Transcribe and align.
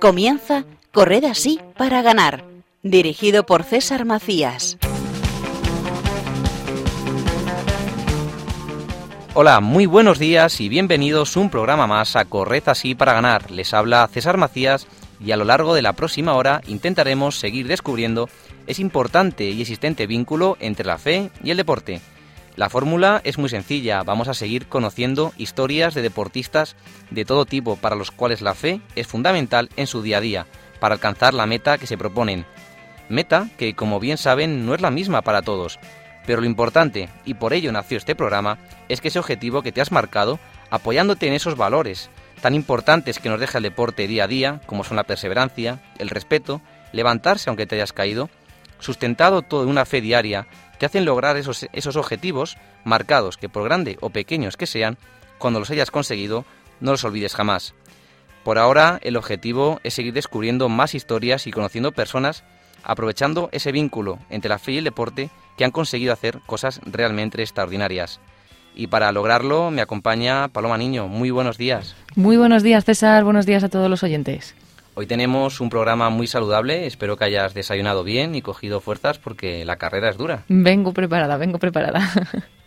Comienza 0.00 0.64
Corred 0.92 1.24
así 1.24 1.58
para 1.76 2.02
ganar, 2.02 2.44
dirigido 2.82 3.44
por 3.44 3.64
César 3.64 4.04
Macías. 4.04 4.78
Hola, 9.34 9.60
muy 9.60 9.86
buenos 9.86 10.18
días 10.18 10.60
y 10.60 10.68
bienvenidos 10.68 11.36
un 11.36 11.50
programa 11.50 11.86
más 11.86 12.16
a 12.16 12.24
Corred 12.24 12.62
así 12.66 12.94
para 12.94 13.12
ganar. 13.12 13.50
Les 13.50 13.74
habla 13.74 14.08
César 14.12 14.36
Macías 14.36 14.86
y 15.20 15.32
a 15.32 15.36
lo 15.36 15.44
largo 15.44 15.74
de 15.74 15.82
la 15.82 15.92
próxima 15.92 16.34
hora 16.34 16.62
intentaremos 16.66 17.38
seguir 17.38 17.66
descubriendo 17.66 18.28
ese 18.66 18.82
importante 18.82 19.44
y 19.44 19.60
existente 19.60 20.06
vínculo 20.06 20.56
entre 20.60 20.86
la 20.86 20.98
fe 20.98 21.30
y 21.42 21.50
el 21.50 21.56
deporte. 21.56 22.00
La 22.56 22.70
fórmula 22.70 23.20
es 23.22 23.36
muy 23.36 23.50
sencilla, 23.50 24.02
vamos 24.02 24.28
a 24.28 24.34
seguir 24.34 24.66
conociendo 24.66 25.34
historias 25.36 25.92
de 25.92 26.00
deportistas 26.00 26.74
de 27.10 27.26
todo 27.26 27.44
tipo 27.44 27.76
para 27.76 27.96
los 27.96 28.10
cuales 28.10 28.40
la 28.40 28.54
fe 28.54 28.80
es 28.94 29.06
fundamental 29.06 29.68
en 29.76 29.86
su 29.86 30.00
día 30.00 30.18
a 30.18 30.22
día, 30.22 30.46
para 30.80 30.94
alcanzar 30.94 31.34
la 31.34 31.44
meta 31.44 31.76
que 31.76 31.86
se 31.86 31.98
proponen. 31.98 32.46
Meta 33.10 33.50
que, 33.58 33.74
como 33.74 34.00
bien 34.00 34.16
saben, 34.16 34.64
no 34.64 34.74
es 34.74 34.80
la 34.80 34.90
misma 34.90 35.20
para 35.20 35.42
todos, 35.42 35.78
pero 36.26 36.40
lo 36.40 36.46
importante, 36.46 37.10
y 37.26 37.34
por 37.34 37.52
ello 37.52 37.72
nació 37.72 37.98
este 37.98 38.16
programa, 38.16 38.56
es 38.88 39.02
que 39.02 39.08
ese 39.08 39.18
objetivo 39.18 39.60
que 39.60 39.70
te 39.70 39.82
has 39.82 39.92
marcado, 39.92 40.40
apoyándote 40.70 41.26
en 41.28 41.34
esos 41.34 41.58
valores 41.58 42.08
tan 42.40 42.54
importantes 42.54 43.18
que 43.18 43.28
nos 43.28 43.40
deja 43.40 43.58
el 43.58 43.64
deporte 43.64 44.06
día 44.06 44.24
a 44.24 44.28
día, 44.28 44.60
como 44.64 44.82
son 44.82 44.96
la 44.96 45.04
perseverancia, 45.04 45.82
el 45.98 46.08
respeto, 46.08 46.62
levantarse 46.92 47.50
aunque 47.50 47.66
te 47.66 47.76
hayas 47.76 47.92
caído, 47.92 48.30
sustentado 48.78 49.42
todo 49.42 49.62
en 49.62 49.68
una 49.68 49.84
fe 49.84 50.00
diaria, 50.00 50.46
te 50.78 50.86
hacen 50.86 51.04
lograr 51.04 51.36
esos, 51.36 51.66
esos 51.72 51.96
objetivos 51.96 52.56
marcados 52.84 53.36
que 53.36 53.48
por 53.48 53.64
grande 53.64 53.98
o 54.00 54.10
pequeños 54.10 54.56
que 54.56 54.66
sean, 54.66 54.98
cuando 55.38 55.60
los 55.60 55.70
hayas 55.70 55.90
conseguido, 55.90 56.44
no 56.80 56.92
los 56.92 57.04
olvides 57.04 57.34
jamás. 57.34 57.74
Por 58.44 58.58
ahora, 58.58 59.00
el 59.02 59.16
objetivo 59.16 59.80
es 59.82 59.94
seguir 59.94 60.12
descubriendo 60.12 60.68
más 60.68 60.94
historias 60.94 61.46
y 61.46 61.50
conociendo 61.50 61.92
personas, 61.92 62.44
aprovechando 62.84 63.48
ese 63.50 63.72
vínculo 63.72 64.18
entre 64.30 64.48
la 64.48 64.58
fe 64.58 64.72
y 64.72 64.78
el 64.78 64.84
deporte 64.84 65.30
que 65.56 65.64
han 65.64 65.72
conseguido 65.72 66.12
hacer 66.12 66.40
cosas 66.46 66.80
realmente 66.84 67.42
extraordinarias. 67.42 68.20
Y 68.74 68.88
para 68.88 69.10
lograrlo 69.10 69.70
me 69.70 69.82
acompaña 69.82 70.48
Paloma 70.48 70.78
Niño. 70.78 71.08
Muy 71.08 71.30
buenos 71.30 71.58
días. 71.58 71.96
Muy 72.14 72.36
buenos 72.36 72.62
días, 72.62 72.84
César. 72.84 73.24
Buenos 73.24 73.46
días 73.46 73.64
a 73.64 73.68
todos 73.68 73.90
los 73.90 74.02
oyentes. 74.02 74.54
Hoy 74.98 75.06
tenemos 75.06 75.60
un 75.60 75.68
programa 75.68 76.08
muy 76.08 76.26
saludable. 76.26 76.86
Espero 76.86 77.18
que 77.18 77.24
hayas 77.24 77.52
desayunado 77.52 78.02
bien 78.02 78.34
y 78.34 78.40
cogido 78.40 78.80
fuerzas 78.80 79.18
porque 79.18 79.62
la 79.66 79.76
carrera 79.76 80.08
es 80.08 80.16
dura. 80.16 80.44
Vengo 80.48 80.94
preparada, 80.94 81.36
vengo 81.36 81.58
preparada. 81.58 82.10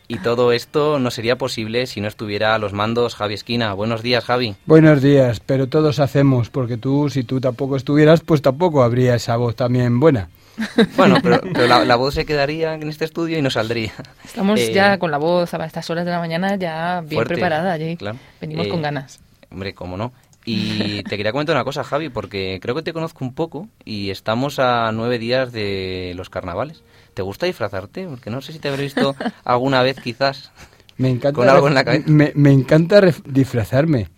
Y 0.08 0.20
todo 0.20 0.52
esto 0.52 1.00
no 1.00 1.10
sería 1.10 1.40
posible 1.40 1.88
si 1.88 2.02
no 2.02 2.08
estuviera 2.08 2.54
a 2.54 2.60
los 2.60 2.72
mandos 2.72 3.16
Javi 3.16 3.34
Esquina. 3.34 3.74
Buenos 3.74 4.04
días, 4.04 4.26
Javi. 4.26 4.56
Buenos 4.68 5.02
días, 5.02 5.40
pero 5.40 5.70
todos 5.70 6.00
hacemos, 6.00 6.52
porque 6.52 6.78
tú, 6.78 7.10
si 7.10 7.24
tú 7.24 7.42
tampoco 7.42 7.76
estuvieras, 7.76 8.22
pues 8.22 8.44
tampoco 8.44 8.84
habría 8.84 9.16
esa 9.16 9.36
voz 9.36 9.56
también 9.56 10.00
buena. 10.00 10.30
Bueno, 10.98 11.18
pero, 11.24 11.40
la, 11.68 11.96
voz 11.96 12.14
se 12.14 12.26
quedaría 12.26 12.76
en 12.76 12.90
este 12.90 13.06
estudio 13.06 13.40
y 13.40 13.42
no 13.42 13.50
saldría. 13.50 13.94
Estamos 14.24 14.60
eh, 14.60 14.74
ya 14.74 15.00
con 15.00 15.10
la 15.10 15.18
voz 15.18 15.54
a 15.54 15.66
estas 15.66 15.90
horas 15.90 16.06
de 16.06 16.12
la 16.12 16.20
mañana 16.20 16.58
ya 16.58 17.02
bien 17.02 17.24
preparada. 17.24 17.74
Allí. 17.74 17.98
Venimos 18.42 18.68
con 18.68 18.80
eh, 18.80 18.84
ganas. 18.84 19.20
Hombre, 19.52 19.74
cómo 19.74 19.98
no. 19.98 20.12
Y 20.46 21.04
te 21.04 21.18
quería 21.18 21.32
comentar 21.32 21.56
una 21.56 21.66
cosa, 21.66 21.84
Javi, 21.84 22.10
porque 22.10 22.60
creo 22.62 22.74
que 22.74 22.82
te 22.82 22.94
conozco 22.94 23.24
un 23.24 23.34
poco 23.34 23.68
y 23.86 24.10
estamos 24.10 24.58
a 24.60 24.92
nueve 24.92 25.20
días 25.20 25.52
de 25.52 26.14
los 26.16 26.30
carnavales. 26.30 26.84
¿Te 27.14 27.22
gusta 27.22 27.46
disfrazarte? 27.46 28.08
Porque 28.08 28.30
no 28.30 28.42
sé 28.42 28.54
si 28.54 28.60
te 28.60 28.70
habré 28.70 28.84
visto 28.84 29.16
alguna 29.44 29.82
vez 29.82 30.00
quizás 30.00 30.52
me 30.98 31.10
encanta 31.10 31.36
con 31.36 31.50
algo 31.50 31.68
en 31.68 31.74
la 31.74 31.84
cabeza. 31.84 32.06
Me, 32.08 32.32
me 32.36 32.52
encanta 32.52 33.02
disfrazarme. 33.26 34.10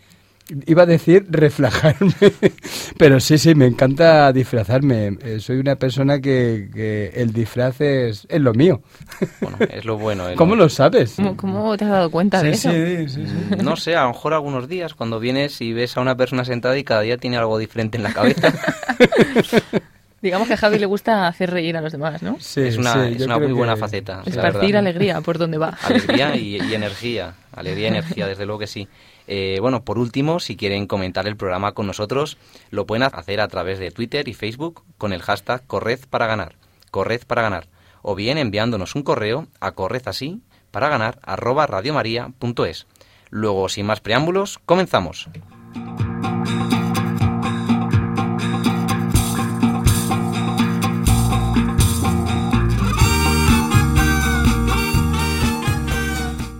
Iba 0.65 0.83
a 0.83 0.85
decir 0.85 1.25
reflejarme, 1.29 2.13
pero 2.97 3.19
sí, 3.19 3.37
sí, 3.37 3.55
me 3.55 3.67
encanta 3.67 4.33
disfrazarme. 4.33 5.17
Eh, 5.21 5.39
soy 5.39 5.57
una 5.57 5.75
persona 5.75 6.19
que, 6.19 7.11
el 7.13 7.31
disfraz 7.31 7.79
es, 7.79 8.27
lo 8.29 8.53
mío. 8.53 8.81
Bueno, 9.39 9.57
es 9.59 9.85
lo 9.85 9.97
bueno. 9.97 10.25
¿Cómo 10.35 10.55
lo 10.55 10.67
sabes? 10.67 11.15
¿Cómo, 11.37 11.77
te 11.77 11.85
has 11.85 11.91
dado 11.91 12.11
cuenta 12.11 12.43
de 12.43 12.51
eso? 12.51 12.69
Sí, 12.69 13.07
sí, 13.07 13.25
sí. 13.25 13.55
No 13.63 13.75
sé, 13.75 13.95
a 13.95 14.03
lo 14.03 14.09
mejor 14.09 14.33
algunos 14.33 14.67
días 14.67 14.93
cuando 14.93 15.19
vienes 15.19 15.61
y 15.61 15.71
ves 15.71 15.95
a 15.95 16.01
una 16.01 16.17
persona 16.17 16.43
sentada 16.43 16.77
y 16.77 16.83
cada 16.83 17.01
día 17.01 17.17
tiene 17.17 17.37
algo 17.37 17.57
diferente 17.57 17.97
en 17.97 18.03
la 18.03 18.13
cabeza. 18.13 18.53
Digamos 20.21 20.47
que 20.47 20.53
a 20.53 20.57
Javi 20.57 20.77
le 20.77 20.85
gusta 20.85 21.27
hacer 21.27 21.49
reír 21.49 21.77
a 21.77 21.81
los 21.81 21.91
demás, 21.91 22.21
¿no? 22.21 22.37
Sí, 22.39 22.61
es 22.61 22.77
una, 22.77 23.07
es 23.07 23.21
una 23.23 23.39
muy 23.39 23.53
buena 23.53 23.75
faceta. 23.75 24.21
Esparcir 24.25 24.77
alegría 24.77 25.21
por 25.21 25.37
donde 25.37 25.57
va. 25.57 25.77
Alegría 25.81 26.35
y, 26.35 26.61
y 26.61 26.75
energía. 26.75 27.33
Alegría 27.53 27.85
y 27.85 27.87
energía, 27.87 28.27
desde 28.27 28.45
luego 28.45 28.59
que 28.59 28.67
sí. 28.67 28.87
Eh, 29.27 29.59
bueno, 29.61 29.83
por 29.83 29.97
último, 29.97 30.39
si 30.39 30.55
quieren 30.55 30.87
comentar 30.87 31.27
el 31.27 31.37
programa 31.37 31.73
con 31.73 31.87
nosotros, 31.87 32.37
lo 32.69 32.85
pueden 32.85 33.03
hacer 33.03 33.41
a 33.41 33.47
través 33.47 33.79
de 33.79 33.91
Twitter 33.91 34.27
y 34.27 34.33
Facebook 34.33 34.83
con 34.97 35.13
el 35.13 35.21
hashtag 35.21 35.65
Corred 35.67 35.99
para 36.09 36.27
ganar, 36.27 36.55
Corred 36.91 37.25
para 37.25 37.41
ganar, 37.41 37.67
o 38.01 38.15
bien 38.15 38.37
enviándonos 38.37 38.95
un 38.95 39.03
correo 39.03 39.47
a 39.59 39.71
corred 39.73 40.01
así 40.05 40.41
para 40.71 40.89
ganar 40.89 41.19
arroba. 41.23 41.67
Luego, 43.29 43.69
sin 43.69 43.85
más 43.85 44.01
preámbulos, 44.01 44.59
comenzamos. 44.65 45.29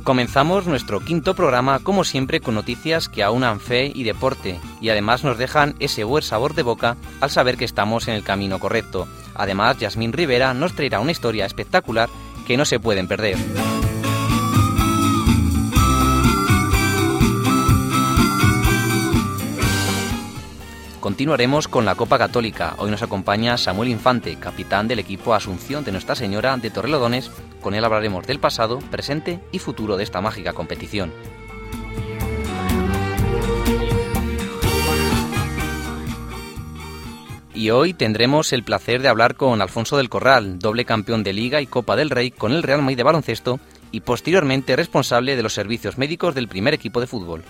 Comenzamos 0.03 0.65
nuestro 0.65 0.99
quinto 0.99 1.35
programa, 1.35 1.77
como 1.77 2.03
siempre, 2.03 2.41
con 2.41 2.55
noticias 2.55 3.07
que 3.07 3.21
aunan 3.21 3.59
fe 3.59 3.91
y 3.93 4.03
deporte, 4.03 4.59
y 4.81 4.89
además 4.89 5.23
nos 5.23 5.37
dejan 5.37 5.75
ese 5.79 6.03
buen 6.03 6.23
sabor 6.23 6.55
de 6.55 6.63
boca 6.63 6.97
al 7.19 7.29
saber 7.29 7.55
que 7.55 7.65
estamos 7.65 8.07
en 8.07 8.15
el 8.15 8.23
camino 8.23 8.57
correcto. 8.57 9.07
Además, 9.35 9.77
Yasmín 9.77 10.11
Rivera 10.11 10.55
nos 10.55 10.73
traerá 10.73 10.99
una 10.99 11.11
historia 11.11 11.45
espectacular 11.45 12.09
que 12.47 12.57
no 12.57 12.65
se 12.65 12.79
pueden 12.79 13.07
perder. 13.07 13.37
Continuaremos 21.01 21.67
con 21.67 21.83
la 21.83 21.95
Copa 21.95 22.19
Católica. 22.19 22.75
Hoy 22.77 22.91
nos 22.91 23.01
acompaña 23.01 23.57
Samuel 23.57 23.89
Infante, 23.89 24.35
capitán 24.35 24.87
del 24.87 24.99
equipo 24.99 25.33
Asunción 25.33 25.83
de 25.83 25.91
Nuestra 25.91 26.13
Señora 26.13 26.55
de 26.57 26.69
Torrelodones. 26.69 27.31
Con 27.59 27.73
él 27.73 27.83
hablaremos 27.83 28.27
del 28.27 28.39
pasado, 28.39 28.77
presente 28.91 29.39
y 29.51 29.57
futuro 29.57 29.97
de 29.97 30.03
esta 30.03 30.21
mágica 30.21 30.53
competición. 30.53 31.11
Y 37.55 37.71
hoy 37.71 37.95
tendremos 37.95 38.53
el 38.53 38.63
placer 38.63 39.01
de 39.01 39.07
hablar 39.07 39.33
con 39.33 39.59
Alfonso 39.59 39.97
del 39.97 40.07
Corral, 40.07 40.59
doble 40.59 40.85
campeón 40.85 41.23
de 41.23 41.33
Liga 41.33 41.61
y 41.61 41.65
Copa 41.65 41.95
del 41.95 42.11
Rey 42.11 42.29
con 42.29 42.51
el 42.51 42.61
Real 42.61 42.83
Madrid 42.83 42.97
de 42.97 43.03
baloncesto 43.03 43.59
y 43.91 44.01
posteriormente 44.01 44.75
responsable 44.75 45.35
de 45.35 45.41
los 45.41 45.53
servicios 45.53 45.97
médicos 45.97 46.35
del 46.35 46.47
primer 46.47 46.75
equipo 46.75 47.01
de 47.01 47.07
fútbol. 47.07 47.43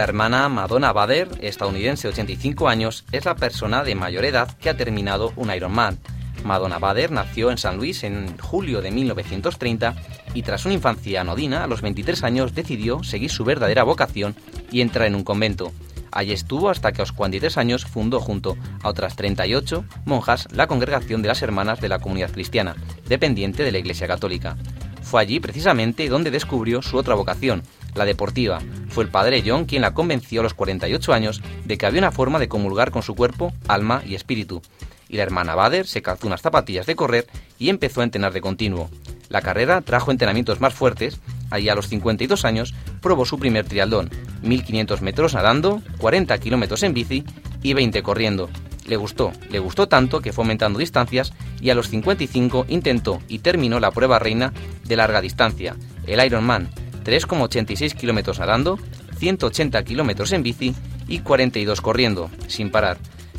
La 0.00 0.04
hermana 0.04 0.48
Madonna 0.48 0.94
Bader, 0.94 1.28
estadounidense 1.42 2.08
de 2.08 2.14
85 2.14 2.70
años, 2.70 3.04
es 3.12 3.26
la 3.26 3.36
persona 3.36 3.84
de 3.84 3.94
mayor 3.94 4.24
edad 4.24 4.50
que 4.56 4.70
ha 4.70 4.76
terminado 4.78 5.34
un 5.36 5.52
Ironman. 5.52 5.98
Madonna 6.42 6.78
Bader 6.78 7.10
nació 7.10 7.50
en 7.50 7.58
San 7.58 7.76
Luis 7.76 8.02
en 8.02 8.38
julio 8.38 8.80
de 8.80 8.92
1930 8.92 9.94
y 10.32 10.40
tras 10.40 10.64
una 10.64 10.72
infancia 10.72 11.20
anodina, 11.20 11.64
a 11.64 11.66
los 11.66 11.82
23 11.82 12.24
años 12.24 12.54
decidió 12.54 13.04
seguir 13.04 13.30
su 13.30 13.44
verdadera 13.44 13.82
vocación 13.82 14.34
y 14.72 14.80
entrar 14.80 15.06
en 15.06 15.16
un 15.16 15.22
convento. 15.22 15.70
Allí 16.12 16.32
estuvo 16.32 16.70
hasta 16.70 16.92
que 16.92 17.02
a 17.02 17.04
los 17.04 17.12
43 17.12 17.58
años 17.58 17.84
fundó 17.84 18.20
junto 18.20 18.56
a 18.82 18.88
otras 18.88 19.16
38 19.16 19.84
monjas 20.06 20.48
la 20.50 20.66
Congregación 20.66 21.20
de 21.20 21.28
las 21.28 21.42
Hermanas 21.42 21.78
de 21.82 21.90
la 21.90 21.98
Comunidad 21.98 22.32
Cristiana, 22.32 22.74
dependiente 23.06 23.64
de 23.64 23.72
la 23.72 23.78
Iglesia 23.80 24.08
Católica. 24.08 24.56
Fue 25.02 25.20
allí 25.20 25.40
precisamente 25.40 26.08
donde 26.08 26.30
descubrió 26.30 26.80
su 26.80 26.96
otra 26.96 27.14
vocación, 27.14 27.64
la 27.94 28.04
deportiva. 28.04 28.60
Fue 28.88 29.04
el 29.04 29.10
padre 29.10 29.42
John 29.44 29.64
quien 29.64 29.82
la 29.82 29.94
convenció 29.94 30.40
a 30.40 30.44
los 30.44 30.54
48 30.54 31.12
años 31.12 31.42
de 31.64 31.78
que 31.78 31.86
había 31.86 32.00
una 32.00 32.12
forma 32.12 32.38
de 32.38 32.48
comulgar 32.48 32.90
con 32.90 33.02
su 33.02 33.14
cuerpo, 33.14 33.52
alma 33.68 34.02
y 34.06 34.14
espíritu. 34.14 34.62
Y 35.08 35.16
la 35.16 35.24
hermana 35.24 35.54
Bader 35.54 35.86
se 35.86 36.02
calzó 36.02 36.26
unas 36.26 36.42
zapatillas 36.42 36.86
de 36.86 36.96
correr 36.96 37.26
y 37.58 37.68
empezó 37.68 38.00
a 38.00 38.04
entrenar 38.04 38.32
de 38.32 38.40
continuo. 38.40 38.90
La 39.28 39.42
carrera 39.42 39.80
trajo 39.80 40.10
entrenamientos 40.10 40.60
más 40.60 40.74
fuertes 40.74 41.20
y 41.58 41.68
a 41.68 41.74
los 41.74 41.88
52 41.88 42.44
años 42.44 42.74
probó 43.00 43.24
su 43.24 43.38
primer 43.38 43.64
triatlón, 43.64 44.10
1500 44.42 45.02
metros 45.02 45.34
nadando, 45.34 45.82
40 45.98 46.38
kilómetros 46.38 46.82
en 46.82 46.94
bici 46.94 47.24
y 47.62 47.74
20 47.74 48.02
corriendo. 48.02 48.48
Le 48.86 48.96
gustó, 48.96 49.32
le 49.50 49.58
gustó 49.60 49.88
tanto 49.88 50.20
que 50.20 50.32
fue 50.32 50.42
aumentando 50.42 50.78
distancias 50.78 51.32
y 51.60 51.70
a 51.70 51.74
los 51.74 51.88
55 51.90 52.66
intentó 52.68 53.20
y 53.28 53.38
terminó 53.38 53.78
la 53.78 53.92
prueba 53.92 54.18
reina 54.18 54.52
de 54.84 54.96
larga 54.96 55.20
distancia, 55.20 55.76
el 56.06 56.24
Ironman, 56.24 56.70
3,86 57.04 57.94
kilómetros 57.94 58.38
nadando, 58.38 58.78
180 59.18 59.82
kilómetros 59.84 60.32
en 60.32 60.42
bici 60.42 60.74
y 61.08 61.20
42 61.20 61.80
corriendo, 61.80 62.30
sin 62.46 62.70
parar. 62.70 62.98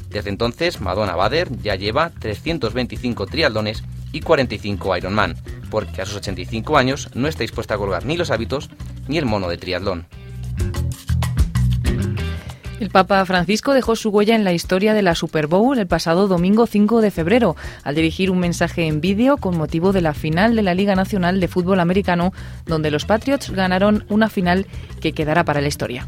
Desde 0.09 0.29
entonces, 0.29 0.81
Madonna 0.81 1.15
Bader 1.15 1.49
ya 1.61 1.75
lleva 1.75 2.11
325 2.19 3.25
triatlones 3.27 3.83
y 4.11 4.21
45 4.21 4.97
Ironman, 4.97 5.37
porque 5.69 6.01
a 6.01 6.05
sus 6.05 6.17
85 6.17 6.77
años 6.77 7.09
no 7.13 7.27
está 7.27 7.43
dispuesta 7.43 7.75
a 7.75 7.77
colgar 7.77 8.05
ni 8.05 8.17
los 8.17 8.29
hábitos 8.29 8.69
ni 9.07 9.17
el 9.17 9.25
mono 9.25 9.47
de 9.47 9.57
triatlón. 9.57 10.05
El 12.81 12.89
Papa 12.89 13.23
Francisco 13.27 13.75
dejó 13.75 13.95
su 13.95 14.09
huella 14.09 14.33
en 14.33 14.43
la 14.43 14.53
historia 14.53 14.95
de 14.95 15.03
la 15.03 15.13
Super 15.13 15.45
Bowl 15.45 15.77
el 15.77 15.85
pasado 15.85 16.27
domingo 16.27 16.65
5 16.65 17.01
de 17.01 17.11
febrero, 17.11 17.55
al 17.83 17.93
dirigir 17.93 18.31
un 18.31 18.39
mensaje 18.39 18.87
en 18.87 19.01
vídeo 19.01 19.37
con 19.37 19.55
motivo 19.55 19.91
de 19.91 20.01
la 20.01 20.15
final 20.15 20.55
de 20.55 20.63
la 20.63 20.73
Liga 20.73 20.95
Nacional 20.95 21.39
de 21.39 21.47
Fútbol 21.47 21.79
Americano, 21.79 22.33
donde 22.65 22.89
los 22.89 23.05
Patriots 23.05 23.51
ganaron 23.51 24.03
una 24.09 24.29
final 24.29 24.65
que 24.99 25.13
quedará 25.13 25.43
para 25.43 25.61
la 25.61 25.67
historia. 25.67 26.07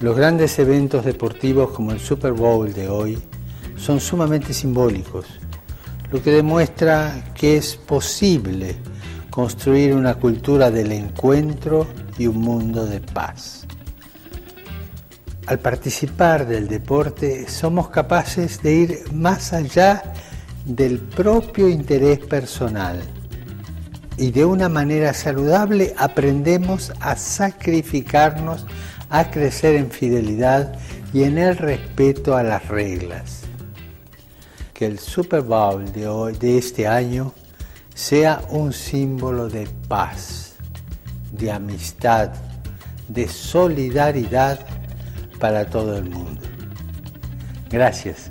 Los 0.00 0.16
grandes 0.16 0.58
eventos 0.58 1.04
deportivos 1.04 1.70
como 1.70 1.92
el 1.92 2.00
Super 2.00 2.32
Bowl 2.32 2.72
de 2.72 2.88
hoy 2.88 3.16
son 3.76 4.00
sumamente 4.00 4.52
simbólicos, 4.52 5.26
lo 6.10 6.20
que 6.20 6.32
demuestra 6.32 7.32
que 7.36 7.58
es 7.58 7.76
posible 7.76 8.74
construir 9.30 9.94
una 9.94 10.16
cultura 10.16 10.72
del 10.72 10.90
encuentro 10.90 11.86
y 12.18 12.26
un 12.26 12.38
mundo 12.38 12.86
de 12.86 12.98
paz. 12.98 13.57
Al 15.48 15.60
participar 15.60 16.46
del 16.46 16.68
deporte 16.68 17.48
somos 17.48 17.88
capaces 17.88 18.62
de 18.62 18.74
ir 18.74 19.04
más 19.14 19.54
allá 19.54 20.02
del 20.66 20.98
propio 20.98 21.70
interés 21.70 22.18
personal 22.18 23.00
y 24.18 24.30
de 24.30 24.44
una 24.44 24.68
manera 24.68 25.14
saludable 25.14 25.94
aprendemos 25.96 26.92
a 27.00 27.16
sacrificarnos, 27.16 28.66
a 29.08 29.30
crecer 29.30 29.76
en 29.76 29.90
fidelidad 29.90 30.78
y 31.14 31.22
en 31.22 31.38
el 31.38 31.56
respeto 31.56 32.36
a 32.36 32.42
las 32.42 32.68
reglas. 32.68 33.44
Que 34.74 34.84
el 34.84 34.98
Super 34.98 35.40
Bowl 35.40 35.90
de, 35.92 36.08
hoy, 36.08 36.36
de 36.36 36.58
este 36.58 36.86
año 36.86 37.32
sea 37.94 38.42
un 38.50 38.74
símbolo 38.74 39.48
de 39.48 39.66
paz, 39.88 40.56
de 41.32 41.50
amistad, 41.50 42.32
de 43.08 43.26
solidaridad 43.26 44.77
para 45.38 45.64
todo 45.66 45.96
el 45.98 46.04
mundo. 46.04 46.40
Gracias. 47.70 48.30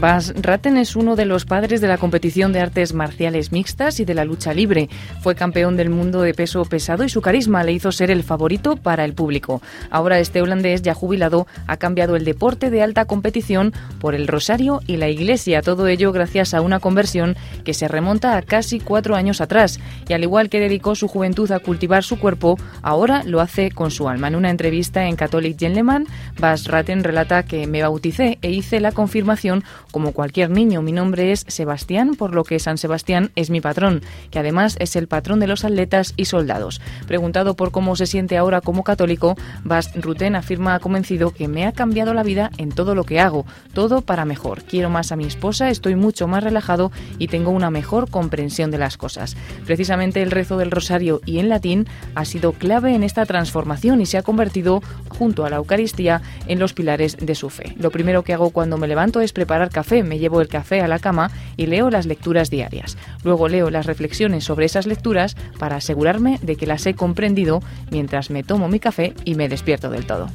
Bas 0.00 0.32
Ratten 0.34 0.78
es 0.78 0.96
uno 0.96 1.14
de 1.14 1.26
los 1.26 1.44
padres 1.44 1.82
de 1.82 1.86
la 1.86 1.98
competición 1.98 2.54
de 2.54 2.60
artes 2.60 2.94
marciales 2.94 3.52
mixtas 3.52 4.00
y 4.00 4.06
de 4.06 4.14
la 4.14 4.24
lucha 4.24 4.54
libre. 4.54 4.88
Fue 5.20 5.34
campeón 5.34 5.76
del 5.76 5.90
mundo 5.90 6.22
de 6.22 6.32
peso 6.32 6.64
pesado 6.64 7.04
y 7.04 7.10
su 7.10 7.20
carisma 7.20 7.64
le 7.64 7.72
hizo 7.72 7.92
ser 7.92 8.10
el 8.10 8.22
favorito 8.22 8.76
para 8.76 9.04
el 9.04 9.12
público. 9.12 9.60
Ahora 9.90 10.18
este 10.18 10.40
holandés 10.40 10.80
ya 10.80 10.94
jubilado 10.94 11.46
ha 11.66 11.76
cambiado 11.76 12.16
el 12.16 12.24
deporte 12.24 12.70
de 12.70 12.82
alta 12.82 13.04
competición 13.04 13.74
por 14.00 14.14
el 14.14 14.26
rosario 14.26 14.80
y 14.86 14.96
la 14.96 15.10
iglesia. 15.10 15.60
Todo 15.60 15.86
ello 15.86 16.12
gracias 16.12 16.54
a 16.54 16.62
una 16.62 16.80
conversión 16.80 17.36
que 17.62 17.74
se 17.74 17.86
remonta 17.86 18.38
a 18.38 18.42
casi 18.42 18.80
cuatro 18.80 19.16
años 19.16 19.42
atrás. 19.42 19.80
Y 20.08 20.14
al 20.14 20.22
igual 20.22 20.48
que 20.48 20.60
dedicó 20.60 20.94
su 20.94 21.08
juventud 21.08 21.52
a 21.52 21.58
cultivar 21.58 22.04
su 22.04 22.18
cuerpo, 22.18 22.56
ahora 22.80 23.22
lo 23.24 23.42
hace 23.42 23.70
con 23.70 23.90
su 23.90 24.08
alma. 24.08 24.28
En 24.28 24.36
una 24.36 24.48
entrevista 24.48 25.04
en 25.04 25.16
Catholic 25.16 25.58
Gentleman, 25.58 26.06
Bas 26.38 26.68
Ratten 26.68 27.04
relata 27.04 27.42
que 27.42 27.66
me 27.66 27.82
bauticé 27.82 28.38
e 28.40 28.50
hice 28.50 28.80
la 28.80 28.92
confirmación 28.92 29.62
como 29.90 30.12
cualquier 30.12 30.50
niño. 30.50 30.82
Mi 30.82 30.92
nombre 30.92 31.32
es 31.32 31.44
Sebastián, 31.48 32.14
por 32.16 32.34
lo 32.34 32.44
que 32.44 32.58
San 32.58 32.78
Sebastián 32.78 33.30
es 33.36 33.50
mi 33.50 33.60
patrón, 33.60 34.02
que 34.30 34.38
además 34.38 34.76
es 34.80 34.96
el 34.96 35.08
patrón 35.08 35.40
de 35.40 35.46
los 35.46 35.64
atletas 35.64 36.14
y 36.16 36.26
soldados. 36.26 36.80
Preguntado 37.06 37.54
por 37.54 37.70
cómo 37.70 37.96
se 37.96 38.06
siente 38.06 38.36
ahora 38.36 38.60
como 38.60 38.84
católico, 38.84 39.36
Bast 39.64 39.96
Ruten 39.96 40.36
afirma 40.36 40.78
convencido 40.78 41.32
que 41.32 41.48
me 41.48 41.66
ha 41.66 41.72
cambiado 41.72 42.14
la 42.14 42.22
vida 42.22 42.50
en 42.58 42.70
todo 42.70 42.94
lo 42.94 43.04
que 43.04 43.20
hago, 43.20 43.46
todo 43.74 44.00
para 44.02 44.24
mejor. 44.24 44.62
Quiero 44.62 44.90
más 44.90 45.12
a 45.12 45.16
mi 45.16 45.24
esposa, 45.24 45.70
estoy 45.70 45.94
mucho 45.94 46.28
más 46.28 46.44
relajado 46.44 46.92
y 47.18 47.28
tengo 47.28 47.50
una 47.50 47.70
mejor 47.70 48.10
comprensión 48.10 48.70
de 48.70 48.78
las 48.78 48.96
cosas. 48.96 49.36
Precisamente 49.66 50.22
el 50.22 50.30
rezo 50.30 50.56
del 50.56 50.70
rosario 50.70 51.20
y 51.26 51.38
en 51.38 51.48
latín 51.48 51.86
ha 52.14 52.24
sido 52.24 52.52
clave 52.52 52.94
en 52.94 53.02
esta 53.02 53.26
transformación 53.26 54.00
y 54.00 54.06
se 54.06 54.18
ha 54.18 54.22
convertido, 54.22 54.82
junto 55.08 55.44
a 55.44 55.50
la 55.50 55.56
Eucaristía, 55.56 56.22
en 56.46 56.58
los 56.58 56.72
pilares 56.72 57.16
de 57.20 57.34
su 57.34 57.50
fe. 57.50 57.74
Lo 57.78 57.90
primero 57.90 58.22
que 58.22 58.32
hago 58.32 58.50
cuando 58.50 58.78
me 58.78 58.88
levanto 58.88 59.20
es 59.20 59.32
preparar 59.32 59.70
me 60.02 60.18
llevo 60.18 60.40
el 60.40 60.48
café 60.48 60.80
a 60.80 60.88
la 60.88 60.98
cama 60.98 61.30
y 61.56 61.66
leo 61.66 61.90
las 61.90 62.06
lecturas 62.06 62.50
diarias. 62.50 62.96
Luego 63.24 63.48
leo 63.48 63.70
las 63.70 63.86
reflexiones 63.86 64.44
sobre 64.44 64.66
esas 64.66 64.86
lecturas 64.86 65.36
para 65.58 65.76
asegurarme 65.76 66.38
de 66.42 66.56
que 66.56 66.66
las 66.66 66.86
he 66.86 66.94
comprendido 66.94 67.62
mientras 67.90 68.30
me 68.30 68.42
tomo 68.42 68.68
mi 68.68 68.80
café 68.80 69.14
y 69.24 69.34
me 69.34 69.48
despierto 69.48 69.90
del 69.90 70.06
todo. 70.06 70.28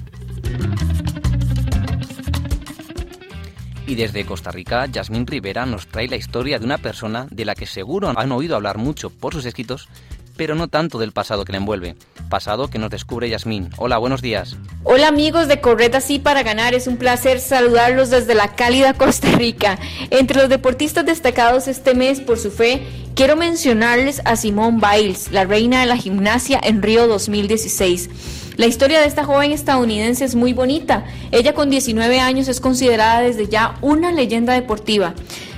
Y 3.88 3.94
desde 3.94 4.26
Costa 4.26 4.52
Rica, 4.52 4.88
Yasmín 4.88 5.28
Rivera 5.28 5.66
nos 5.68 5.88
trae 5.88 6.08
la 6.08 6.16
historia 6.16 6.58
de 6.58 6.66
una 6.66 6.80
persona 6.80 7.28
de 7.30 7.46
la 7.46 7.54
que 7.54 7.68
seguro 7.68 8.12
han 8.16 8.32
oído 8.32 8.56
hablar 8.56 8.80
mucho 8.80 9.12
por 9.12 9.34
sus 9.34 9.46
escritos, 9.46 9.88
pero 10.38 10.56
no 10.56 10.68
tanto 10.68 11.00
del 11.00 11.12
pasado 11.12 11.46
que 11.46 11.52
le 11.52 11.58
envuelve. 11.58 11.96
Pasado 12.30 12.70
que 12.70 12.80
nos 12.80 12.90
descubre 12.90 13.30
Yasmín. 13.30 13.70
Hola, 13.78 13.98
buenos 13.98 14.22
días. 14.22 14.58
Hola 14.84 15.08
amigos 15.08 15.48
de 15.48 15.62
Correta 15.62 16.02
Sí 16.02 16.20
para 16.20 16.44
Ganar, 16.44 16.74
es 16.74 16.88
un 16.88 16.98
placer 16.98 17.40
saludarlos 17.40 18.10
desde 18.10 18.36
la 18.36 18.56
cálida 18.56 18.94
Costa 18.94 19.32
Rica. 19.32 19.80
Entre 20.10 20.40
los 20.40 20.50
deportistas 20.50 21.06
destacados 21.06 21.68
este 21.68 21.96
mes 21.96 22.22
por 22.22 22.38
su 22.38 22.52
fe, 22.52 22.86
quiero 23.16 23.36
mencionarles 23.36 24.22
a 24.26 24.36
Simone 24.36 24.80
Biles, 24.80 25.32
la 25.32 25.46
reina 25.46 25.82
de 25.82 25.86
la 25.88 25.98
gimnasia 25.98 26.60
en 26.62 26.82
Río 26.82 27.08
2016. 27.08 28.10
La 28.58 28.68
historia 28.68 29.02
de 29.02 29.08
esta 29.08 29.26
joven 29.26 29.52
estadounidense 29.52 30.24
es 30.24 30.36
muy 30.36 30.54
bonita. 30.54 31.06
Ella 31.32 31.54
con 31.54 31.70
19 31.70 32.22
años 32.22 32.48
es 32.48 32.62
considerada 32.62 33.20
desde 33.20 33.48
ya 33.48 33.76
una 33.82 34.14
leyenda 34.14 34.54
deportiva 34.54 35.14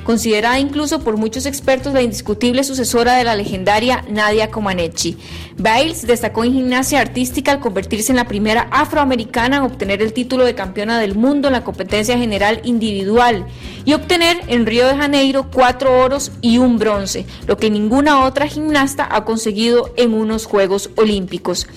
considerada 0.08 0.58
incluso 0.58 1.02
por 1.02 1.18
muchos 1.18 1.46
expertos 1.46 1.92
la 1.92 2.02
indiscutible 2.02 2.64
sucesora 2.64 3.18
de 3.18 3.26
la 3.26 3.36
legendaria 3.36 4.06
Nadia 4.10 4.50
Comaneci. 4.50 5.18
Biles 5.58 6.08
destacó 6.08 6.46
en 6.46 6.54
gimnasia 6.54 7.02
artística 7.02 7.52
al 7.52 7.60
convertirse 7.60 8.14
en 8.14 8.16
la 8.16 8.26
primera 8.26 8.70
afroamericana 8.72 9.58
en 9.58 9.64
obtener 9.64 10.02
el 10.02 10.14
título 10.14 10.46
de 10.46 10.56
campeona 10.56 10.98
del 10.98 11.16
mundo 11.16 11.50
en 11.50 11.56
la 11.56 11.66
competencia 11.66 12.18
general 12.18 12.62
individual 12.64 13.48
y 13.84 13.96
obtener 13.96 14.38
en 14.48 14.66
Río 14.66 14.88
de 14.88 14.96
Janeiro 14.96 15.48
cuatro 15.54 16.00
oros 16.00 16.32
y 16.40 16.58
un 16.58 16.80
bronce, 16.80 17.26
lo 17.46 17.58
que 17.58 17.70
ninguna 17.70 18.24
otra 18.24 18.48
gimnasta 18.48 19.10
ha 19.12 19.26
conseguido 19.26 19.94
en 19.98 20.14
unos 20.14 20.46
Juegos 20.46 20.90
Olímpicos. 20.96 21.68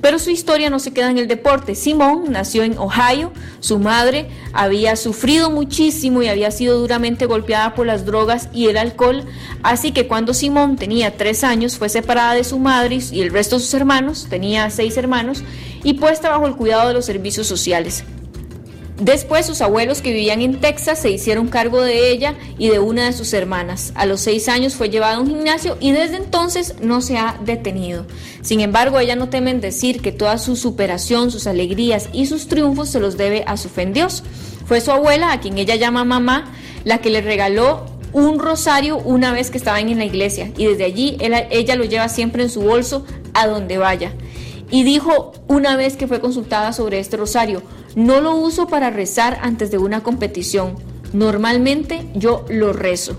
Pero 0.00 0.18
su 0.18 0.30
historia 0.30 0.70
no 0.70 0.78
se 0.78 0.92
queda 0.92 1.10
en 1.10 1.18
el 1.18 1.28
deporte. 1.28 1.74
Simón 1.74 2.24
nació 2.30 2.62
en 2.62 2.78
Ohio, 2.78 3.32
su 3.60 3.78
madre 3.78 4.28
había 4.52 4.96
sufrido 4.96 5.50
muchísimo 5.50 6.22
y 6.22 6.28
había 6.28 6.50
sido 6.50 6.78
duramente 6.78 7.26
golpeada 7.26 7.74
por 7.74 7.86
las 7.86 8.04
drogas 8.06 8.48
y 8.52 8.66
el 8.66 8.76
alcohol, 8.76 9.24
así 9.62 9.92
que 9.92 10.06
cuando 10.06 10.34
Simón 10.34 10.76
tenía 10.76 11.16
tres 11.16 11.44
años 11.44 11.76
fue 11.78 11.88
separada 11.88 12.34
de 12.34 12.44
su 12.44 12.58
madre 12.58 12.98
y 13.10 13.20
el 13.20 13.30
resto 13.30 13.56
de 13.56 13.62
sus 13.62 13.74
hermanos, 13.74 14.26
tenía 14.30 14.70
seis 14.70 14.96
hermanos, 14.96 15.42
y 15.82 15.94
puesta 15.94 16.30
bajo 16.30 16.46
el 16.46 16.56
cuidado 16.56 16.88
de 16.88 16.94
los 16.94 17.04
servicios 17.04 17.46
sociales. 17.46 18.04
Después 18.98 19.46
sus 19.46 19.60
abuelos 19.60 20.02
que 20.02 20.12
vivían 20.12 20.42
en 20.42 20.60
Texas 20.60 20.98
se 20.98 21.10
hicieron 21.10 21.46
cargo 21.46 21.80
de 21.82 22.10
ella 22.10 22.34
y 22.58 22.68
de 22.68 22.80
una 22.80 23.06
de 23.06 23.12
sus 23.12 23.32
hermanas. 23.32 23.92
A 23.94 24.06
los 24.06 24.20
seis 24.20 24.48
años 24.48 24.74
fue 24.74 24.90
llevada 24.90 25.16
a 25.16 25.20
un 25.20 25.28
gimnasio 25.28 25.76
y 25.78 25.92
desde 25.92 26.16
entonces 26.16 26.74
no 26.80 27.00
se 27.00 27.16
ha 27.16 27.38
detenido. 27.44 28.06
Sin 28.42 28.60
embargo, 28.60 28.98
ella 28.98 29.14
no 29.14 29.28
teme 29.28 29.52
en 29.52 29.60
decir 29.60 30.02
que 30.02 30.10
toda 30.10 30.36
su 30.38 30.56
superación, 30.56 31.30
sus 31.30 31.46
alegrías 31.46 32.08
y 32.12 32.26
sus 32.26 32.48
triunfos 32.48 32.88
se 32.88 32.98
los 32.98 33.16
debe 33.16 33.44
a 33.46 33.56
su 33.56 33.68
fe 33.68 33.82
en 33.82 33.92
Dios. 33.92 34.24
Fue 34.66 34.80
su 34.80 34.90
abuela, 34.90 35.32
a 35.32 35.40
quien 35.40 35.58
ella 35.58 35.76
llama 35.76 36.04
mamá, 36.04 36.52
la 36.82 36.98
que 36.98 37.10
le 37.10 37.20
regaló 37.20 37.86
un 38.12 38.40
rosario 38.40 38.96
una 38.98 39.32
vez 39.32 39.50
que 39.50 39.58
estaban 39.58 39.88
en 39.88 39.98
la 39.98 40.06
iglesia 40.06 40.50
y 40.56 40.64
desde 40.66 40.84
allí 40.84 41.18
ella 41.20 41.76
lo 41.76 41.84
lleva 41.84 42.08
siempre 42.08 42.42
en 42.42 42.50
su 42.50 42.62
bolso 42.62 43.04
a 43.34 43.46
donde 43.46 43.78
vaya. 43.78 44.12
Y 44.70 44.82
dijo 44.82 45.32
una 45.46 45.76
vez 45.76 45.96
que 45.96 46.06
fue 46.06 46.20
consultada 46.20 46.72
sobre 46.72 46.98
este 46.98 47.16
rosario, 47.16 47.62
no 47.98 48.20
lo 48.20 48.36
uso 48.36 48.68
para 48.68 48.90
rezar 48.90 49.40
antes 49.42 49.72
de 49.72 49.78
una 49.78 50.04
competición. 50.04 50.76
Normalmente 51.12 52.08
yo 52.14 52.44
lo 52.48 52.72
rezo. 52.72 53.16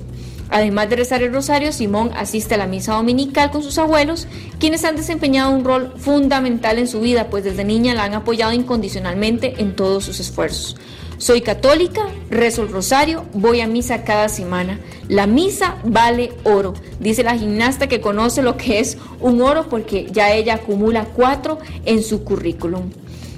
Además 0.50 0.90
de 0.90 0.96
rezar 0.96 1.22
el 1.22 1.34
rosario, 1.34 1.74
Simón 1.74 2.12
asiste 2.16 2.56
a 2.56 2.58
la 2.58 2.66
misa 2.66 2.94
dominical 2.94 3.52
con 3.52 3.62
sus 3.62 3.78
abuelos, 3.78 4.26
quienes 4.58 4.86
han 4.86 4.96
desempeñado 4.96 5.52
un 5.52 5.66
rol 5.66 5.92
fundamental 5.98 6.80
en 6.80 6.88
su 6.88 7.02
vida, 7.02 7.30
pues 7.30 7.44
desde 7.44 7.66
niña 7.66 7.94
la 7.94 8.06
han 8.06 8.14
apoyado 8.14 8.54
incondicionalmente 8.54 9.56
en 9.58 9.76
todos 9.76 10.06
sus 10.06 10.22
esfuerzos. 10.22 10.78
Soy 11.18 11.42
católica, 11.42 12.08
rezo 12.30 12.64
el 12.64 12.70
rosario, 12.70 13.26
voy 13.34 13.60
a 13.60 13.68
misa 13.68 14.06
cada 14.06 14.30
semana. 14.30 14.80
La 15.10 15.28
misa 15.28 15.76
vale 15.84 16.32
oro, 16.46 16.74
dice 17.02 17.24
la 17.24 17.38
gimnasta 17.38 17.88
que 17.88 18.00
conoce 18.00 18.42
lo 18.42 18.56
que 18.56 18.80
es 18.80 18.98
un 19.20 19.42
oro 19.42 19.68
porque 19.68 20.08
ya 20.10 20.32
ella 20.32 20.54
acumula 20.54 21.04
cuatro 21.04 21.60
en 21.84 22.02
su 22.02 22.24
currículum. 22.24 22.92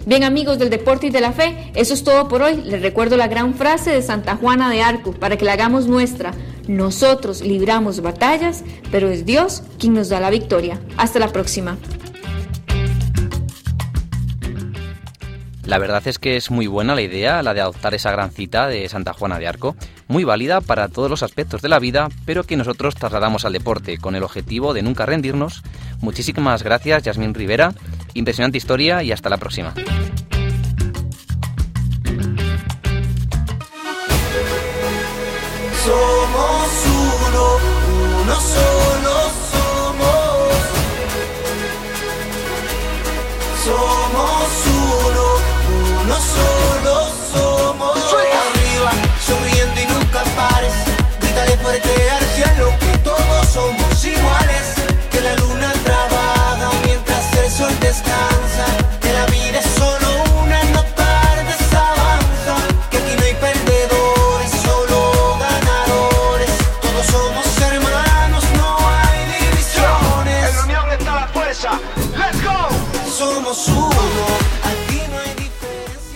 Bien 0.06 0.24
amigos 0.24 0.58
del 0.58 0.72
deporte 0.72 1.08
y 1.08 1.10
de 1.12 1.22
la 1.22 1.32
fe, 1.32 1.72
eso 1.76 1.94
es 1.94 2.04
todo 2.04 2.28
por 2.28 2.42
hoy. 2.42 2.56
Les 2.64 2.82
recuerdo 2.82 3.18
la 3.18 3.28
gran 3.28 3.54
frase 3.54 3.92
de 3.92 4.02
Santa 4.02 4.36
Juana 4.36 4.70
de 4.72 4.82
Arco 4.82 5.14
para 5.14 5.38
que 5.38 5.46
la 5.46 5.54
hagamos 5.54 5.86
nuestra. 5.86 6.34
Nosotros 6.68 7.42
libramos 7.42 8.02
batallas, 8.02 8.64
pero 8.92 9.10
es 9.10 9.26
Dios 9.26 9.62
quien 9.78 9.94
nos 9.94 10.10
da 10.10 10.20
la 10.20 10.32
victoria. 10.32 10.80
Hasta 10.98 11.20
la 11.20 11.28
próxima. 11.28 11.78
La 15.72 15.78
verdad 15.78 16.06
es 16.06 16.20
que 16.20 16.36
es 16.36 16.52
muy 16.52 16.68
buena 16.68 16.96
la 16.96 17.02
idea, 17.02 17.44
la 17.44 17.54
de 17.54 17.62
adoptar 17.62 17.94
esa 17.94 18.12
gran 18.12 18.32
cita 18.32 18.68
de 18.68 18.90
Santa 18.90 19.14
Juana 19.14 19.40
de 19.40 19.48
Arco, 19.48 19.76
muy 20.08 20.24
válida 20.24 20.60
para 20.60 20.90
todos 20.90 21.10
los 21.10 21.24
aspectos 21.24 21.62
de 21.62 21.70
la 21.70 21.80
vida, 21.80 22.10
pero 22.26 22.44
que 22.44 22.58
nosotros 22.58 22.96
trasladamos 22.96 23.46
al 23.46 23.54
deporte 23.54 23.98
con 23.98 24.16
el 24.16 24.24
objetivo 24.24 24.74
de 24.74 24.82
nunca 24.82 25.06
rendirnos. 25.06 25.64
Muchísimas 26.02 26.64
gracias, 26.64 27.04
Yasmín 27.04 27.34
Rivera, 27.34 27.74
impresionante 28.14 28.58
historia 28.58 29.04
y 29.04 29.12
hasta 29.12 29.30
la 29.30 29.38
próxima. 29.38 29.74
Somos 35.84 36.70
uno, 36.86 37.46
uno 38.22 38.36
solo 38.36 39.16
somos. 39.52 40.54
Somos 43.64 44.52
uno, 44.68 45.26
uno 46.04 46.16
solo 46.16 46.96
somos. 47.06 47.21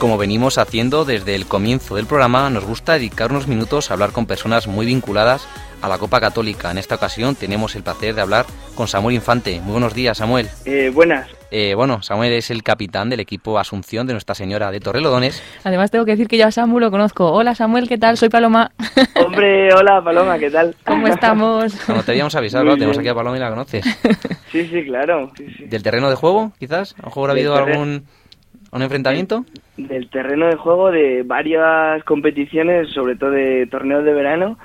Como 0.05 0.20
venimos 0.20 0.60
haciendo 0.60 1.03
desde 1.03 1.34
el 1.34 1.48
comienzo 1.48 1.96
del 1.96 2.05
programa, 2.05 2.50
nos 2.51 2.63
gusta 2.63 2.94
dedicar 2.94 3.32
unos 3.32 3.48
minutos 3.48 3.89
a 3.89 3.96
hablar 3.96 4.12
con 4.12 4.27
personas 4.27 4.67
muy 4.67 4.86
vinculadas 4.86 5.48
a 5.82 5.89
la 5.89 5.98
Copa 5.98 6.22
Católica. 6.22 6.70
En 6.70 6.77
esta 6.77 6.96
ocasión 6.96 7.34
tenemos 7.34 7.75
el 7.75 7.82
placer 7.84 8.13
de 8.13 8.22
hablar 8.22 8.46
con 8.75 8.88
Samuel 8.88 9.15
Infante. 9.15 9.60
Muy 9.62 9.72
buenos 9.72 9.94
días, 9.94 10.20
Samuel. 10.20 10.48
Eh, 10.65 10.91
buenas. 10.94 11.35
Eh, 11.51 11.73
bueno, 11.75 12.01
Samuel 12.01 12.33
es 12.33 12.49
el 12.51 12.63
capitán 12.63 13.09
del 13.09 13.19
equipo 13.19 13.59
Asunción 13.59 14.07
de 14.07 14.13
Nuestra 14.13 14.35
Señora 14.35 14.71
de 14.71 14.79
Torrelodones. 14.79 15.41
Además 15.63 15.91
tengo 15.91 16.03
que 16.03 16.11
decir 16.11 16.27
que 16.27 16.37
yo 16.37 16.47
a 16.47 16.51
Samu 16.51 16.79
lo 16.79 16.91
conozco. 16.91 17.31
Hola 17.31 17.55
Samuel, 17.55 17.87
¿qué 17.87 17.97
tal? 17.97 18.17
Soy 18.17 18.29
Paloma. 18.29 18.71
Hombre, 19.25 19.73
hola 19.73 20.01
Paloma, 20.03 20.37
¿qué 20.39 20.49
tal? 20.49 20.75
¿Cómo 20.85 21.07
estamos? 21.07 21.73
Como 21.85 22.03
te 22.03 22.11
habíamos 22.11 22.35
avisado, 22.35 22.63
¿no? 22.65 22.73
tenemos 22.75 22.97
aquí 22.97 23.07
a 23.07 23.15
Paloma 23.15 23.37
y 23.37 23.39
la 23.39 23.49
conoces. 23.49 23.85
Sí, 24.51 24.65
sí, 24.67 24.85
claro. 24.85 25.31
sí, 25.35 25.45
sí. 25.57 25.65
¿Del 25.65 25.83
terreno 25.83 26.09
de 26.09 26.15
juego, 26.15 26.53
quizás? 26.57 26.93
¿A 26.97 27.01
lo 27.01 27.07
mejor 27.07 27.29
ha 27.29 27.33
habido 27.33 27.55
algún 27.57 28.05
un 28.71 28.81
enfrentamiento? 28.81 29.43
Del 29.75 30.09
terreno 30.09 30.47
de 30.47 30.55
juego 30.55 30.91
de 30.91 31.23
varias 31.25 32.01
competiciones, 32.05 32.89
sobre 32.93 33.17
todo 33.17 33.31
de 33.31 33.67
torneos 33.69 34.05
de 34.05 34.13
verano, 34.13 34.57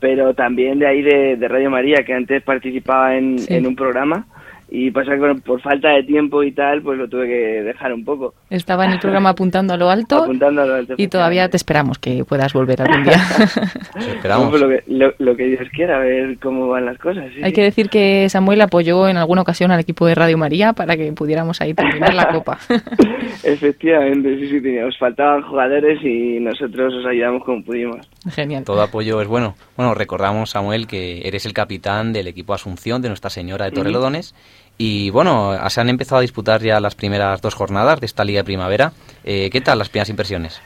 pero 0.00 0.34
también 0.34 0.80
de 0.80 0.88
ahí 0.88 1.00
de, 1.00 1.36
de 1.36 1.46
Radio 1.48 1.70
María, 1.70 2.02
que 2.04 2.12
antes 2.12 2.42
participaba 2.42 3.14
en, 3.16 3.38
Sí. 3.38 3.54
en 3.54 3.68
un 3.68 3.76
programa 3.76 4.26
y 4.68 4.90
pasa 4.90 5.12
que 5.12 5.40
por 5.42 5.60
falta 5.60 5.90
de 5.90 6.02
tiempo 6.02 6.42
y 6.42 6.52
tal, 6.52 6.82
pues 6.82 6.98
lo 6.98 7.08
tuve 7.08 7.26
que 7.28 7.62
dejar 7.62 7.92
un 7.92 8.04
poco. 8.04 8.34
Estaba 8.50 8.84
en 8.84 8.92
el 8.92 8.98
programa 8.98 9.28
apuntando 9.30 9.74
a 9.74 9.76
lo 9.76 9.88
alto 9.90 10.16
Apuntándolo 10.24 10.74
al 10.74 10.86
y 10.96 11.08
todavía 11.08 11.48
te 11.48 11.56
esperamos 11.56 11.98
que 11.98 12.24
puedas 12.24 12.52
volver 12.52 12.82
algún 12.82 13.04
día. 13.04 13.16
Os 13.96 14.06
esperamos. 14.06 14.60
Lo, 14.60 14.68
que, 14.68 14.82
lo, 14.88 15.12
lo 15.18 15.36
que 15.36 15.44
Dios 15.46 15.68
quiera, 15.72 15.96
a 15.96 16.00
ver 16.00 16.38
cómo 16.38 16.68
van 16.68 16.84
las 16.86 16.98
cosas. 16.98 17.26
sí, 17.34 17.42
Hay 17.42 17.52
que 17.52 17.62
decir 17.62 17.88
que 17.88 18.28
Samuel 18.28 18.60
apoyó 18.60 19.08
en 19.08 19.16
alguna 19.16 19.42
ocasión 19.42 19.70
al 19.70 19.80
equipo 19.80 20.06
de 20.06 20.14
Radio 20.14 20.36
María 20.38 20.72
para 20.72 20.96
que 20.96 21.12
pudiéramos 21.12 21.60
ahí 21.60 21.72
terminar 21.74 22.14
la 22.14 22.28
copa. 22.32 22.58
Efectivamente, 23.44 24.36
sí, 24.38 24.48
sí, 24.48 24.60
tenía- 24.60 24.86
os 24.86 24.96
faltaban 24.98 25.42
jugadores 25.42 25.98
y 26.02 26.40
nosotros 26.40 26.92
os 26.94 27.06
ayudamos 27.06 27.44
como 27.44 27.62
pudimos. 27.62 28.06
Genial. 28.30 28.64
Todo 28.64 28.82
apoyo 28.82 29.20
es 29.20 29.28
bueno. 29.28 29.54
Bueno, 29.76 29.94
recordamos, 29.94 30.50
Samuel, 30.50 30.86
que 30.86 31.26
eres 31.26 31.46
el 31.46 31.52
capitán 31.52 32.12
del 32.12 32.26
equipo 32.28 32.54
Asunción 32.54 33.02
de 33.02 33.08
Nuestra 33.08 33.30
Señora 33.30 33.66
de 33.66 33.72
Torrelodones. 33.72 34.34
Y 34.78 35.10
bueno, 35.10 35.56
se 35.68 35.80
han 35.80 35.88
empezado 35.88 36.18
a 36.18 36.22
disputar 36.22 36.60
ya 36.60 36.80
las 36.80 36.94
primeras 36.94 37.40
dos 37.40 37.54
jornadas 37.54 38.00
de 38.00 38.06
esta 38.06 38.24
Liga 38.24 38.40
de 38.40 38.44
Primavera. 38.44 38.92
Eh, 39.24 39.48
¿Qué 39.50 39.60
tal 39.60 39.78
las 39.78 39.88
primeras 39.88 40.10
impresiones? 40.10 40.62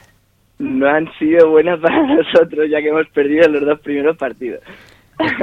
No 0.59 0.89
han 0.89 1.11
sido 1.19 1.51
buenas 1.51 1.81
para 1.83 2.03
nosotros, 2.03 2.67
ya 2.71 2.81
que 2.81 2.89
hemos 2.89 3.07
perdido 3.09 3.49
los 3.49 3.65
dos 3.65 3.81
primeros 3.81 4.17
partidos. 4.17 4.61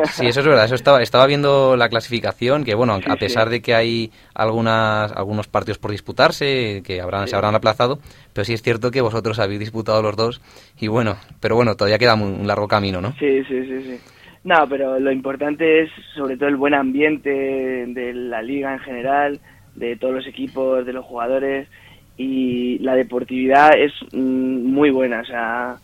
Sí, 0.06 0.26
eso 0.26 0.40
es 0.40 0.46
verdad. 0.48 0.66
Eso 0.66 0.76
estaba, 0.76 1.02
estaba 1.02 1.28
viendo 1.28 1.76
la 1.78 1.88
clasificación, 1.88 2.64
que 2.64 2.76
bueno, 2.76 3.00
a 3.08 3.16
pesar 3.16 3.46
sí. 3.46 3.52
de 3.52 3.62
que 3.62 3.76
hay 3.76 4.12
algunas, 4.34 5.12
algunos 5.12 5.48
partidos 5.48 5.78
por 5.78 5.92
disputarse, 5.92 6.82
que 6.84 7.00
habrán, 7.00 7.28
se 7.28 7.36
habrán 7.36 7.56
aplazado, 7.56 8.00
pero 8.34 8.44
sí 8.44 8.54
es 8.54 8.64
cierto 8.64 8.90
que 8.92 9.02
vosotros 9.02 9.40
habéis 9.40 9.60
disputado 9.60 10.02
los 10.02 10.16
dos. 10.16 10.42
Y 10.80 10.88
bueno, 10.88 11.18
pero 11.40 11.56
bueno, 11.56 11.76
todavía 11.76 12.00
queda 12.00 12.16
un, 12.16 12.24
un 12.24 12.48
largo 12.48 12.68
camino, 12.68 13.02
¿no? 13.02 13.14
Sí, 13.20 13.44
sí, 13.44 13.66
sí, 13.66 13.84
sí. 13.84 14.00
No, 14.48 14.66
pero 14.70 14.98
lo 14.98 15.12
importante 15.12 15.82
es 15.82 15.90
sobre 16.16 16.38
todo 16.38 16.48
el 16.48 16.56
buen 16.56 16.74
ambiente 16.74 17.30
de 17.30 18.14
la 18.14 18.42
liga 18.42 18.72
en 18.72 18.80
general, 18.80 19.40
de 19.76 19.98
todos 19.98 20.14
los 20.16 20.26
equipos, 20.28 20.86
de 20.86 20.94
los 20.94 21.04
jugadores 21.04 21.68
y 22.16 22.80
la 22.80 22.96
deportividad 22.96 23.72
es 23.78 23.92
mm, 24.14 24.64
muy 24.74 24.90
buena, 24.90 25.20
o 25.20 25.26
sea, 25.26 25.76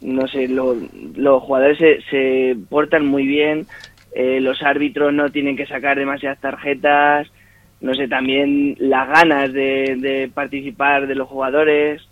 no 0.00 0.26
sé, 0.26 0.48
lo- 0.48 0.76
los 1.14 1.42
jugadores 1.44 1.78
se, 1.78 2.00
se 2.10 2.56
portan 2.68 3.06
muy 3.06 3.24
bien, 3.26 3.66
eh, 4.14 4.40
los 4.40 4.60
árbitros 4.64 5.12
no 5.14 5.30
tienen 5.30 5.56
que 5.56 5.66
sacar 5.66 5.96
demasiadas 5.96 6.40
tarjetas, 6.40 7.30
no 7.80 7.94
sé, 7.94 8.08
también 8.08 8.74
las 8.80 9.08
ganas 9.08 9.52
de, 9.52 9.96
de 10.00 10.28
participar 10.34 11.06
de 11.06 11.14
los 11.14 11.28
jugadores, 11.28 12.02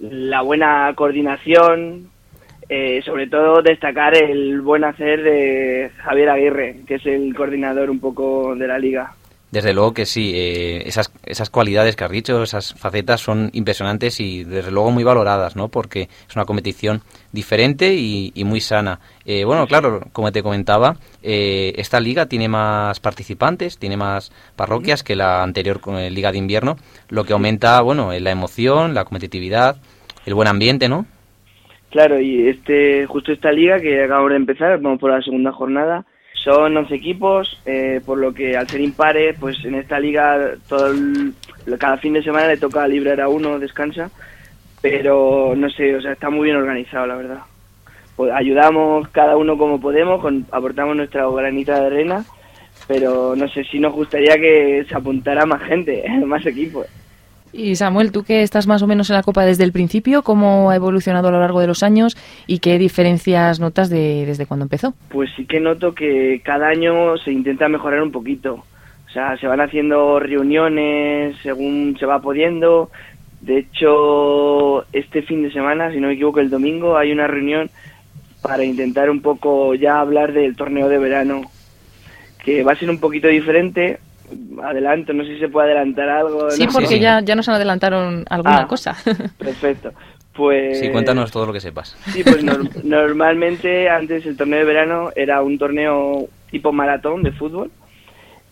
la 0.00 0.42
buena 0.42 0.92
coordinación, 0.96 2.10
eh, 2.68 3.00
sobre 3.04 3.26
todo 3.28 3.62
destacar 3.62 4.16
el 4.16 4.60
buen 4.60 4.84
hacer 4.84 5.22
de 5.22 5.90
Javier 5.98 6.30
Aguirre, 6.30 6.76
que 6.86 6.96
es 6.96 7.06
el 7.06 7.34
coordinador 7.34 7.90
un 7.90 8.00
poco 8.00 8.54
de 8.54 8.66
la 8.66 8.78
liga. 8.78 9.14
Desde 9.56 9.72
luego 9.72 9.94
que 9.94 10.06
sí, 10.06 10.32
eh, 10.34 10.82
esas, 10.86 11.12
esas 11.24 11.50
cualidades 11.50 11.94
que 11.94 12.04
has 12.04 12.10
dicho, 12.10 12.42
esas 12.42 12.74
facetas 12.74 13.20
son 13.20 13.48
impresionantes 13.52 14.18
y 14.18 14.42
desde 14.42 14.72
luego 14.72 14.90
muy 14.90 15.04
valoradas, 15.04 15.54
¿no? 15.54 15.68
Porque 15.68 16.08
es 16.28 16.34
una 16.34 16.44
competición 16.44 17.00
diferente 17.30 17.94
y, 17.94 18.32
muy 18.44 18.60
sana. 18.60 18.98
Eh, 19.24 19.44
bueno, 19.44 19.66
claro, 19.68 20.02
como 20.12 20.32
te 20.32 20.42
comentaba, 20.42 20.96
eh, 21.22 21.72
esta 21.76 22.00
liga 22.00 22.26
tiene 22.26 22.48
más 22.48 22.98
participantes, 22.98 23.78
tiene 23.78 23.96
más 23.96 24.32
parroquias 24.56 25.04
que 25.04 25.14
la 25.14 25.44
anterior 25.44 25.80
liga 26.10 26.32
de 26.32 26.38
invierno, 26.38 26.76
lo 27.08 27.24
que 27.24 27.32
aumenta, 27.32 27.80
bueno, 27.82 28.12
la 28.12 28.30
emoción, 28.32 28.94
la 28.94 29.04
competitividad, 29.04 29.76
el 30.26 30.34
buen 30.34 30.48
ambiente, 30.48 30.88
¿no? 30.88 31.06
Claro, 31.96 32.20
y 32.20 32.46
este 32.48 33.06
justo 33.06 33.32
esta 33.32 33.50
liga 33.50 33.80
que 33.80 34.04
acabamos 34.04 34.28
de 34.28 34.36
empezar, 34.36 34.78
vamos 34.82 35.00
por 35.00 35.10
la 35.12 35.22
segunda 35.22 35.50
jornada, 35.50 36.04
son 36.34 36.76
11 36.76 36.94
equipos, 36.94 37.58
eh, 37.64 38.02
por 38.04 38.18
lo 38.18 38.34
que 38.34 38.54
al 38.54 38.68
ser 38.68 38.82
impares, 38.82 39.34
pues 39.40 39.64
en 39.64 39.76
esta 39.76 39.98
liga 39.98 40.56
todo 40.68 40.88
el- 40.88 41.32
cada 41.78 41.96
fin 41.96 42.12
de 42.12 42.22
semana 42.22 42.48
le 42.48 42.58
toca 42.58 42.86
librar 42.86 43.22
a 43.22 43.30
uno, 43.30 43.58
descansa, 43.58 44.10
pero 44.82 45.54
no 45.56 45.70
sé, 45.70 45.96
o 45.96 46.02
sea, 46.02 46.12
está 46.12 46.28
muy 46.28 46.44
bien 46.44 46.56
organizado, 46.58 47.06
la 47.06 47.16
verdad. 47.16 47.38
Pues 48.14 48.30
ayudamos 48.30 49.08
cada 49.08 49.34
uno 49.38 49.56
como 49.56 49.80
podemos, 49.80 50.20
con- 50.20 50.44
aportamos 50.52 50.96
nuestra 50.96 51.26
granita 51.30 51.80
de 51.80 51.86
arena, 51.86 52.24
pero 52.86 53.34
no 53.34 53.48
sé 53.48 53.64
si 53.64 53.80
nos 53.80 53.94
gustaría 53.94 54.34
que 54.36 54.84
se 54.86 54.94
apuntara 54.94 55.46
más 55.46 55.62
gente, 55.62 56.04
más 56.26 56.44
equipos. 56.44 56.86
Y 57.56 57.74
Samuel, 57.76 58.12
tú 58.12 58.22
que 58.22 58.42
estás 58.42 58.66
más 58.66 58.82
o 58.82 58.86
menos 58.86 59.08
en 59.08 59.16
la 59.16 59.22
Copa 59.22 59.46
desde 59.46 59.64
el 59.64 59.72
principio, 59.72 60.22
¿cómo 60.22 60.70
ha 60.70 60.76
evolucionado 60.76 61.28
a 61.28 61.30
lo 61.30 61.40
largo 61.40 61.60
de 61.60 61.66
los 61.66 61.82
años 61.82 62.14
y 62.46 62.58
qué 62.58 62.78
diferencias 62.78 63.60
notas 63.60 63.88
de, 63.88 64.26
desde 64.26 64.44
cuando 64.44 64.64
empezó? 64.64 64.92
Pues 65.08 65.30
sí 65.36 65.46
que 65.46 65.58
noto 65.58 65.94
que 65.94 66.42
cada 66.44 66.68
año 66.68 67.16
se 67.16 67.32
intenta 67.32 67.68
mejorar 67.68 68.02
un 68.02 68.12
poquito. 68.12 68.64
O 69.06 69.10
sea, 69.10 69.38
se 69.38 69.46
van 69.46 69.62
haciendo 69.62 70.20
reuniones 70.20 71.36
según 71.42 71.96
se 71.98 72.04
va 72.04 72.20
pudiendo. 72.20 72.90
De 73.40 73.58
hecho, 73.58 74.82
este 74.92 75.22
fin 75.22 75.42
de 75.42 75.50
semana, 75.50 75.90
si 75.90 75.98
no 75.98 76.08
me 76.08 76.14
equivoco, 76.14 76.40
el 76.40 76.50
domingo 76.50 76.98
hay 76.98 77.10
una 77.10 77.26
reunión 77.26 77.70
para 78.42 78.64
intentar 78.64 79.08
un 79.08 79.22
poco 79.22 79.74
ya 79.74 80.00
hablar 80.00 80.34
del 80.34 80.56
torneo 80.56 80.90
de 80.90 80.98
verano, 80.98 81.42
que 82.44 82.62
va 82.62 82.72
a 82.72 82.76
ser 82.76 82.90
un 82.90 83.00
poquito 83.00 83.28
diferente. 83.28 83.98
Adelanto, 84.62 85.12
no 85.12 85.24
sé 85.24 85.34
si 85.34 85.40
se 85.40 85.48
puede 85.48 85.68
adelantar 85.72 86.08
algo. 86.08 86.50
Sí, 86.50 86.66
no 86.66 86.72
porque 86.72 86.98
ya, 86.98 87.20
ya 87.20 87.34
nos 87.34 87.48
adelantaron 87.48 88.24
alguna 88.28 88.60
Ah. 88.62 88.66
cosa. 88.66 88.96
Perfecto. 89.38 89.92
Pues... 90.34 90.80
Sí, 90.80 90.90
cuéntanos 90.90 91.30
todo 91.30 91.46
lo 91.46 91.52
que 91.52 91.60
sepas. 91.60 91.96
Sí, 92.12 92.22
pues 92.22 92.44
normalmente 92.84 93.88
antes 93.88 94.24
el 94.26 94.36
torneo 94.36 94.58
de 94.60 94.64
verano 94.64 95.10
era 95.16 95.42
un 95.42 95.58
torneo 95.58 96.26
tipo 96.50 96.72
maratón 96.72 97.22
de 97.22 97.32
fútbol 97.32 97.70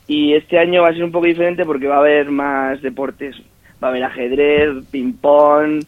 y 0.06 0.34
este 0.34 0.58
año 0.58 0.82
va 0.82 0.88
a 0.88 0.92
ser 0.92 1.04
un 1.04 1.12
poco 1.12 1.26
diferente 1.26 1.64
porque 1.64 1.86
va 1.86 1.96
a 1.96 2.00
haber 2.00 2.30
más 2.30 2.80
deportes. 2.82 3.36
Va 3.82 3.88
a 3.88 3.90
haber 3.90 4.04
ajedrez, 4.04 4.70
ping-pong, 4.90 5.82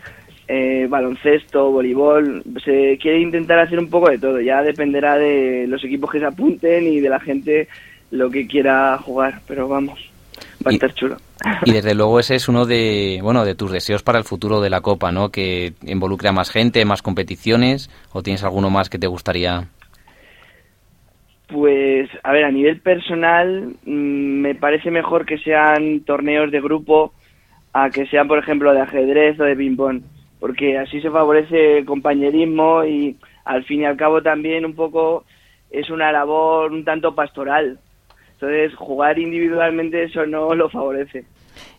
eh, 0.49 0.87
baloncesto, 0.89 1.71
voleibol. 1.71 2.43
Se 2.65 2.99
quiere 3.01 3.21
intentar 3.21 3.59
hacer 3.59 3.79
un 3.79 3.89
poco 3.89 4.11
de 4.11 4.19
todo. 4.19 4.41
Ya 4.41 4.63
dependerá 4.63 5.17
de 5.17 5.67
los 5.67 5.83
equipos 5.85 6.11
que 6.11 6.19
se 6.19 6.27
apunten 6.27 6.87
y 6.87 7.01
de 7.01 7.09
la 7.09 7.21
gente 7.21 7.69
lo 8.11 8.31
que 8.31 8.47
quiera 8.47 8.99
jugar. 8.99 9.41
Pero 9.47 9.69
vamos, 9.69 9.99
va 10.65 10.71
a 10.71 10.75
estar 10.75 10.93
chulo. 10.95 11.17
Y 11.65 11.73
desde 11.73 11.95
luego 11.95 12.19
ese 12.19 12.35
es 12.35 12.49
uno 12.49 12.65
de, 12.65 13.21
bueno, 13.23 13.45
de 13.45 13.55
tus 13.55 13.71
deseos 13.71 14.03
para 14.03 14.19
el 14.19 14.25
futuro 14.25 14.61
de 14.61 14.71
la 14.71 14.81
Copa, 14.81 15.13
¿no? 15.13 15.31
Que 15.31 15.75
involucre 15.83 16.29
a 16.29 16.33
más 16.33 16.51
gente, 16.51 16.85
más 16.85 17.03
competiciones, 17.03 17.91
o 18.13 18.23
tienes 18.23 18.43
alguno 18.43 18.71
más 18.71 18.89
que 18.89 18.99
te 18.99 19.07
gustaría. 19.07 19.69
Pues, 21.49 22.09
a 22.25 22.33
ver, 22.33 22.45
a 22.45 22.51
nivel 22.51 22.81
personal, 22.81 23.77
mm, 23.85 24.41
me 24.41 24.55
parece 24.55 24.91
mejor 24.91 25.27
que 25.27 25.39
sean 25.39 26.01
torneos 26.01 26.51
de 26.51 26.61
grupo 26.61 27.13
a 27.73 27.91
que 27.91 28.07
sean, 28.07 28.27
por 28.27 28.39
ejemplo, 28.39 28.73
de 28.73 28.81
ajedrez 28.81 29.39
o 29.39 29.45
de 29.45 29.55
ping-pong, 29.55 30.01
porque 30.41 30.79
así 30.79 31.01
se 31.01 31.11
favorece 31.11 31.79
el 31.79 31.85
compañerismo 31.85 32.85
y 32.85 33.17
al 33.45 33.65
fin 33.65 33.83
y 33.83 33.85
al 33.85 33.97
cabo 33.97 34.23
también 34.23 34.65
un 34.65 34.75
poco 34.75 35.25
es 35.71 35.91
una 35.91 36.11
labor 36.11 36.73
un 36.73 36.85
tanto 36.85 37.15
pastoral, 37.15 37.79
entonces, 38.37 38.75
jugar 38.75 39.19
individualmente 39.19 40.05
eso 40.05 40.27
no 40.27 40.55
lo 40.55 40.69
favorece. 40.69 41.25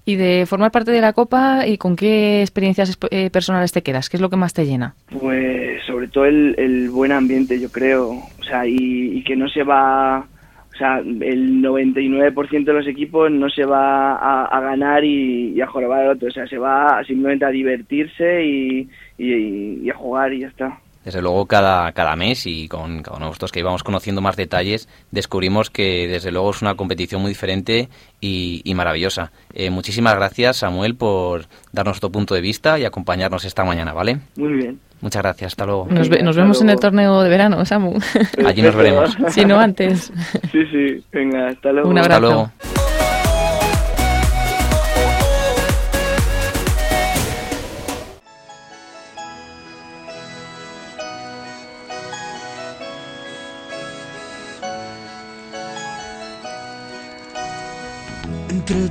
Y 0.05 0.15
de 0.15 0.45
formar 0.47 0.71
parte 0.71 0.91
de 0.91 1.01
la 1.01 1.13
Copa, 1.13 1.67
¿y 1.67 1.77
con 1.77 1.95
qué 1.95 2.41
experiencias 2.41 2.97
eh, 3.11 3.29
personales 3.29 3.71
te 3.71 3.83
quedas? 3.83 4.09
¿Qué 4.09 4.17
es 4.17 4.21
lo 4.21 4.29
que 4.29 4.37
más 4.37 4.53
te 4.53 4.65
llena? 4.65 4.95
Pues 5.19 5.83
sobre 5.85 6.07
todo 6.07 6.25
el, 6.25 6.89
buen 6.89 7.11
ambiente, 7.11 7.59
yo 7.59 7.69
creo. 7.71 8.09
O 8.09 8.43
sea, 8.43 8.65
y, 8.65 9.21
que 9.23 9.35
no 9.35 9.47
se 9.49 9.63
va... 9.63 10.25
O 10.73 10.77
sea, 10.77 10.99
el 10.99 11.61
99% 11.61 12.63
de 12.63 12.73
los 12.73 12.87
equipos 12.87 13.31
no 13.31 13.49
se 13.49 13.65
va 13.65 14.15
a, 14.45 14.59
ganar 14.61 15.03
y, 15.03 15.59
a 15.61 15.67
jorobar 15.67 16.01
al 16.01 16.11
otro. 16.11 16.27
O 16.29 16.31
sea, 16.31 16.47
se 16.47 16.57
va 16.57 17.03
simplemente 17.05 17.45
a 17.45 17.49
divertirse 17.49 18.45
y 18.45 19.89
a 19.89 19.93
jugar 19.93 20.33
y 20.33 20.39
ya 20.39 20.47
está 20.47 20.79
desde 21.07 21.21
luego 21.21 21.45
cada, 21.45 21.93
cada 21.93 22.17
mes 22.17 22.45
y 22.47 22.67
con, 22.67 23.01
con 23.01 23.21
nosotros 23.21 23.53
que 23.53 23.61
íbamos 23.61 23.81
conociendo 23.81 24.19
más 24.19 24.35
detalles, 24.35 24.89
descubrimos 25.09 25.69
que 25.69 26.05
desde 26.05 26.33
luego 26.33 26.49
es 26.51 26.61
una 26.61 26.75
competición 26.75 27.21
muy 27.21 27.29
diferente 27.29 27.87
y, 28.19 28.73
maravillosa. 28.75 29.31
Eh, 29.53 29.69
muchísimas 29.69 30.15
gracias 30.15 30.57
Samuel 30.57 30.95
por 30.95 31.45
darnos 31.71 32.01
tu 32.01 32.11
punto 32.11 32.35
de 32.35 32.41
vista 32.41 32.77
y 32.77 32.83
acompañarnos 32.83 33.45
esta 33.45 33.63
mañana, 33.63 33.93
¿vale? 33.93 34.19
Muy 34.35 34.51
bien. 34.51 34.81
Muchas 34.99 35.21
gracias, 35.21 35.53
hasta 35.53 35.65
luego. 35.65 35.87
Nos, 35.89 36.09
vemos 36.09 36.61
en 36.61 36.71
el 36.71 36.79
torneo 36.79 37.21
de 37.21 37.29
verano, 37.29 37.63
Samu. 37.63 37.97
Allí 38.45 38.61
nos 38.61 38.75
veremos. 38.75 39.17
si 39.29 39.45
no 39.45 39.57
antes. 39.59 40.11
Sí, 40.51 40.65
sí, 40.69 41.05
venga, 41.13 41.47
hasta 41.47 41.71
luego. 41.71 41.89
Un 41.89 41.99
abrazo. 41.99 42.15
Hasta 42.15 42.19
luego. 42.19 42.96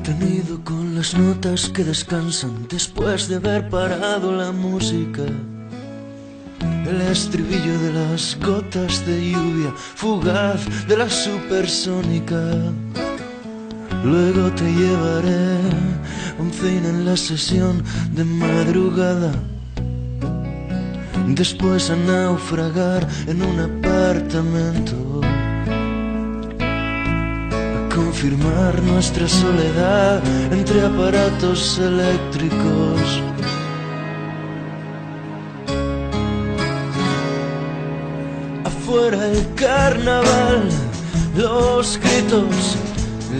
Entretenido 0.07 0.63
con 0.63 0.95
las 0.95 1.15
notas 1.19 1.69
que 1.69 1.83
descansan 1.83 2.69
después 2.69 3.29
de 3.29 3.37
haber 3.37 3.69
parado 3.69 4.31
la 4.31 4.53
música. 4.53 5.23
El 6.87 7.01
estribillo 7.01 7.77
de 7.81 7.93
las 7.93 8.39
gotas 8.39 9.05
de 9.05 9.33
lluvia 9.33 9.73
fugaz 9.97 10.61
de 10.87 10.97
la 10.97 11.11
supersónica. 11.11 12.41
Luego 14.05 14.53
te 14.53 14.73
llevaré 14.73 15.59
un 16.39 16.53
cine 16.53 16.89
en 16.89 17.05
la 17.05 17.17
sesión 17.17 17.83
de 18.13 18.25
madrugada. 18.25 19.33
Después 21.26 21.91
a 21.91 21.97
naufragar 21.97 23.07
en 23.26 23.43
un 23.43 23.59
apartamento 23.59 25.21
confirmar 27.97 28.80
nuestra 28.82 29.26
soledad 29.26 30.23
entre 30.52 30.85
aparatos 30.85 31.78
eléctricos. 31.78 33.23
Afuera 38.65 39.28
el 39.28 39.54
carnaval, 39.54 40.69
los 41.37 41.99
gritos, 41.99 42.76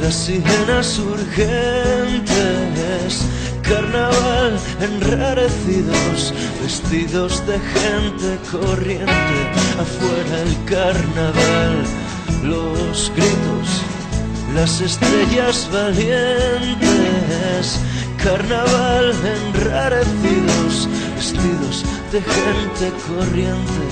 las 0.01 0.15
sirenas 0.15 0.99
urgentes. 0.99 2.25
Carnaval 3.63 4.59
enrarecidos, 4.81 6.33
vestidos 6.63 7.47
de 7.47 7.59
gente 7.59 8.39
corriente. 8.51 9.39
Afuera 9.85 10.35
el 10.47 10.55
carnaval, 10.65 11.85
los 12.43 13.13
gritos 13.15 13.96
las 14.57 14.81
estrellas 14.81 15.69
valientes, 15.71 16.09
carnaval 18.17 19.13
enrarecidos, 19.39 20.89
vestidos 21.15 21.85
de 22.11 22.23
gente 22.23 22.91
corriente. 23.07 23.85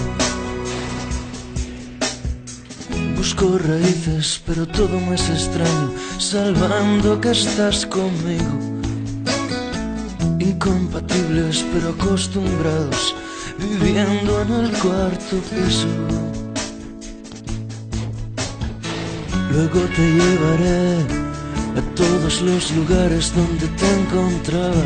Busco 3.14 3.58
raíces, 3.58 4.40
pero 4.46 4.66
todo 4.66 4.98
me 5.00 5.16
es 5.16 5.28
extraño, 5.28 5.92
salvando 6.18 7.20
que 7.20 7.32
estás 7.32 7.84
conmigo. 7.84 8.52
Incompatibles, 10.38 11.62
pero 11.74 11.90
acostumbrados, 11.90 13.14
viviendo 13.58 14.40
en 14.42 14.52
el 14.64 14.70
cuarto 14.78 15.36
piso. 15.50 16.43
Luego 19.54 19.82
te 19.94 20.02
llevaré 20.02 20.98
a 21.78 21.94
todos 21.94 22.42
los 22.42 22.72
lugares 22.72 23.32
donde 23.36 23.68
te 23.68 23.88
encontraba. 24.00 24.84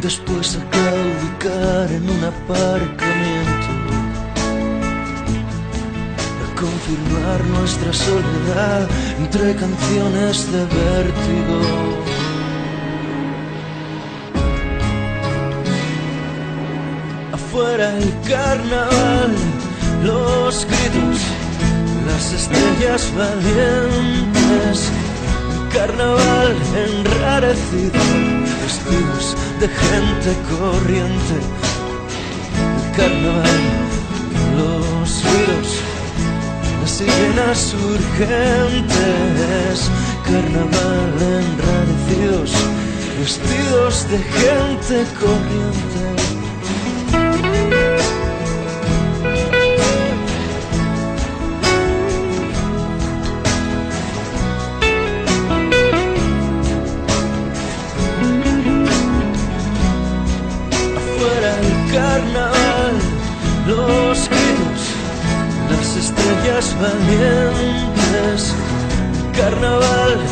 Después 0.00 0.56
a 0.56 0.70
claudicar 0.70 1.92
en 1.92 2.08
un 2.08 2.24
aparcamiento. 2.24 3.70
A 6.46 6.48
confirmar 6.58 7.44
nuestra 7.58 7.92
soledad 7.92 8.88
entre 9.18 9.54
canciones 9.56 10.50
de 10.50 10.60
vértigo. 10.60 11.60
Afuera 17.34 17.98
el 17.98 18.10
carnaval, 18.26 19.34
los 20.02 20.66
gritos 20.66 21.39
las 22.30 22.42
estrellas 22.42 23.12
valientes, 23.16 24.90
carnaval 25.72 26.56
enrarecido, 26.76 27.98
vestidos 28.62 29.36
de 29.58 29.68
gente 29.68 30.36
corriente, 30.48 31.36
carnaval, 32.96 33.60
los 34.56 35.22
giros, 35.22 35.80
las 36.80 36.90
sirenas 36.90 37.74
urgentes, 37.74 38.70
carnaval 40.24 41.14
enrarecidos, 41.40 42.52
vestidos 43.18 44.08
de 44.08 44.18
gente 44.18 45.04
corriente. 45.18 46.19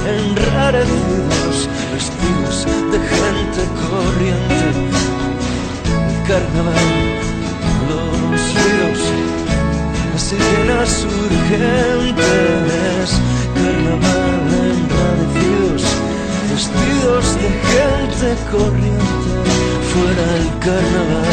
Enrarecidos, 0.08 1.68
vestidos 1.92 2.56
de 2.92 2.98
gente 3.12 3.60
corriente, 3.82 4.66
carnaval, 6.26 6.88
los 7.88 8.42
ríos, 8.54 9.00
las 10.12 10.22
sirenas 10.22 10.92
urgentes, 11.04 13.06
carnaval 13.54 14.46
enrarecidos, 14.72 15.82
vestidos 16.50 17.24
de 17.40 17.48
gente 17.72 18.28
corriente, 18.50 19.30
fuera 19.92 20.24
el 20.40 20.46
carnaval. 20.64 21.27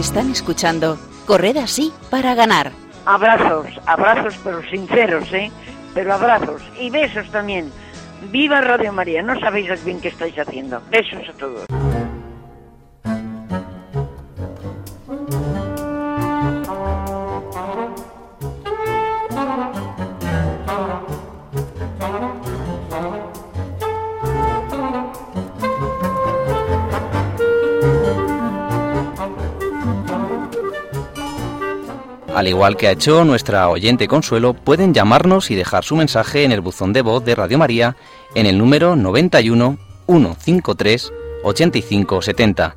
Están 0.00 0.30
escuchando 0.30 0.98
Corred 1.26 1.58
así 1.58 1.92
para 2.08 2.34
ganar. 2.34 2.72
Abrazos, 3.04 3.66
abrazos 3.84 4.34
pero 4.42 4.62
sinceros, 4.70 5.30
¿eh? 5.30 5.50
Pero 5.92 6.14
abrazos 6.14 6.62
y 6.80 6.88
besos 6.88 7.30
también. 7.30 7.70
Viva 8.30 8.62
Radio 8.62 8.94
María, 8.94 9.20
no 9.20 9.38
sabéis 9.38 9.84
bien 9.84 10.00
que 10.00 10.08
estáis 10.08 10.38
haciendo. 10.38 10.80
Besos 10.90 11.28
a 11.28 11.32
todos. 11.34 11.66
Al 32.40 32.48
igual 32.48 32.78
que 32.78 32.88
ha 32.88 32.92
hecho 32.92 33.22
nuestra 33.26 33.68
oyente 33.68 34.08
Consuelo, 34.08 34.54
pueden 34.54 34.94
llamarnos 34.94 35.50
y 35.50 35.56
dejar 35.56 35.84
su 35.84 35.94
mensaje 35.94 36.42
en 36.44 36.52
el 36.52 36.62
buzón 36.62 36.94
de 36.94 37.02
voz 37.02 37.22
de 37.22 37.34
Radio 37.34 37.58
María 37.58 37.96
en 38.34 38.46
el 38.46 38.56
número 38.56 38.96
91 38.96 39.76
153 40.06 41.12
8570. 41.42 42.76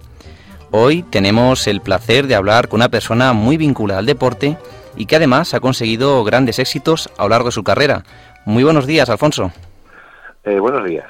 Hoy 0.71 1.03
tenemos 1.03 1.65
el 1.67 1.79
placer 1.79 2.27
de 2.27 2.35
hablar 2.35 2.67
con 2.67 2.79
una 2.79 2.89
persona 2.89 3.31
muy 3.31 3.55
vinculada 3.55 4.01
al 4.01 4.05
deporte 4.05 4.57
y 4.97 5.05
que 5.05 5.15
además 5.15 5.53
ha 5.53 5.61
conseguido 5.61 6.21
grandes 6.25 6.59
éxitos 6.59 7.09
a 7.17 7.23
lo 7.23 7.29
largo 7.29 7.47
de 7.47 7.53
su 7.53 7.63
carrera. 7.63 8.03
Muy 8.43 8.65
buenos 8.65 8.85
días, 8.85 9.09
Alfonso. 9.09 9.53
Eh, 10.43 10.59
buenos 10.59 10.83
días. 10.83 11.05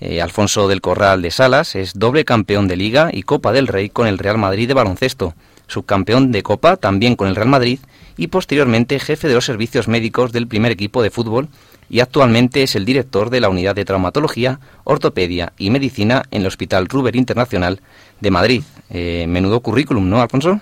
Eh, 0.00 0.22
Alfonso 0.22 0.66
del 0.66 0.80
Corral 0.80 1.20
de 1.20 1.30
Salas 1.30 1.74
es 1.74 1.92
doble 1.92 2.24
campeón 2.24 2.68
de 2.68 2.76
Liga 2.76 3.10
y 3.12 3.24
Copa 3.24 3.52
del 3.52 3.66
Rey 3.66 3.90
con 3.90 4.06
el 4.06 4.16
Real 4.16 4.38
Madrid 4.38 4.66
de 4.66 4.72
baloncesto 4.72 5.34
subcampeón 5.66 6.32
de 6.32 6.42
Copa 6.42 6.76
también 6.76 7.16
con 7.16 7.28
el 7.28 7.36
Real 7.36 7.48
Madrid 7.48 7.78
y 8.16 8.28
posteriormente 8.28 8.98
jefe 8.98 9.28
de 9.28 9.34
los 9.34 9.44
servicios 9.44 9.88
médicos 9.88 10.32
del 10.32 10.46
primer 10.46 10.72
equipo 10.72 11.02
de 11.02 11.10
fútbol 11.10 11.48
y 11.88 12.00
actualmente 12.00 12.62
es 12.62 12.74
el 12.74 12.84
director 12.84 13.28
de 13.30 13.40
la 13.40 13.50
unidad 13.50 13.74
de 13.74 13.84
traumatología, 13.84 14.60
ortopedia 14.84 15.52
y 15.58 15.70
medicina 15.70 16.22
en 16.30 16.40
el 16.40 16.46
Hospital 16.46 16.86
Ruber 16.86 17.16
Internacional 17.16 17.80
de 18.20 18.30
Madrid. 18.30 18.62
Eh, 18.88 19.26
menudo 19.28 19.60
currículum, 19.60 20.08
¿no, 20.08 20.22
Alfonso? 20.22 20.58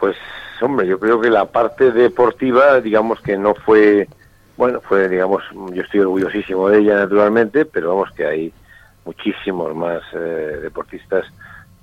Pues, 0.00 0.16
hombre, 0.60 0.86
yo 0.86 0.98
creo 0.98 1.20
que 1.20 1.30
la 1.30 1.44
parte 1.46 1.92
deportiva, 1.92 2.80
digamos 2.80 3.20
que 3.20 3.36
no 3.36 3.54
fue, 3.54 4.08
bueno, 4.56 4.80
fue, 4.80 5.08
digamos, 5.08 5.42
yo 5.72 5.82
estoy 5.82 6.00
orgullosísimo 6.00 6.68
de 6.68 6.80
ella 6.80 6.96
naturalmente, 6.96 7.64
pero 7.64 7.94
vamos 7.94 8.10
que 8.12 8.26
hay 8.26 8.52
muchísimos 9.04 9.74
más 9.74 10.02
eh, 10.14 10.58
deportistas 10.62 11.26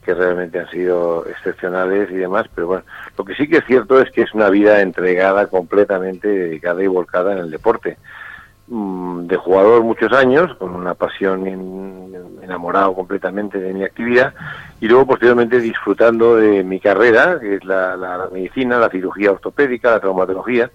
que 0.03 0.13
realmente 0.13 0.59
han 0.59 0.69
sido 0.69 1.25
excepcionales 1.27 2.09
y 2.11 2.15
demás, 2.15 2.47
pero 2.53 2.67
bueno, 2.67 2.83
lo 3.17 3.23
que 3.23 3.35
sí 3.35 3.47
que 3.47 3.57
es 3.57 3.65
cierto 3.65 4.01
es 4.01 4.09
que 4.11 4.23
es 4.23 4.33
una 4.33 4.49
vida 4.49 4.81
entregada 4.81 5.47
completamente, 5.47 6.27
dedicada 6.27 6.83
y 6.83 6.87
volcada 6.87 7.33
en 7.33 7.39
el 7.39 7.51
deporte. 7.51 7.97
Mm, 8.67 9.27
de 9.27 9.35
jugador 9.35 9.83
muchos 9.83 10.13
años, 10.13 10.55
con 10.55 10.73
una 10.73 10.93
pasión 10.93 11.45
enamorado 12.41 12.95
completamente 12.95 13.59
de 13.59 13.73
mi 13.73 13.83
actividad, 13.83 14.33
y 14.79 14.87
luego 14.87 15.07
posteriormente 15.07 15.59
disfrutando 15.59 16.37
de 16.37 16.63
mi 16.63 16.79
carrera, 16.79 17.37
que 17.39 17.55
es 17.55 17.65
la, 17.65 18.29
medicina, 18.31 18.79
la 18.79 18.89
cirugía 18.89 19.31
ortopédica, 19.31 19.91
la 19.91 19.99
traumatología, 19.99 20.71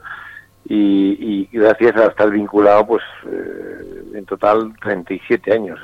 y, 0.69 1.49
gracias 1.53 1.97
a 1.97 2.07
estar 2.07 2.29
vinculado, 2.29 2.87
pues, 2.87 3.03
eh, 3.27 4.03
en 4.15 4.27
total 4.27 4.75
37 4.83 5.53
años 5.53 5.81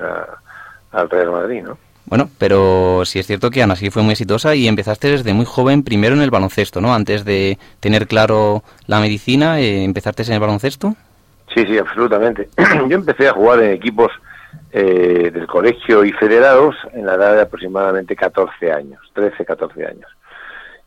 al 0.91 1.09
Real 1.09 1.31
Madrid, 1.31 1.63
¿no? 1.63 1.79
Bueno, 2.07 2.29
pero 2.38 3.05
sí 3.05 3.19
es 3.19 3.27
cierto 3.27 3.51
que 3.51 3.62
Ana 3.62 3.77
sí 3.77 3.91
fue 3.91 4.03
muy 4.03 4.12
exitosa 4.12 4.55
y 4.55 4.69
empezaste 4.69 5.09
desde 5.09 5.33
muy 5.33 5.47
joven 5.47 5.83
primero 5.83 6.15
en 6.15 6.23
el 6.23 6.31
baloncesto, 6.31 6.81
¿no? 6.81 6.95
Antes 6.95 7.25
de 7.25 7.59
tener 7.81 8.07
claro 8.07 8.62
la 8.87 9.01
medicina, 9.01 9.61
eh, 9.61 9.85
¿empezaste 9.85 10.23
en 10.25 10.33
el 10.33 10.41
baloncesto? 10.41 10.95
Sí, 11.55 11.65
sí, 11.67 11.79
absolutamente. 11.79 12.49
Yo 12.88 12.97
empecé 12.97 13.29
a 13.29 13.33
jugar 13.33 13.62
en 13.62 13.73
equipos 13.73 14.11
eh, 14.73 15.31
del 15.33 15.47
colegio 15.47 16.05
y 16.05 16.12
federados 16.12 16.75
en 16.93 17.07
la 17.07 17.15
edad 17.15 17.35
de 17.35 17.43
aproximadamente 17.43 18.17
14 18.17 18.73
años, 18.73 19.01
13, 19.15 19.45
14 19.45 19.87
años. 19.87 20.11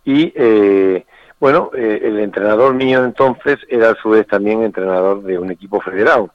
Y 0.03 0.33
eh, 0.35 1.05
bueno, 1.39 1.71
eh, 1.75 2.01
el 2.03 2.19
entrenador 2.19 2.73
mío 2.73 3.03
entonces 3.03 3.57
era 3.69 3.91
a 3.91 3.95
su 3.95 4.09
vez 4.09 4.25
también 4.27 4.63
entrenador 4.63 5.21
de 5.23 5.37
un 5.37 5.51
equipo 5.51 5.81
federado. 5.81 6.31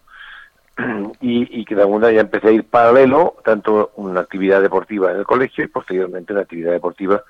y, 1.21 1.65
que 1.65 1.75
de 1.75 1.83
alguna 1.83 2.11
ya 2.11 2.21
empecé 2.21 2.49
a 2.49 2.53
ir 2.53 2.65
paralelo, 2.65 3.37
tanto 3.45 3.93
una 3.97 4.21
actividad 4.21 4.61
deportiva 4.61 5.11
en 5.11 5.19
el 5.19 5.25
colegio 5.25 5.65
y 5.65 5.69
posteriormente 5.69 6.33
una 6.33 6.43
actividad 6.43 6.73
deportiva 6.73 7.23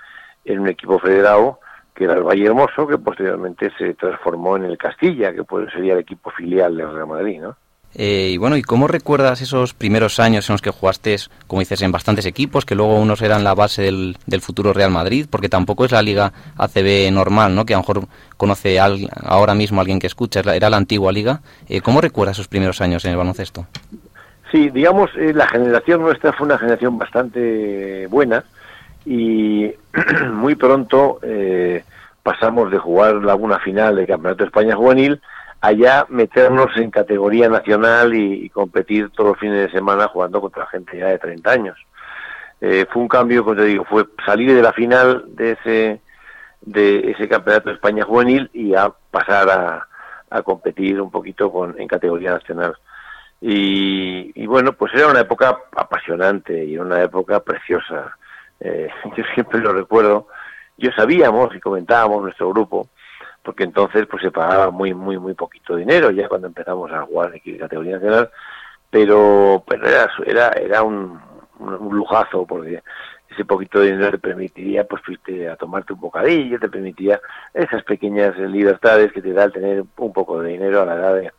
en 0.45 0.61
un 0.61 0.69
equipo 0.69 0.99
federado 0.99 1.61
que 1.95 2.05
era 2.05 2.15
el 2.15 2.23
Valle 2.23 2.47
Hermoso, 2.47 2.87
que 2.87 2.97
posteriormente 2.97 3.71
se 3.77 3.95
transformó 3.95 4.57
en 4.57 4.65
el 4.65 4.79
Castilla, 4.79 5.35
que 5.35 5.45
pues 5.45 5.71
sería 5.73 5.93
el 5.93 5.99
equipo 5.99 6.31
filial 6.31 6.77
del 6.77 6.93
Real 6.93 7.07
Madrid, 7.07 7.41
¿no? 7.43 7.57
Eh, 7.95 8.31
y 8.35 8.37
bueno, 8.39 8.57
¿y 8.57 8.63
cómo 8.63 8.87
recuerdas 8.87 9.41
esos 9.41 9.75
primeros 9.75 10.21
años 10.21 10.49
en 10.49 10.55
los 10.55 10.63
que 10.63 10.71
jugaste, 10.71 11.17
como 11.47 11.61
dices, 11.61 11.83
en 11.83 11.91
bastantes 11.91 12.25
equipos, 12.25 12.65
que 12.65 12.77
luego 12.77 12.95
unos 12.99 13.21
eran 13.21 13.43
la 13.43 13.55
base 13.55 13.83
del, 13.83 14.17
del 14.27 14.41
futuro 14.41 14.73
Real 14.73 14.91
Madrid? 14.91 15.27
Porque 15.29 15.49
tampoco 15.49 15.85
es 15.85 15.93
la 15.93 16.03
liga 16.03 16.33
ACB 16.57 17.11
normal, 17.13 17.55
¿no? 17.55 17.67
Que 17.67 17.75
a 17.75 17.79
lo 17.79 17.83
mejor 17.83 18.07
conoce 18.37 18.79
ahora 18.79 19.55
mismo 19.55 19.81
alguien 19.81 19.99
que 19.99 20.07
escucha, 20.07 20.41
era 20.41 20.71
la 20.71 20.77
antigua 20.77 21.11
liga. 21.11 21.41
Eh, 21.69 21.81
¿Cómo 21.81 22.01
recuerdas 22.01 22.37
esos 22.37 22.49
primeros 22.49 22.81
años 22.81 23.05
en 23.05 23.13
el 23.13 23.17
baloncesto? 23.17 23.67
Sí, 24.53 24.71
digamos, 24.71 25.11
eh, 25.17 25.33
la 25.33 25.49
generación 25.49 26.03
nuestra 26.03 26.33
fue 26.33 26.47
una 26.47 26.59
generación 26.59 26.97
bastante 26.97 28.07
buena 28.07 28.45
y 29.05 29.71
muy 30.33 30.55
pronto 30.55 31.21
pasamos 32.23 32.71
de 32.71 32.79
jugar 32.79 33.17
alguna 33.29 33.59
final 33.59 33.97
del 33.97 34.07
Campeonato 34.07 34.45
de 34.45 34.49
España 34.49 34.77
Juvenil 34.77 35.21
allá 35.61 36.07
meternos 36.09 36.77
en 36.77 36.91
categoría 36.91 37.49
nacional 37.49 38.15
y, 38.15 38.49
competir 38.51 39.11
todos 39.11 39.31
los 39.31 39.39
fines 39.39 39.67
de 39.67 39.71
semana 39.71 40.09
jugando 40.09 40.41
contra 40.41 40.67
gente 40.67 40.99
ya 40.99 41.07
de 41.07 41.19
30 41.19 41.51
años. 41.51 41.79
Eh, 42.61 42.87
fue 42.91 43.03
un 43.03 43.09
cambio, 43.09 43.45
como 43.45 43.57
te 43.57 43.65
digo, 43.65 43.85
fue 43.85 44.05
salir 44.25 44.55
de 44.55 44.63
la 44.63 44.73
final 44.73 45.25
de 45.29 45.53
ese 45.53 46.01
de 46.63 47.13
ese 47.13 47.27
campeonato 47.27 47.71
de 47.71 47.77
España 47.77 48.05
juvenil 48.05 48.51
y 48.53 48.75
a 48.75 48.93
pasar 49.11 49.49
a, 49.49 49.87
a 50.29 50.43
competir 50.43 51.01
un 51.01 51.11
poquito 51.11 51.51
con, 51.51 51.81
en 51.81 51.89
categoría 51.89 52.33
nacional. 52.33 52.77
Y, 53.41 54.31
y, 54.35 54.47
bueno, 54.47 54.75
pues 54.75 54.93
era 54.95 55.09
una 55.09 55.21
época 55.21 55.59
apasionante 55.75 56.63
y 56.63 56.77
una 56.77 57.03
época 57.03 57.41
preciosa. 57.41 58.15
Eh, 58.61 58.89
yo 59.17 59.25
siempre 59.35 59.61
lo 59.61 59.73
recuerdo. 59.73 60.29
Yo 60.77 60.91
sabíamos 60.93 61.55
y 61.55 61.61
comentábamos 61.61 62.23
nuestro 62.23 62.51
grupo 62.51 62.89
porque 63.43 63.65
entonces 63.65 64.07
pues 64.07 64.23
se 64.23 64.31
pagaba 64.31 64.71
muy 64.71 64.95
muy 64.95 65.19
muy 65.19 65.35
poquito 65.35 65.77
dinero 65.77 66.11
ya 66.11 66.29
cuando 66.29 66.49
empezamos 66.49 66.91
a 66.93 67.03
jugar 67.03 67.33
en 67.43 67.59
categoría 67.59 67.95
nacional 67.95 68.31
pero 68.91 69.65
pero 69.67 69.89
era 69.89 70.11
era, 70.27 70.49
era 70.51 70.83
un, 70.83 71.21
lujazo 71.91 72.47
porque 72.47 72.83
ese 73.29 73.45
poquito 73.45 73.81
de 73.81 73.93
dinero 73.93 74.13
te 74.13 74.19
permitiría 74.19 74.85
pues 74.85 75.03
fuiste 75.03 75.49
a 75.49 75.57
tomarte 75.57 75.93
un 75.93 76.01
bocadillo 76.01 76.59
te 76.59 76.69
permitía 76.69 77.21
esas 77.55 77.83
pequeñas 77.85 78.37
libertades 78.39 79.13
que 79.13 79.23
te 79.23 79.33
da 79.33 79.45
el 79.45 79.53
tener 79.53 79.85
un 79.97 80.13
poco 80.13 80.41
de 80.41 80.51
dinero 80.51 80.83
a 80.83 80.87
la 80.87 80.95
edad 80.95 81.15
de, 81.15 81.33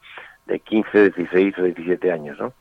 de 0.46 0.60
15 0.60 1.12
16 1.12 1.58
o 1.58 1.64
17 1.64 2.12
años 2.12 2.40
no 2.40 2.54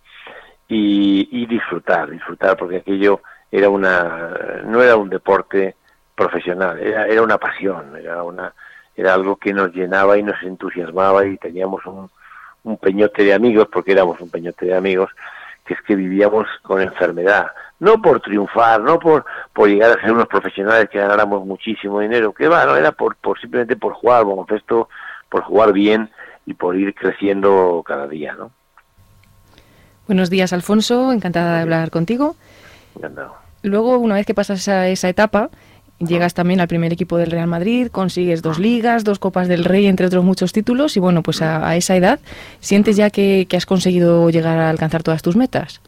y, 0.69 1.29
y 1.31 1.47
disfrutar 1.47 2.11
disfrutar 2.11 2.57
porque 2.57 2.79
aquello 2.79 3.21
era 3.51 3.69
una 3.69 4.63
no 4.65 4.83
era 4.83 4.97
un 4.97 5.11
deporte 5.11 5.77
profesional 6.15 6.79
era 6.79 7.07
era 7.07 7.23
una 7.23 7.39
pasión 7.39 7.97
era 7.97 8.23
una 8.23 8.55
era 8.97 9.15
algo 9.15 9.37
que 9.37 9.53
nos 9.53 9.73
llenaba 9.73 10.19
y 10.19 10.23
nos 10.23 10.43
entusiasmaba 10.43 11.27
y 11.27 11.37
teníamos 11.39 11.85
un, 11.87 12.11
un 12.65 12.77
peñote 12.77 13.25
de 13.25 13.35
amigos, 13.35 13.69
porque 13.73 13.93
éramos 13.93 14.21
un 14.21 14.31
peñote 14.31 14.67
de 14.67 14.77
amigos, 14.77 15.11
que 15.65 15.75
es 15.75 15.81
que 15.83 15.95
vivíamos 15.95 16.47
con 16.63 16.81
enfermedad, 16.81 17.49
no 17.79 18.01
por 18.03 18.21
triunfar, 18.21 18.81
no 18.81 18.99
por, 18.99 19.25
por 19.53 19.69
llegar 19.69 19.97
a 19.97 20.01
ser 20.01 20.13
unos 20.13 20.27
profesionales 20.27 20.89
que 20.91 20.99
ganáramos 20.99 21.47
muchísimo 21.47 22.01
dinero, 22.01 22.33
que 22.33 22.49
va, 22.49 22.65
no, 22.67 22.77
era 22.77 22.93
por, 22.93 23.17
por 23.17 23.41
simplemente 23.41 23.77
por 23.77 23.95
jugar 23.95 24.25
esto 24.51 24.89
por 25.29 25.45
jugar 25.45 25.73
bien 25.73 26.11
y 26.45 26.55
por 26.55 26.77
ir 26.77 26.95
creciendo 26.95 27.83
cada 27.87 28.09
día, 28.09 28.35
¿no? 28.35 28.51
Buenos 30.09 30.29
días, 30.29 30.53
Alfonso, 30.53 31.13
encantada 31.13 31.57
de 31.57 31.63
hablar 31.63 31.91
contigo. 31.91 32.35
Encantado. 32.97 33.37
Luego, 33.63 33.99
una 33.99 34.17
vez 34.17 34.27
que 34.27 34.35
pasas 34.35 34.59
esa, 34.59 34.89
esa 34.89 35.09
etapa, 35.09 35.51
Llegas 36.01 36.33
también 36.33 36.61
al 36.61 36.69
primer 36.69 36.95
equipo 36.95 37.19
del 37.19 37.31
Real 37.31 37.47
Madrid, 37.47 37.89
consigues 37.93 38.41
dos 38.41 38.59
ligas, 38.59 39.05
dos 39.05 39.19
Copas 39.19 39.49
del 39.49 39.65
Rey, 39.65 39.87
entre 39.87 40.07
otros 40.07 40.25
muchos 40.25 40.51
títulos, 40.55 40.97
y 40.97 41.01
bueno, 41.01 41.23
pues 41.23 41.43
a, 41.43 41.77
esa 41.77 41.95
edad, 41.95 42.21
¿sientes 42.61 42.97
ya 42.97 43.11
que, 43.11 43.47
has 43.55 43.67
conseguido 43.67 44.31
llegar 44.31 44.59
a 44.59 44.71
alcanzar 44.71 45.03
todas 45.03 45.21
tus 45.21 45.37
metas? 45.37 45.83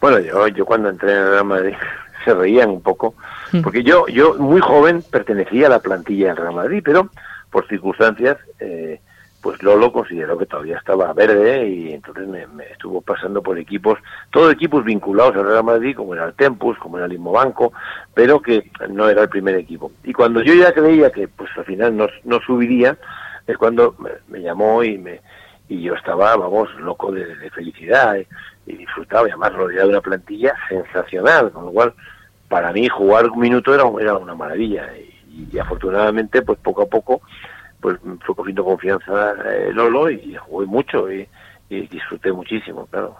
Bueno, 0.00 0.20
yo, 0.20 0.48
yo 0.48 0.64
cuando 0.64 0.88
entré 0.88 1.12
en 1.12 1.18
el 1.18 1.30
Real 1.32 1.44
Madrid 1.44 1.74
se 2.24 2.32
reían 2.32 2.70
un 2.70 2.80
poco, 2.80 3.14
mm. 3.52 3.60
porque 3.60 3.82
yo, 3.82 4.06
yo 4.08 4.36
muy 4.36 4.62
joven 4.62 5.02
pertenecía 5.02 5.66
a 5.66 5.70
la 5.70 5.80
plantilla 5.80 6.28
del 6.28 6.38
Real 6.38 6.54
Madrid, 6.54 6.80
pero 6.82 7.10
por 7.50 7.68
circunstancias 7.68 8.38
eh, 8.58 9.00
pues 9.46 9.62
Lolo 9.62 9.92
consideró 9.92 10.36
que 10.36 10.46
todavía 10.46 10.76
estaba 10.76 11.12
verde 11.12 11.68
y 11.68 11.92
entonces 11.92 12.26
me, 12.26 12.64
estuvo 12.72 13.00
pasando 13.00 13.40
por 13.40 13.56
equipos, 13.56 13.96
todos 14.30 14.52
equipos 14.52 14.84
vinculados 14.84 15.36
al 15.36 15.46
Real 15.46 15.62
Madrid, 15.62 15.94
como 15.94 16.14
era 16.14 16.24
el 16.24 16.34
Tempus, 16.34 16.76
como 16.78 16.98
era 16.98 17.06
el 17.06 17.16
Banco, 17.16 17.72
pero 18.12 18.42
que 18.42 18.68
no 18.88 19.08
era 19.08 19.22
el 19.22 19.28
primer 19.28 19.54
equipo. 19.54 19.92
Y 20.02 20.12
cuando 20.12 20.42
yo 20.42 20.52
ya 20.52 20.72
creía 20.72 21.12
que 21.12 21.28
pues 21.28 21.48
al 21.56 21.64
final 21.64 21.96
no, 21.96 22.08
no 22.24 22.40
subiría, 22.40 22.98
es 23.46 23.56
cuando 23.56 23.94
me, 24.26 24.40
llamó 24.40 24.82
y 24.82 24.98
me 24.98 25.20
y 25.68 25.80
yo 25.80 25.94
estaba, 25.94 26.34
vamos, 26.36 26.68
loco 26.80 27.12
de, 27.12 27.24
felicidad 27.50 28.16
y 28.66 28.72
disfrutaba, 28.72 29.28
y 29.28 29.30
además 29.30 29.52
rodeado 29.52 29.86
de 29.86 29.92
una 29.92 30.00
plantilla 30.00 30.54
sensacional, 30.68 31.52
con 31.52 31.66
lo 31.66 31.70
cual 31.70 31.94
para 32.48 32.72
mí 32.72 32.88
jugar 32.88 33.26
un 33.30 33.38
minuto 33.38 33.72
era, 33.72 33.84
era 34.00 34.16
una 34.16 34.34
maravilla 34.34 34.90
y 35.52 35.56
afortunadamente 35.56 36.42
pues 36.42 36.58
poco 36.58 36.82
a 36.82 36.86
poco 36.86 37.20
pues 37.86 38.00
fue 38.24 38.34
cogiendo 38.34 38.64
confianza 38.64 39.30
eh, 39.48 39.70
Lolo 39.72 40.10
y 40.10 40.34
jugué 40.34 40.66
mucho 40.66 41.06
y, 41.08 41.28
disfruté 41.68 42.32
muchísimo, 42.32 42.84
claro. 42.86 43.14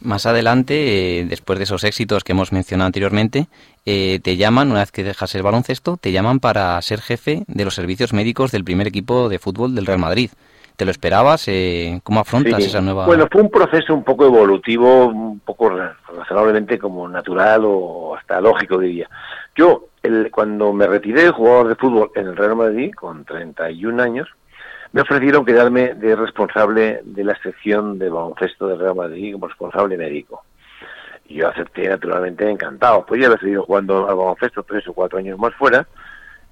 Más 0.00 0.24
adelante, 0.24 1.18
eh, 1.18 1.24
después 1.24 1.58
de 1.58 1.64
esos 1.64 1.82
éxitos 1.82 2.22
que 2.22 2.30
hemos 2.30 2.52
mencionado 2.52 2.86
anteriormente, 2.86 3.48
eh, 3.84 4.20
te 4.22 4.36
llaman, 4.36 4.70
una 4.70 4.80
vez 4.80 4.92
que 4.92 5.02
dejas 5.02 5.34
el 5.34 5.42
baloncesto, 5.42 5.96
te 5.96 6.12
llaman 6.12 6.38
para 6.38 6.80
ser 6.80 7.00
jefe 7.00 7.42
de 7.48 7.64
los 7.64 7.74
servicios 7.74 8.12
médicos 8.12 8.52
del 8.52 8.62
primer 8.62 8.86
equipo 8.86 9.28
de 9.28 9.40
fútbol 9.40 9.74
del 9.74 9.86
Real 9.86 9.98
Madrid. 9.98 10.30
¿Te 10.76 10.84
lo 10.84 10.92
esperabas? 10.92 11.50
¿Cómo 12.04 12.20
afrontas 12.20 12.62
esa 12.62 12.80
nueva...? 12.80 13.06
Bueno, 13.06 13.26
fue 13.32 13.42
un 13.42 13.50
proceso 13.50 13.94
un 13.94 14.04
poco 14.04 14.26
evolutivo, 14.26 15.06
un 15.06 15.40
poco 15.40 15.72
razonablemente 16.16 16.78
como 16.78 17.08
natural 17.08 17.62
o 17.64 18.14
hasta 18.14 18.40
lógico, 18.40 18.78
diría. 18.78 19.08
Yo 19.56 19.88
cuando 20.30 20.72
me 20.72 20.86
retiré 20.86 21.24
de 21.24 21.30
jugador 21.30 21.68
de 21.68 21.74
fútbol 21.74 22.10
en 22.14 22.28
el 22.28 22.36
Real 22.36 22.56
Madrid, 22.56 22.92
con 22.94 23.24
31 23.24 24.02
años, 24.02 24.28
me 24.92 25.02
ofrecieron 25.02 25.44
quedarme 25.44 25.94
de 25.94 26.16
responsable 26.16 27.00
de 27.04 27.24
la 27.24 27.36
sección 27.42 27.98
de 27.98 28.08
baloncesto 28.08 28.68
del 28.68 28.78
Real 28.78 28.94
Madrid 28.94 29.32
como 29.32 29.48
responsable 29.48 29.96
médico. 29.96 30.44
Y 31.28 31.36
yo 31.36 31.48
acepté 31.48 31.88
naturalmente 31.88 32.48
encantado. 32.48 33.04
Pues 33.04 33.20
ya 33.20 33.26
había 33.26 33.38
seguido 33.38 33.64
jugando 33.64 34.08
al 34.08 34.14
baloncesto 34.14 34.62
tres 34.62 34.86
o 34.88 34.92
cuatro 34.92 35.18
años 35.18 35.38
más 35.38 35.54
fuera, 35.54 35.86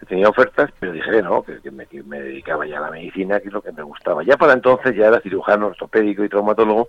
tenía 0.09 0.29
ofertas, 0.29 0.71
pero 0.79 0.93
dije 0.93 1.11
que 1.11 1.23
no, 1.23 1.43
que, 1.43 1.71
me, 1.71 2.21
dedicaba 2.21 2.67
ya 2.67 2.79
a 2.79 2.83
la 2.83 2.91
medicina, 2.91 3.41
que 3.41 3.49
es 3.49 3.55
lo 3.55 3.63
que 3.63 3.73
me 3.73 3.83
gustaba. 3.83 4.23
Ya 4.23 4.37
para 4.37 4.53
entonces 4.53 4.95
ya 4.95 5.07
era 5.07 5.21
cirujano, 5.21 5.69
ortopédico 5.69 6.25
y 6.25 6.29
traumatólogo, 6.29 6.89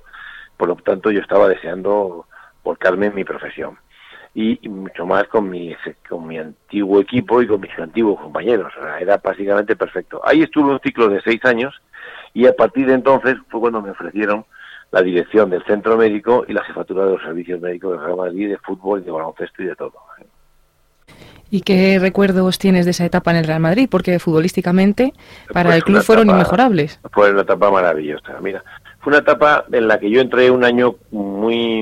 por 0.58 0.68
lo 0.68 0.76
tanto 0.76 1.12
yo 1.12 1.22
estaba 1.22 1.48
deseando 1.48 2.26
volcarme 2.64 3.06
en 3.08 3.16
mi 3.16 3.24
profesión 3.24 3.78
y, 4.36 4.68
mucho 4.68 5.06
más 5.06 5.24
con 5.30 5.50
mi, 5.50 5.74
con 6.10 6.28
mi 6.28 6.38
antiguo 6.38 7.00
equipo 7.00 7.42
y 7.42 7.48
con 7.48 7.62
mis 7.62 7.80
antiguos 7.80 8.20
compañeros. 8.20 8.72
era 9.00 9.18
básicamente 9.18 9.78
perfecto. 9.78 10.22
Ahí 10.26 10.44
estuve 10.44 10.74
un 10.74 10.80
ciclo 10.82 11.08
de 11.08 11.22
seis 11.22 11.44
años 11.46 11.74
y 12.34 12.46
a 12.46 12.54
partir 12.54 12.86
de 12.88 12.94
entonces 12.94 13.38
fue 13.50 13.62
cuando 13.62 13.82
me 13.82 13.92
ofrecieron 13.92 14.46
la 14.92 15.02
dirección 15.02 15.50
del 15.50 15.64
centro 15.64 15.98
médico 15.98 16.46
y 16.48 16.54
la 16.54 16.64
jefatura 16.66 17.06
de 17.06 17.12
los 17.14 17.22
servicios 17.22 17.62
médicos 17.62 17.94
de 17.94 18.06
Real 18.06 18.18
Madrid, 18.18 18.50
de 18.50 18.58
fútbol, 18.58 19.04
de 19.06 19.12
baloncesto 19.12 19.64
y 19.64 19.68
de 19.68 19.76
todo. 19.76 19.94
¿Y 21.50 21.62
qué 21.62 21.98
recuerdos 22.00 22.60
tienes 22.60 22.84
de 22.86 22.92
esa 22.92 23.06
etapa 23.06 23.32
en 23.32 23.38
el 23.38 23.46
Real 23.46 23.62
Madrid? 23.62 23.88
Porque 23.90 24.20
futbolísticamente 24.20 25.14
para 25.54 25.70
pues 25.70 25.78
el 25.78 25.84
club 25.84 26.02
fueron 26.02 26.30
inmejorables. 26.30 27.00
Fue 27.14 27.32
una 27.32 27.44
etapa 27.44 27.72
maravillosa. 27.72 28.40
Mira, 28.42 28.64
fue 29.00 29.12
una 29.12 29.20
etapa 29.20 29.64
en 29.72 29.88
la 29.88 29.98
que 29.98 30.10
yo 30.10 30.20
entré 30.20 30.52
un 30.52 30.66
año 30.66 30.96
muy 31.12 31.82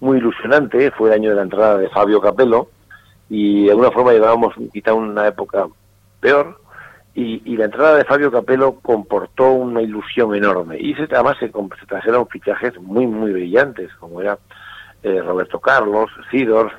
muy 0.00 0.18
ilusionante, 0.18 0.90
fue 0.92 1.08
el 1.08 1.14
año 1.14 1.30
de 1.30 1.36
la 1.36 1.42
entrada 1.42 1.78
de 1.78 1.88
Fabio 1.88 2.20
Capello 2.20 2.68
y 3.28 3.64
de 3.64 3.70
alguna 3.70 3.90
forma 3.90 4.12
llevábamos 4.12 4.54
quizá 4.72 4.94
una 4.94 5.26
época 5.26 5.66
peor 6.20 6.60
y, 7.14 7.56
la 7.56 7.64
entrada 7.64 7.96
de 7.96 8.04
Fabio 8.04 8.30
Capello 8.30 8.74
comportó 8.82 9.50
una 9.50 9.80
ilusión 9.80 10.34
enorme 10.34 10.76
y 10.78 10.94
se, 10.94 11.04
además 11.04 11.36
se, 11.40 11.50
trajeron 11.88 12.28
fichajes 12.28 12.78
muy 12.78 13.06
muy 13.06 13.32
brillantes 13.32 13.90
como 13.94 14.20
era 14.20 14.38
eh, 15.02 15.22
Roberto 15.22 15.58
Carlos, 15.58 16.10
Sidor, 16.30 16.72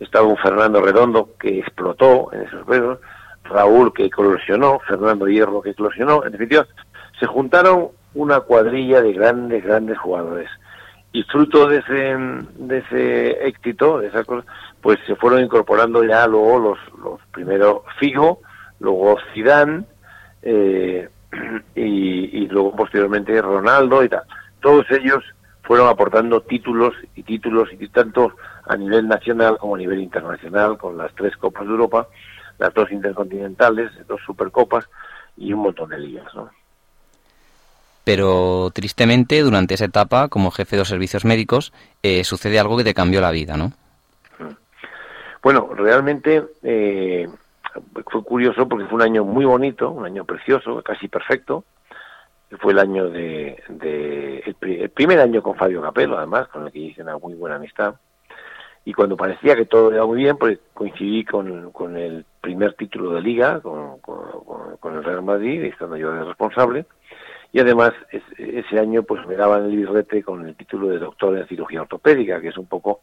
estaba 0.00 0.26
un 0.26 0.36
Fernando 0.36 0.80
Redondo 0.80 1.30
que 1.38 1.60
explotó 1.60 2.30
en 2.32 2.42
esos 2.42 2.64
juegos, 2.64 2.98
Raúl 3.44 3.92
que 3.92 4.06
eclosionó, 4.06 4.80
Fernando 4.80 5.28
Hierro 5.28 5.62
que 5.62 5.70
eclosionó, 5.70 6.24
en 6.24 6.32
definitiva 6.32 6.66
se 7.20 7.26
juntaron 7.26 7.90
una 8.14 8.40
cuadrilla 8.40 9.00
de 9.00 9.12
grandes, 9.12 9.62
grandes 9.62 9.96
jugadores 9.98 10.50
y 11.14 11.22
fruto 11.22 11.68
de 11.68 11.78
ese, 11.78 12.16
de 12.56 12.78
ese 12.78 13.46
éxito, 13.46 14.00
de 14.00 14.08
esa 14.08 14.24
cosa, 14.24 14.44
pues 14.82 14.98
se 15.06 15.14
fueron 15.14 15.44
incorporando 15.44 16.02
ya 16.02 16.26
luego 16.26 16.58
los, 16.58 16.78
los 16.98 17.20
primero 17.30 17.84
Figo, 18.00 18.40
luego 18.80 19.16
Zidane, 19.32 19.84
eh, 20.42 21.08
y, 21.76 22.48
luego 22.48 22.74
posteriormente 22.74 23.40
Ronaldo 23.40 24.02
y 24.02 24.08
tal. 24.08 24.24
Todos 24.60 24.90
ellos 24.90 25.22
fueron 25.62 25.86
aportando 25.86 26.40
títulos 26.40 26.94
y 27.14 27.22
títulos 27.22 27.68
y 27.78 27.88
tanto 27.90 28.32
a 28.66 28.76
nivel 28.76 29.06
nacional 29.06 29.56
como 29.58 29.76
a 29.76 29.78
nivel 29.78 30.00
internacional, 30.00 30.76
con 30.76 30.98
las 30.98 31.14
tres 31.14 31.36
Copas 31.36 31.64
de 31.64 31.70
Europa, 31.70 32.08
las 32.58 32.74
dos 32.74 32.90
intercontinentales, 32.90 33.92
dos 34.08 34.20
Supercopas 34.26 34.90
y 35.36 35.52
un 35.52 35.60
montón 35.60 35.90
de 35.90 35.98
ligas, 36.00 36.34
¿no? 36.34 36.50
Pero 38.04 38.70
tristemente 38.72 39.40
durante 39.40 39.74
esa 39.74 39.86
etapa 39.86 40.28
como 40.28 40.50
jefe 40.50 40.76
de 40.76 40.80
los 40.80 40.88
servicios 40.88 41.24
médicos 41.24 41.72
eh, 42.02 42.22
sucede 42.22 42.60
algo 42.60 42.76
que 42.76 42.84
te 42.84 42.94
cambió 42.94 43.20
la 43.20 43.30
vida, 43.30 43.56
¿no? 43.56 43.72
Bueno, 45.42 45.70
realmente 45.74 46.42
eh, 46.62 47.28
fue 48.10 48.24
curioso 48.24 48.68
porque 48.68 48.86
fue 48.86 48.96
un 48.96 49.02
año 49.02 49.24
muy 49.24 49.44
bonito, 49.44 49.90
un 49.90 50.06
año 50.06 50.24
precioso, 50.24 50.82
casi 50.82 51.08
perfecto. 51.08 51.64
Fue 52.60 52.72
el 52.72 52.78
año 52.78 53.10
de, 53.10 53.62
el, 54.46 54.90
primer 54.90 55.18
año 55.18 55.42
con 55.42 55.56
Fabio 55.56 55.82
Capello, 55.82 56.16
además, 56.16 56.48
con 56.48 56.66
el 56.66 56.72
que 56.72 56.78
hice 56.78 57.02
una 57.02 57.18
muy 57.18 57.34
buena 57.34 57.56
amistad. 57.56 57.94
Y 58.86 58.92
cuando 58.92 59.16
parecía 59.16 59.56
que 59.56 59.66
todo 59.66 59.92
iba 59.92 60.06
muy 60.06 60.18
bien, 60.18 60.36
pues 60.36 60.58
coincidí 60.72 61.24
con, 61.24 61.72
con 61.72 61.96
el 61.96 62.24
primer 62.40 62.74
título 62.74 63.10
de 63.10 63.22
liga, 63.22 63.60
con, 63.60 63.98
con, 63.98 64.76
con 64.78 64.96
el 64.96 65.04
Real 65.04 65.22
Madrid, 65.22 65.64
estando 65.64 65.96
yo 65.96 66.12
de 66.12 66.24
responsable 66.24 66.86
y 67.54 67.60
además 67.60 67.92
ese 68.36 68.80
año 68.80 69.04
pues 69.04 69.24
me 69.28 69.36
daban 69.36 69.66
el 69.66 69.76
birrete 69.76 70.24
con 70.24 70.44
el 70.44 70.56
título 70.56 70.88
de 70.88 70.98
doctor 70.98 71.38
en 71.38 71.46
cirugía 71.46 71.82
ortopédica, 71.82 72.40
que 72.40 72.48
es 72.48 72.58
un 72.58 72.66
poco 72.66 73.00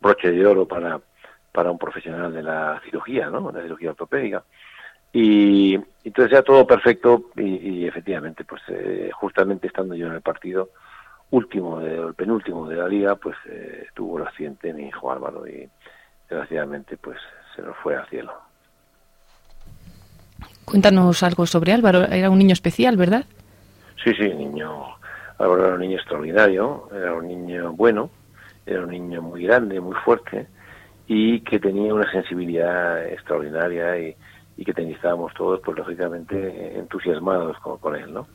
broche 0.00 0.32
de 0.32 0.44
oro 0.44 0.66
para, 0.66 1.00
para 1.52 1.70
un 1.70 1.78
profesional 1.78 2.34
de 2.34 2.42
la 2.42 2.82
cirugía, 2.84 3.30
¿no? 3.30 3.52
De 3.52 3.58
la 3.58 3.62
cirugía 3.62 3.90
ortopédica. 3.90 4.42
Y 5.12 5.78
entonces 6.02 6.32
ya 6.32 6.42
todo 6.42 6.66
perfecto 6.66 7.30
y, 7.36 7.86
efectivamente, 7.86 8.44
pues 8.44 8.62
eh, 8.66 9.10
justamente 9.14 9.68
estando 9.68 9.94
yo 9.94 10.08
en 10.08 10.14
el 10.14 10.22
partido 10.22 10.70
último, 11.30 11.80
el 11.80 12.14
penúltimo 12.14 12.68
de 12.68 12.74
la 12.74 12.88
liga, 12.88 13.14
pues 13.14 13.36
eh, 13.48 13.86
tuvo 13.94 14.18
el 14.18 14.26
accidente 14.26 14.74
mi 14.74 14.88
hijo 14.88 15.12
Álvaro 15.12 15.46
y 15.46 15.68
desgraciadamente 16.28 16.96
pues 16.96 17.18
se 17.54 17.62
nos 17.62 17.76
fue 17.76 17.94
al 17.94 18.08
cielo. 18.08 18.32
Cuéntanos 20.64 21.22
algo 21.22 21.46
sobre 21.46 21.72
Álvaro, 21.72 22.02
era 22.06 22.28
un 22.28 22.38
niño 22.38 22.54
especial, 22.54 22.96
¿verdad? 22.96 23.24
Sí, 24.04 24.12
sí, 24.18 24.28
niño, 24.34 24.84
Álvaro 25.38 25.64
era 25.64 25.74
un 25.76 25.80
niño 25.80 25.96
extraordinario, 25.96 26.90
era 26.94 27.14
un 27.14 27.26
niño 27.26 27.72
bueno, 27.72 28.10
era 28.66 28.82
un 28.82 28.90
niño 28.90 29.22
muy 29.22 29.44
grande, 29.44 29.80
muy 29.80 29.94
fuerte 30.04 30.46
y 31.06 31.40
que 31.40 31.58
tenía 31.58 31.94
una 31.94 32.10
sensibilidad 32.10 33.06
extraordinaria 33.06 33.98
y, 33.98 34.14
que 34.62 34.72
estábamos 34.92 35.32
todos, 35.34 35.60
pues 35.64 35.76
lógicamente, 35.78 36.78
entusiasmados 36.78 37.56
con, 37.58 37.96
él, 37.96 38.12
¿no? 38.12 38.26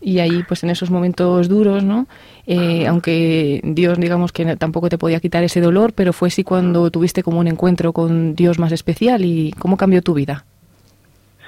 Y 0.00 0.18
ahí, 0.18 0.42
pues 0.46 0.64
en 0.64 0.70
esos 0.70 0.90
momentos 0.90 1.48
duros, 1.48 1.84
¿no? 1.84 2.06
Eh, 2.46 2.86
aunque 2.86 3.60
Dios, 3.62 3.98
digamos 3.98 4.32
que 4.32 4.56
tampoco 4.56 4.88
te 4.88 4.98
podía 4.98 5.20
quitar 5.20 5.44
ese 5.44 5.60
dolor, 5.60 5.92
pero 5.94 6.12
fue 6.12 6.30
sí 6.30 6.42
cuando 6.42 6.90
tuviste 6.90 7.22
como 7.22 7.38
un 7.38 7.48
encuentro 7.48 7.92
con 7.92 8.34
Dios 8.34 8.58
más 8.58 8.72
especial 8.72 9.24
y 9.24 9.52
cómo 9.52 9.76
cambió 9.76 10.02
tu 10.02 10.14
vida. 10.14 10.44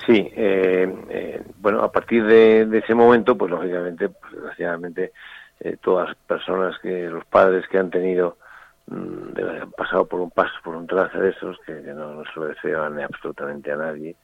Sí, 0.07 0.31
eh, 0.37 0.89
eh, 1.11 1.43
bueno, 1.59 1.83
a 1.83 1.91
partir 1.91 2.25
de, 2.25 2.79
ese 2.79 2.95
momento, 2.95 3.37
pues 3.37 3.51
lógicamente, 3.51 4.09
pues, 4.09 4.35
desgraciadamente, 4.35 5.13
eh, 5.59 5.77
todas 5.81 6.09
las 6.11 6.17
personas 6.17 6.79
que, 6.79 7.09
los 7.09 7.25
padres 7.25 7.67
que 7.67 7.79
han 7.79 7.91
tenido, 7.91 8.39
mm, 8.87 9.37
han 9.63 9.73
pasado 9.73 10.07
por 10.07 10.21
un 10.21 10.31
paso, 10.31 10.55
por 10.63 10.77
un 10.77 10.87
trance 10.87 11.19
de 11.19 11.31
esos, 11.31 11.59
que, 11.67 11.73
no, 11.73 12.15
no, 12.15 12.23
se 12.63 12.75
absolutamente 13.03 13.73
a 13.73 13.77
nadie, 13.77 14.15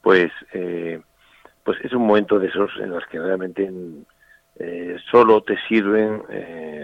pues, 0.00 0.30
pues 1.64 1.78
es 1.82 1.92
un 1.92 2.06
momento 2.06 2.38
de 2.38 2.46
esos 2.46 2.70
en 2.80 2.90
los 2.90 3.04
que 3.06 3.18
realmente 3.18 3.68
solo 5.10 5.42
te 5.42 5.56
sirven 5.66 6.22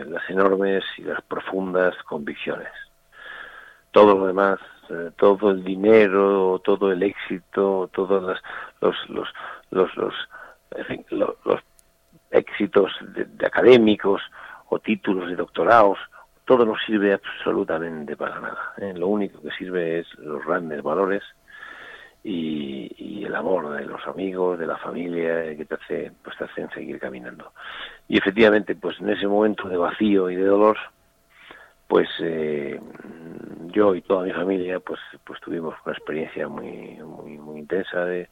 las 0.06 0.28
enormes 0.28 0.82
y 0.98 1.02
las 1.02 1.22
profundas 1.22 1.94
convicciones. 2.02 2.81
Todo 3.92 4.18
lo 4.18 4.26
demás 4.26 4.58
eh, 4.92 5.10
todo 5.16 5.50
el 5.52 5.64
dinero, 5.64 6.60
todo 6.62 6.92
el 6.92 7.02
éxito, 7.02 7.88
todos 7.92 8.22
los, 8.22 8.42
los, 9.08 9.28
los, 9.70 9.96
los, 9.96 10.14
los, 11.44 11.60
éxitos 12.30 12.92
de, 13.14 13.46
académicos 13.46 14.20
o 14.68 14.80
títulos 14.80 15.30
de 15.30 15.36
doctorados, 15.36 15.98
todo 16.44 16.66
no 16.66 16.74
sirve 16.84 17.14
absolutamente 17.14 18.16
para 18.16 18.40
nada. 18.40 18.74
¿eh? 18.78 18.92
Lo 18.94 19.06
único 19.06 19.40
que 19.40 19.50
sirve 19.52 20.00
es 20.00 20.14
los 20.18 20.44
grandes 20.44 20.82
valores 20.82 21.22
y, 22.22 22.92
y, 22.98 23.24
el 23.24 23.34
amor 23.34 23.70
de 23.70 23.86
los 23.86 24.06
amigos, 24.06 24.58
de 24.58 24.66
la 24.66 24.76
familia, 24.76 25.56
que 25.56 25.64
te 25.64 25.74
hace, 25.74 26.12
pues 26.22 26.36
te 26.36 26.44
hacen 26.44 26.68
seguir 26.70 26.98
caminando. 26.98 27.52
Y 28.08 28.18
efectivamente, 28.18 28.74
pues 28.74 29.00
en 29.00 29.10
ese 29.10 29.26
momento 29.26 29.68
de 29.68 29.76
vacío 29.76 30.28
y 30.28 30.36
de 30.36 30.44
dolor, 30.44 30.76
pues 31.92 32.08
eh, 32.20 32.80
yo 33.66 33.94
y 33.94 34.00
toda 34.00 34.24
mi 34.24 34.32
familia 34.32 34.80
pues 34.80 34.98
pues 35.24 35.38
tuvimos 35.42 35.74
una 35.84 35.94
experiencia 35.94 36.48
muy 36.48 36.98
muy 37.04 37.36
muy 37.36 37.58
intensa 37.60 38.06
de 38.06 38.30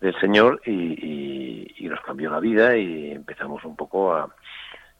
del 0.00 0.18
Señor 0.18 0.62
y, 0.64 1.68
y, 1.78 1.86
nos 1.86 2.00
cambió 2.00 2.30
la 2.30 2.40
vida 2.40 2.74
y 2.74 3.10
empezamos 3.10 3.62
un 3.66 3.76
poco 3.76 4.14
a 4.14 4.34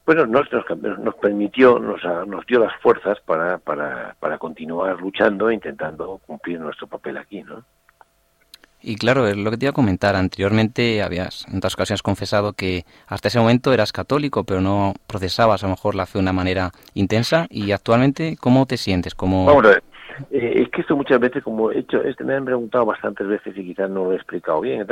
bueno 0.05 0.27
nos 0.27 0.53
nos, 0.53 0.99
nos 0.99 1.15
permitió 1.15 1.79
nos, 1.79 2.05
nos 2.29 2.45
dio 2.45 2.59
las 2.59 2.79
fuerzas 2.83 3.19
para, 3.21 3.57
para 3.57 4.17
para 4.21 4.37
continuar 4.37 5.01
luchando 5.01 5.49
e 5.49 5.55
intentando 5.55 6.21
cumplir 6.27 6.61
nuestro 6.61 6.89
papel 6.89 7.17
aquí 7.17 7.43
no 7.43 7.65
y 8.83 8.97
claro, 8.97 9.27
es 9.27 9.37
lo 9.37 9.51
que 9.51 9.57
te 9.57 9.67
iba 9.67 9.71
a 9.71 9.75
comentar. 9.75 10.17
Anteriormente 10.17 11.03
habías 11.03 11.47
en 11.49 11.57
otras 11.57 11.75
ocasiones 11.75 12.03
confesado 12.03 12.53
que 12.53 12.85
hasta 13.07 13.29
ese 13.29 13.39
momento 13.39 13.73
eras 13.73 13.93
católico, 13.93 14.45
pero 14.45 14.61
no 14.61 14.95
procesabas 15.07 15.63
a 15.63 15.67
lo 15.67 15.73
mejor 15.73 15.95
la 15.95 16.07
fe 16.07 16.19
de 16.19 16.23
una 16.23 16.33
manera 16.33 16.71
intensa. 16.95 17.47
Y 17.51 17.73
actualmente, 17.73 18.37
¿cómo 18.41 18.67
te 18.67 18.77
sientes? 18.77 19.15
¿Cómo... 19.15 19.47
Vamos 19.47 19.65
a 19.65 19.69
ver. 19.69 19.83
Es 20.31 20.69
que 20.69 20.83
esto 20.83 20.97
muchas 20.97 21.19
veces, 21.21 21.43
como 21.43 21.71
he 21.71 21.79
hecho, 21.79 22.03
este 22.03 22.25
me 22.25 22.35
han 22.35 22.45
preguntado 22.45 22.85
bastantes 22.85 23.27
veces 23.27 23.57
y 23.57 23.65
quizás 23.65 23.89
no 23.89 24.05
lo 24.05 24.13
he 24.13 24.17
explicado 24.17 24.61
bien. 24.61 24.87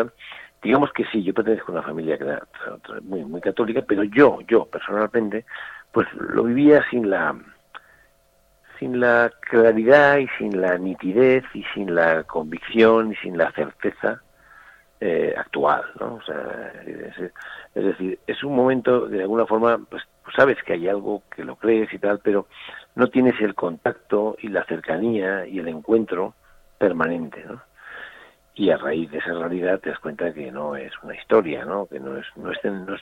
digamos 0.62 0.92
que 0.92 1.04
sí, 1.12 1.22
yo 1.22 1.34
pertenezco 1.34 1.72
a 1.72 1.74
una 1.74 1.82
familia 1.82 2.18
muy, 3.02 3.24
muy 3.24 3.40
católica, 3.40 3.82
pero 3.86 4.02
yo, 4.04 4.38
yo 4.48 4.64
personalmente, 4.64 5.44
pues 5.92 6.06
lo 6.14 6.44
vivía 6.44 6.82
sin 6.90 7.10
la 7.10 7.36
sin 8.80 8.98
la 8.98 9.30
claridad 9.40 10.16
y 10.16 10.26
sin 10.38 10.60
la 10.60 10.78
nitidez 10.78 11.44
y 11.54 11.62
sin 11.74 11.94
la 11.94 12.24
convicción 12.24 13.12
y 13.12 13.16
sin 13.16 13.36
la 13.36 13.52
certeza 13.52 14.22
eh, 15.00 15.34
actual, 15.36 15.84
¿no? 16.00 16.14
O 16.14 16.22
sea, 16.22 16.72
es, 17.74 17.84
decir, 17.84 18.18
es 18.26 18.42
un 18.42 18.56
momento 18.56 19.06
de 19.06 19.20
alguna 19.20 19.46
forma, 19.46 19.78
pues 19.88 20.02
sabes 20.34 20.56
que 20.64 20.72
hay 20.72 20.88
algo 20.88 21.22
que 21.34 21.44
lo 21.44 21.56
crees 21.56 21.92
y 21.92 21.98
tal, 21.98 22.20
pero 22.20 22.46
no 22.94 23.08
tienes 23.08 23.38
el 23.40 23.54
contacto 23.54 24.36
y 24.40 24.48
la 24.48 24.64
cercanía 24.64 25.46
y 25.46 25.58
el 25.58 25.68
encuentro 25.68 26.34
permanente, 26.78 27.44
¿no? 27.46 27.60
Y 28.54 28.70
a 28.70 28.78
raíz 28.78 29.10
de 29.10 29.18
esa 29.18 29.32
realidad 29.32 29.80
te 29.80 29.90
das 29.90 29.98
cuenta 30.00 30.32
que 30.32 30.50
no 30.50 30.74
es 30.74 30.92
una 31.02 31.14
historia, 31.14 31.64
¿no? 31.64 31.86
Que 31.86 32.00
no 32.00 32.16
es, 32.16 32.26
no, 32.36 32.50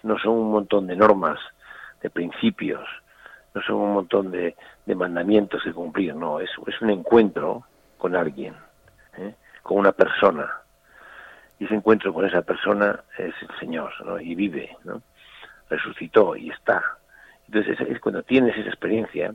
no 0.02 0.18
son 0.18 0.32
un 0.32 0.50
montón 0.50 0.88
de 0.88 0.96
normas, 0.96 1.38
de 2.02 2.10
principios, 2.10 2.86
no 3.58 3.64
son 3.64 3.76
un 3.76 3.94
montón 3.94 4.30
de, 4.30 4.54
de 4.86 4.94
mandamientos 4.94 5.62
que 5.64 5.72
cumplir, 5.72 6.14
no, 6.14 6.38
es, 6.38 6.50
es 6.66 6.80
un 6.80 6.90
encuentro 6.90 7.64
con 7.96 8.14
alguien, 8.14 8.54
¿eh? 9.16 9.34
con 9.62 9.78
una 9.78 9.92
persona. 9.92 10.48
Y 11.58 11.64
ese 11.64 11.74
encuentro 11.74 12.14
con 12.14 12.24
esa 12.24 12.42
persona 12.42 13.00
es 13.18 13.34
el 13.42 13.58
Señor, 13.58 13.92
¿no? 14.06 14.20
y 14.20 14.36
vive, 14.36 14.76
¿no? 14.84 15.02
resucitó 15.68 16.36
y 16.36 16.50
está. 16.50 16.82
Entonces 17.46 17.80
es, 17.80 18.00
cuando 18.00 18.22
tienes 18.22 18.56
esa 18.56 18.68
experiencia, 18.68 19.34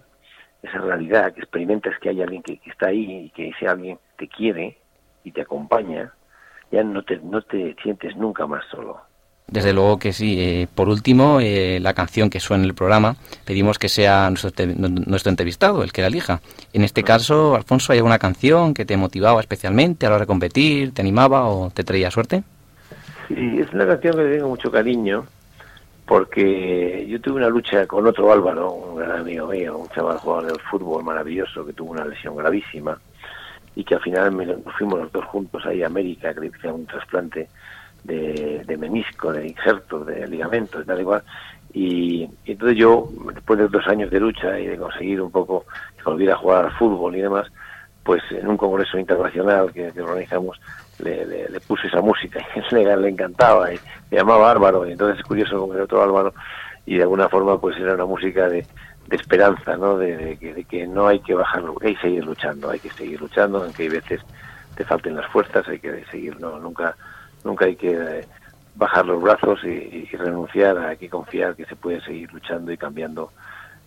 esa 0.62 0.78
realidad, 0.78 1.34
que 1.34 1.42
experimentas 1.42 2.00
que 2.00 2.10
hay 2.10 2.22
alguien 2.22 2.44
que, 2.44 2.60
que, 2.60 2.70
está 2.70 2.88
ahí 2.88 3.26
y 3.26 3.30
que 3.32 3.50
ese 3.50 3.68
alguien 3.68 4.00
te 4.18 4.30
quiere 4.30 4.78
y 5.26 5.32
te 5.32 5.42
acompaña, 5.42 6.14
ya 6.72 6.82
no 6.84 7.04
te, 7.04 7.18
no 7.18 7.42
te 7.42 7.76
sientes 7.84 8.16
nunca 8.16 8.48
más 8.48 8.64
solo. 8.72 9.02
Desde 9.54 9.72
luego 9.72 10.00
que 10.00 10.14
sí. 10.14 10.36
Eh, 10.40 10.68
por 10.74 10.90
último, 10.90 11.40
eh, 11.40 11.80
la 11.80 11.94
canción 11.94 12.32
que 12.32 12.40
suena 12.40 12.64
en 12.64 12.70
el 12.70 12.74
programa, 12.74 13.18
pedimos 13.46 13.78
que 13.78 13.88
sea 13.88 14.28
nuestro, 14.32 14.52
nuestro 14.66 15.30
entrevistado 15.30 15.84
el 15.84 15.94
que 15.94 16.02
la 16.02 16.08
elija. 16.08 16.42
En 16.74 16.84
este 16.84 17.04
caso, 17.04 17.56
Alfonso, 17.56 17.94
¿hay 17.94 18.00
alguna 18.00 18.18
canción 18.18 18.74
que 18.74 18.84
te 18.84 18.98
motivaba 18.98 19.40
especialmente 19.42 20.08
a 20.08 20.10
la 20.10 20.16
hora 20.16 20.24
de 20.24 20.28
competir, 20.28 20.92
te 20.92 21.04
animaba 21.04 21.46
o 21.46 21.70
te 21.70 21.84
traía 21.84 22.10
suerte? 22.10 22.42
Sí, 23.28 23.60
es 23.60 23.72
una 23.74 23.86
canción 23.86 24.16
que 24.16 24.24
le 24.24 24.36
tengo 24.38 24.50
mucho 24.50 24.72
cariño, 24.72 25.24
porque 26.08 27.06
yo 27.08 27.22
tuve 27.22 27.36
una 27.36 27.50
lucha 27.50 27.86
con 27.86 28.08
otro 28.08 28.34
Álvaro, 28.34 28.72
un 28.72 28.96
gran 28.96 29.20
amigo 29.20 29.50
mío, 29.50 29.78
un 29.78 29.90
chaval 29.90 30.18
jugador 30.18 30.48
del 30.48 30.62
fútbol 30.62 31.04
maravilloso 31.04 31.64
que 31.64 31.74
tuvo 31.74 31.92
una 31.92 32.06
lesión 32.06 32.36
gravísima 32.36 33.00
y 33.76 33.84
que 33.84 33.94
al 33.94 34.02
final 34.02 34.32
me, 34.32 34.48
fuimos 34.80 35.00
los 35.00 35.12
dos 35.12 35.26
juntos 35.26 35.64
ahí 35.68 35.84
a 35.84 35.86
América, 35.86 36.34
que 36.34 36.40
le 36.40 36.48
hicieron 36.48 36.80
un 36.80 36.86
trasplante 36.88 37.50
de, 38.04 38.64
de 38.66 38.78
menisco, 38.78 39.32
de 39.32 39.48
injertos, 39.48 40.06
de 40.06 40.28
ligamentos 40.28 40.84
y 40.84 40.86
tal 40.86 41.00
igual. 41.00 41.24
Y, 41.74 42.30
entonces 42.46 42.78
yo, 42.78 43.10
después 43.34 43.58
de 43.60 43.68
dos 43.68 43.88
años 43.88 44.12
de 44.12 44.20
lucha 44.20 44.60
y 44.60 44.68
de 44.68 44.78
conseguir 44.78 45.22
un 45.22 45.32
poco 45.32 45.66
que 45.98 46.04
volviera 46.04 46.34
a 46.34 46.38
jugar 46.38 46.66
al 46.66 46.72
fútbol 46.74 47.16
y 47.16 47.22
demás, 47.22 47.48
pues 48.04 48.22
en 48.32 48.48
un 48.48 48.58
congreso 48.58 49.00
internacional 49.00 49.72
que, 49.72 49.92
organizamos 50.00 50.60
le, 51.00 51.26
le, 51.26 51.60
puse 51.62 51.88
esa 51.88 52.02
música 52.02 52.40
y 52.56 52.76
le, 52.76 52.98
le 52.98 53.10
encantaba 53.10 53.74
y 53.74 53.80
me 54.12 54.18
llamaba 54.18 54.52
Álvaro 54.52 54.88
y 54.88 54.92
entonces 54.92 55.20
es 55.20 55.26
curioso 55.26 55.58
como 55.58 55.74
el 55.74 55.82
otro 55.82 56.04
Álvaro 56.04 56.34
y 56.86 56.98
de 56.98 57.04
alguna 57.04 57.30
forma 57.30 57.60
pues 57.60 57.78
era 57.78 57.96
una 57.96 58.06
música 58.06 58.50
de, 58.50 58.66
de 59.08 59.16
esperanza, 59.16 59.78
¿no? 59.78 59.98
De, 59.98 60.38
que, 60.40 60.54
de, 60.54 60.64
que, 60.66 60.86
no 60.86 61.08
hay 61.08 61.20
que 61.20 61.34
bajarlo, 61.34 61.76
hay 61.82 61.96
que 61.96 62.02
seguir 62.02 62.26
luchando, 62.26 62.70
hay 62.70 62.80
que 62.80 62.90
seguir 62.92 63.20
luchando, 63.20 63.64
aunque 63.64 63.84
hay 63.84 63.90
veces 63.90 64.22
te 64.76 64.84
falten 64.84 65.16
las 65.16 65.28
fuerzas, 65.32 65.68
hay 65.68 65.80
que 65.80 66.04
seguir, 66.12 66.40
no, 66.40 66.60
nunca 66.60 66.96
nunca 67.44 67.66
hay 67.66 67.76
que 67.76 67.92
eh, 67.92 68.26
bajar 68.76 69.06
los 69.06 69.22
brazos 69.22 69.64
y, 69.64 70.06
renunciar, 70.14 70.78
hay 70.78 70.98
que 70.98 71.10
confiar 71.10 71.56
que 71.56 71.66
se 71.66 71.76
puede 71.76 72.02
seguir 72.02 72.32
luchando 72.32 72.72
y 72.72 72.78
cambiando 72.78 73.32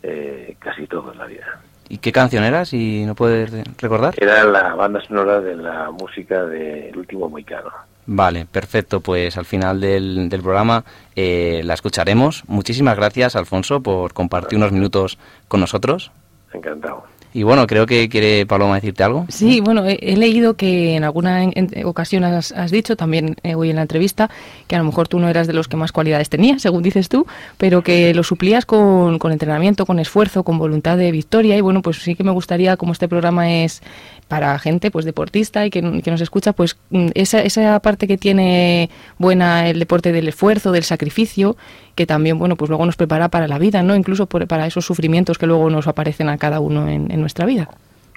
eh, 0.02 0.56
casi 0.58 0.86
todo 0.86 1.12
en 1.12 1.18
la 1.18 1.26
vida. 1.26 1.60
¿Y 1.88 1.98
qué 1.98 2.10
canción 2.10 2.42
era, 2.42 2.64
si 2.64 3.04
no 3.04 3.14
puedes 3.14 3.52
recordar? 3.78 4.14
Era 4.16 4.44
la 4.44 4.74
banda 4.74 5.00
sonora 5.02 5.40
de 5.40 5.54
la 5.54 5.90
música 5.90 6.44
del 6.44 6.96
último 6.96 7.28
Moicano. 7.28 7.70
Vale, 8.06 8.46
perfecto. 8.46 9.00
Pues 9.00 9.36
al 9.36 9.44
final 9.44 9.80
del, 9.80 10.28
del 10.28 10.42
programa 10.42 10.84
eh, 11.14 11.60
la 11.64 11.74
escucharemos. 11.74 12.44
Muchísimas 12.48 12.96
gracias, 12.96 13.36
Alfonso, 13.36 13.82
por 13.82 14.12
compartir 14.14 14.58
unos 14.58 14.72
minutos 14.72 15.18
con 15.48 15.60
nosotros. 15.60 16.10
Encantado. 16.52 17.04
Y 17.36 17.42
bueno, 17.42 17.66
creo 17.66 17.84
que 17.84 18.08
quiere 18.08 18.46
Paloma 18.46 18.76
decirte 18.76 19.04
algo. 19.04 19.26
Sí, 19.28 19.60
bueno, 19.60 19.84
he, 19.84 20.16
leído 20.16 20.54
que 20.54 20.96
en 20.96 21.04
alguna 21.04 21.44
ocasión 21.84 22.24
has, 22.24 22.70
dicho, 22.70 22.96
también 22.96 23.36
eh, 23.42 23.54
hoy 23.54 23.68
en 23.68 23.76
la 23.76 23.82
entrevista, 23.82 24.30
que 24.66 24.74
a 24.74 24.78
lo 24.78 24.86
mejor 24.86 25.06
tú 25.06 25.18
no 25.18 25.28
eras 25.28 25.46
de 25.46 25.52
los 25.52 25.68
que 25.68 25.76
más 25.76 25.92
cualidades 25.92 26.30
tenías, 26.30 26.62
según 26.62 26.82
dices 26.82 27.10
tú, 27.10 27.26
pero 27.58 27.82
que 27.82 28.14
lo 28.14 28.22
suplías 28.22 28.64
con, 28.64 29.18
con 29.18 29.32
entrenamiento, 29.32 29.84
con 29.84 29.98
esfuerzo, 29.98 30.44
con 30.44 30.56
voluntad 30.56 30.96
de 30.96 31.12
victoria. 31.12 31.58
Y 31.58 31.60
bueno, 31.60 31.82
pues 31.82 31.98
sí 31.98 32.14
que 32.14 32.24
me 32.24 32.30
gustaría, 32.30 32.78
como 32.78 32.92
este 32.92 33.06
programa 33.06 33.52
es 33.52 33.82
para 34.28 34.58
gente 34.58 34.90
pues 34.90 35.04
deportista 35.04 35.66
y 35.66 35.70
que, 35.70 35.82
nos 35.82 36.20
escucha, 36.22 36.54
pues 36.54 36.78
mm, 36.88 37.08
esa, 37.14 37.42
esa 37.42 37.78
parte 37.80 38.08
que 38.08 38.16
tiene 38.16 38.88
buena 39.18 39.68
el 39.68 39.78
deporte 39.78 40.10
del 40.10 40.28
esfuerzo, 40.28 40.72
del 40.72 40.84
sacrificio, 40.84 41.56
que 41.96 42.06
también, 42.06 42.38
bueno, 42.38 42.56
pues 42.56 42.68
luego 42.68 42.84
nos 42.84 42.96
prepara 42.96 43.28
para 43.28 43.48
la 43.48 43.58
vida, 43.58 43.82
¿no? 43.82 43.96
Incluso 43.96 44.26
para 44.26 44.66
esos 44.66 44.84
sufrimientos 44.84 45.38
que 45.38 45.46
luego 45.46 45.70
nos 45.70 45.88
aparecen 45.88 46.28
a 46.28 46.36
cada 46.36 46.60
uno 46.60 46.88
en, 46.88 47.08
nuestra 47.20 47.46
vida. 47.46 47.68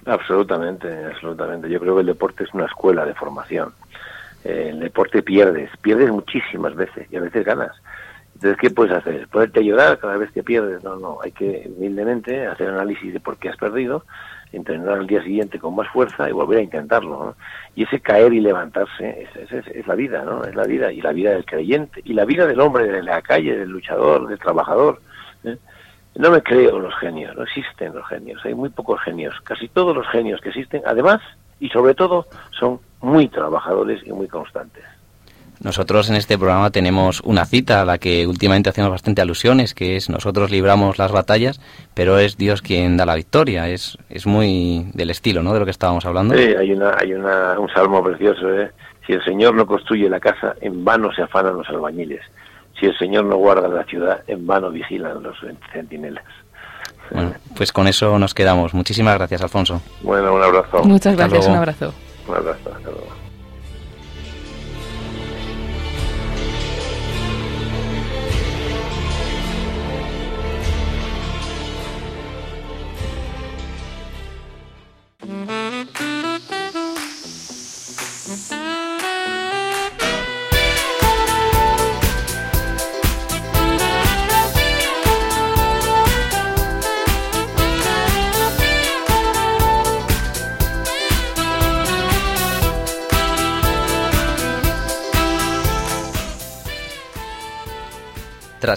Absolutamente, 0.06 0.88
absolutamente. 1.06 1.70
Yo 1.70 1.80
creo 1.80 1.96
que 1.96 2.02
el 2.02 2.08
deporte 2.08 2.44
es 2.44 2.54
una 2.54 2.66
escuela 2.66 3.06
de 3.06 3.14
formación. 3.16 3.72
Eh, 4.44 4.68
el 4.72 4.80
deporte 4.82 5.24
pierdes, 5.24 5.70
pierdes 5.82 6.12
muchísimas 6.12 6.76
veces 6.76 7.08
y 7.10 7.16
a 7.16 7.22
veces 7.22 7.46
ganas. 7.46 7.72
Entonces, 8.36 8.60
¿qué 8.60 8.70
puedes 8.70 8.94
hacer? 8.94 9.28
¿Poderte 9.30 9.62
ayudar 9.62 9.98
cada 9.98 10.18
vez 10.18 10.32
que 10.32 10.44
pierdes? 10.44 10.84
No, 10.84 10.98
no, 10.98 11.20
hay 11.24 11.32
que 11.32 11.72
humildemente 11.76 12.48
hacer 12.48 12.68
análisis 12.68 13.14
de 13.14 13.20
por 13.20 13.38
qué 13.38 13.50
has 13.50 13.58
perdido 13.58 14.04
entrenar 14.52 15.00
al 15.00 15.08
día 15.08 15.24
siguiente 15.24 15.60
con 15.60 15.76
más 15.76 15.88
fuerza 15.90 16.30
y 16.30 16.32
volver 16.32 16.60
a 16.60 16.64
intentarlo. 16.64 17.36
Y 17.76 17.84
ese 17.84 18.00
caer 18.00 18.34
y 18.34 18.40
levantarse 18.40 19.28
es, 19.34 19.68
es, 19.68 19.88
la 19.88 19.96
vida, 19.96 20.24
¿no? 20.24 20.44
Es 20.44 20.56
la 20.56 20.66
vida 20.66 20.92
y 20.92 21.02
la 21.02 21.12
vida 21.12 21.32
del 21.32 21.46
creyente 21.46 22.02
y 22.04 22.14
la 22.14 22.26
vida 22.26 22.48
del 22.48 22.60
hombre 22.60 22.86
de 22.86 23.04
la 23.04 23.22
calle, 23.22 23.58
del 23.58 23.70
luchador, 23.70 24.28
del 24.28 24.40
trabajador. 24.40 25.02
¿eh? 25.44 25.58
No 26.16 26.32
me 26.32 26.42
creo 26.42 26.80
los 26.80 26.96
genios, 26.96 27.36
no 27.36 27.44
existen 27.44 27.94
los 27.94 28.08
genios, 28.08 28.44
hay 28.44 28.54
muy 28.54 28.70
pocos 28.70 29.00
genios. 29.02 29.36
Casi 29.44 29.68
todos 29.68 29.96
los 29.96 30.08
genios 30.08 30.42
que 30.42 30.50
existen, 30.50 30.82
además 30.86 31.22
y 31.60 31.70
sobre 31.70 31.94
todo, 31.94 32.26
son 32.58 32.80
muy 33.02 33.28
trabajadores 33.28 34.02
y 34.06 34.12
muy 34.12 34.28
constantes. 34.28 34.84
Nosotros 35.62 36.10
en 36.10 36.16
este 36.16 36.38
programa 36.38 36.70
tenemos 36.70 37.20
una 37.22 37.46
cita 37.46 37.82
a 37.82 37.86
la 37.86 37.98
que 37.98 38.26
últimamente 38.26 38.70
hacemos 38.70 38.92
bastante 38.92 39.22
alusiones, 39.22 39.74
que 39.74 39.98
es 39.98 40.10
nosotros 40.10 40.52
libramos 40.52 40.98
las 40.98 41.12
batallas, 41.12 41.60
pero 41.94 42.18
es 42.18 42.38
Dios 42.38 42.62
quien 42.62 42.96
da 42.96 43.06
la 43.06 43.16
victoria. 43.16 43.68
Es, 43.68 43.98
es 44.10 44.26
muy 44.26 44.90
del 44.94 45.10
estilo, 45.10 45.44
¿no? 45.44 45.54
De 45.54 45.60
lo 45.60 45.66
que 45.66 45.72
estábamos 45.72 46.06
hablando. 46.06 46.36
Sí, 46.36 46.44
hay, 46.58 46.72
una, 46.72 46.96
hay 46.98 47.14
una, 47.14 47.60
un 47.60 47.70
salmo 47.70 48.02
precioso, 48.02 48.54
¿eh? 48.54 48.72
Si 49.06 49.14
el 49.14 49.24
Señor 49.24 49.56
no 49.56 49.66
construye 49.66 50.08
la 50.08 50.20
casa, 50.20 50.56
en 50.62 50.86
vano 50.86 51.12
se 51.14 51.24
afanan 51.24 51.58
los 51.58 51.68
albañiles. 51.68 52.22
Si 52.80 52.86
el 52.86 52.98
Señor 52.98 53.26
no 53.26 53.36
guarda 53.36 53.68
la 53.68 53.84
ciudad, 53.84 54.24
en 54.28 54.48
vano 54.48 54.70
vigilan 54.70 55.22
los 55.22 55.36
centinelas. 55.74 56.24
Bueno, 57.12 57.34
pues 57.58 57.74
con 57.74 57.88
eso 57.88 58.18
nos 58.20 58.34
quedamos. 58.34 58.74
Muchísimas 58.74 59.16
gracias, 59.16 59.42
Alfonso. 59.42 59.82
Bueno, 60.02 60.34
un 60.36 60.44
abrazo. 60.44 60.84
Muchas 60.84 61.18
gracias, 61.18 61.48
un 61.48 61.56
abrazo. 61.56 61.94
Un 62.28 62.36
abrazo, 62.36 62.69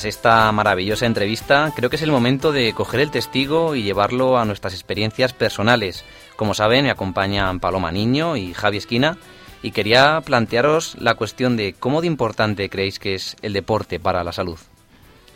Tras 0.02 0.16
esta 0.16 0.50
maravillosa 0.50 1.06
entrevista, 1.06 1.72
creo 1.76 1.88
que 1.88 1.94
es 1.94 2.02
el 2.02 2.10
momento 2.10 2.50
de 2.50 2.72
coger 2.72 2.98
el 2.98 3.12
testigo 3.12 3.76
y 3.76 3.84
llevarlo 3.84 4.36
a 4.36 4.44
nuestras 4.44 4.74
experiencias 4.74 5.32
personales. 5.32 6.04
Como 6.34 6.54
saben, 6.54 6.82
me 6.82 6.90
acompañan 6.90 7.60
Paloma 7.60 7.92
Niño 7.92 8.36
y 8.36 8.52
Javi 8.52 8.78
Esquina, 8.78 9.16
y 9.62 9.70
quería 9.70 10.20
plantearos 10.22 10.96
la 10.98 11.14
cuestión 11.14 11.56
de 11.56 11.76
cómo 11.78 12.00
de 12.00 12.08
importante 12.08 12.68
creéis 12.68 12.98
que 12.98 13.14
es 13.14 13.36
el 13.42 13.52
deporte 13.52 14.00
para 14.00 14.24
la 14.24 14.32
salud. 14.32 14.58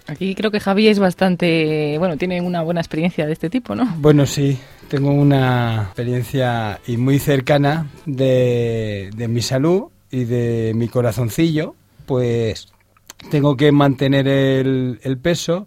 Aquí 0.08 0.34
creo 0.34 0.50
que 0.50 0.58
Javi 0.58 0.88
es 0.88 0.98
bastante, 0.98 1.96
bueno, 1.98 2.16
tiene 2.16 2.40
una 2.40 2.62
buena 2.62 2.80
experiencia 2.80 3.24
de 3.24 3.34
este 3.34 3.48
tipo, 3.48 3.76
¿no? 3.76 3.94
Bueno, 3.98 4.26
sí, 4.26 4.58
tengo 4.88 5.12
una 5.12 5.82
experiencia 5.84 6.80
y 6.88 6.96
muy 6.96 7.20
cercana 7.20 7.86
de, 8.04 9.10
de 9.14 9.28
mi 9.28 9.42
salud 9.42 9.84
y 10.10 10.24
de 10.24 10.72
mi 10.74 10.88
corazoncillo, 10.88 11.76
pues 12.04 12.72
tengo 13.30 13.56
que 13.56 13.72
mantener 13.72 14.28
el, 14.28 15.00
el 15.02 15.18
peso 15.18 15.66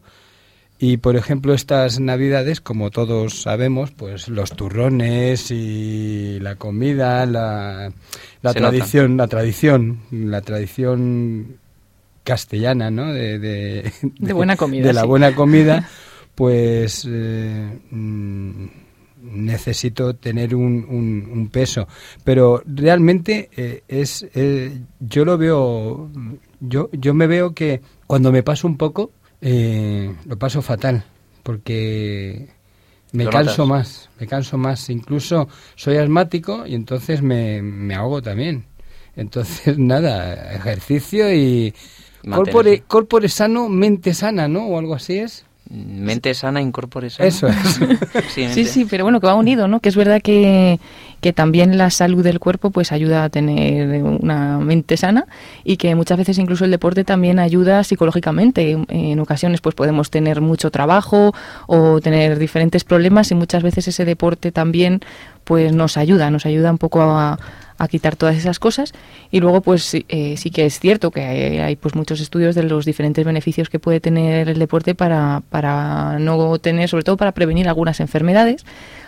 y 0.81 0.97
por 0.97 1.17
ejemplo 1.17 1.53
estas 1.53 1.99
navidades, 1.99 2.61
como 2.61 2.89
todos 2.89 3.41
sabemos, 3.41 3.91
pues 3.91 4.29
los 4.29 4.51
turrones 4.51 5.51
y 5.51 6.39
la 6.39 6.55
comida, 6.55 7.25
la, 7.25 7.91
la 8.41 8.53
tradición, 8.53 9.17
la 9.17 9.27
tradición, 9.27 9.99
la 10.11 10.41
tradición 10.41 11.57
castellana, 12.23 12.91
¿no? 12.91 13.11
De, 13.11 13.39
de, 13.39 13.91
De 14.01 14.33
buena 14.33 14.55
comida, 14.57 14.87
De 14.87 14.93
la 14.93 15.01
sí. 15.01 15.07
buena 15.07 15.35
comida, 15.35 15.89
pues 16.35 17.05
eh, 17.09 17.77
mm, 17.91 18.65
necesito 19.31 20.15
tener 20.15 20.55
un, 20.55 20.85
un- 20.89 21.29
un 21.31 21.49
peso. 21.49 21.87
Pero 22.23 22.61
realmente 22.65 23.49
eh, 23.55 23.83
es, 23.87 24.27
eh, 24.33 24.81
yo 24.99 25.25
lo 25.25 25.37
veo, 25.37 26.09
yo, 26.59 26.89
yo 26.93 27.13
me 27.13 27.27
veo 27.27 27.53
que 27.53 27.81
cuando 28.07 28.31
me 28.31 28.43
paso 28.43 28.67
un 28.67 28.77
poco, 28.77 29.11
eh, 29.41 30.13
lo 30.25 30.37
paso 30.37 30.61
fatal, 30.61 31.03
porque 31.43 32.49
me 33.11 33.23
¿Lo 33.23 33.29
canso 33.31 33.65
notas? 33.65 33.67
más, 33.67 34.09
me 34.19 34.27
canso 34.27 34.57
más. 34.57 34.89
Incluso 34.89 35.47
soy 35.75 35.97
asmático 35.97 36.65
y 36.67 36.75
entonces 36.75 37.21
me, 37.21 37.61
me 37.61 37.95
ahogo 37.95 38.21
también. 38.21 38.65
Entonces, 39.15 39.77
nada, 39.79 40.53
ejercicio 40.55 41.33
y 41.33 41.73
corpore, 42.29 42.83
corpore 42.87 43.29
sano, 43.29 43.69
mente 43.69 44.13
sana, 44.13 44.47
¿no? 44.47 44.67
O 44.67 44.79
algo 44.79 44.95
así 44.95 45.19
es. 45.19 45.45
Mente 45.69 46.33
sana, 46.33 46.61
incorpore 46.61 47.11
sana. 47.11 47.29
Eso 47.29 47.47
es. 47.47 47.55
Sí, 48.33 48.47
Sí, 48.49 48.65
sí, 48.65 48.87
pero 48.89 49.03
bueno, 49.03 49.19
que 49.19 49.27
va 49.27 49.35
unido, 49.35 49.67
¿no? 49.67 49.79
Que 49.79 49.89
es 49.89 49.95
verdad 49.95 50.19
que, 50.21 50.79
que 51.21 51.31
también 51.31 51.77
la 51.77 51.91
salud 51.91 52.23
del 52.23 52.39
cuerpo 52.39 52.71
pues 52.71 52.91
ayuda 52.91 53.23
a 53.23 53.29
tener 53.29 54.01
una 54.03 54.57
mente 54.57 54.97
sana 54.97 55.25
y 55.63 55.77
que 55.77 55.93
muchas 55.93 56.17
veces 56.17 56.39
incluso 56.39 56.65
el 56.65 56.71
deporte 56.71 57.03
también 57.03 57.37
ayuda 57.37 57.83
psicológicamente. 57.83 58.77
En 58.87 59.19
ocasiones 59.19 59.61
pues 59.61 59.75
podemos 59.75 60.09
tener 60.09 60.41
mucho 60.41 60.71
trabajo 60.71 61.33
o 61.67 62.01
tener 62.01 62.39
diferentes 62.39 62.83
problemas 62.83 63.29
y 63.31 63.35
muchas 63.35 63.61
veces 63.61 63.87
ese 63.87 64.05
deporte 64.05 64.51
también 64.51 65.01
pues 65.43 65.73
nos 65.73 65.97
ayuda, 65.97 66.31
nos 66.31 66.45
ayuda 66.45 66.71
un 66.71 66.77
poco 66.77 67.01
a, 67.01 67.37
a 67.79 67.87
quitar 67.87 68.15
todas 68.15 68.35
esas 68.35 68.59
cosas. 68.59 68.93
Y 69.31 69.39
luego 69.39 69.61
pues 69.61 69.83
sí, 69.83 70.05
eh, 70.09 70.37
sí 70.37 70.51
que 70.51 70.65
es 70.65 70.79
cierto 70.79 71.09
que 71.09 71.21
hay, 71.21 71.57
hay, 71.57 71.75
pues 71.75 71.95
muchos 71.95 72.19
estudios 72.19 72.53
de 72.53 72.63
los 72.63 72.85
diferentes 72.85 73.25
beneficios 73.25 73.69
que 73.69 73.79
puede 73.79 73.99
tener 73.99 74.49
el 74.49 74.59
deporte 74.59 74.93
para, 74.93 75.41
para 75.49 76.19
no 76.19 76.59
tener, 76.59 76.89
sobre 76.89 77.03
todo 77.03 77.17
para 77.17 77.31
prevenir 77.31 77.67
algunas 77.67 77.99
enfermedades, 77.99 78.65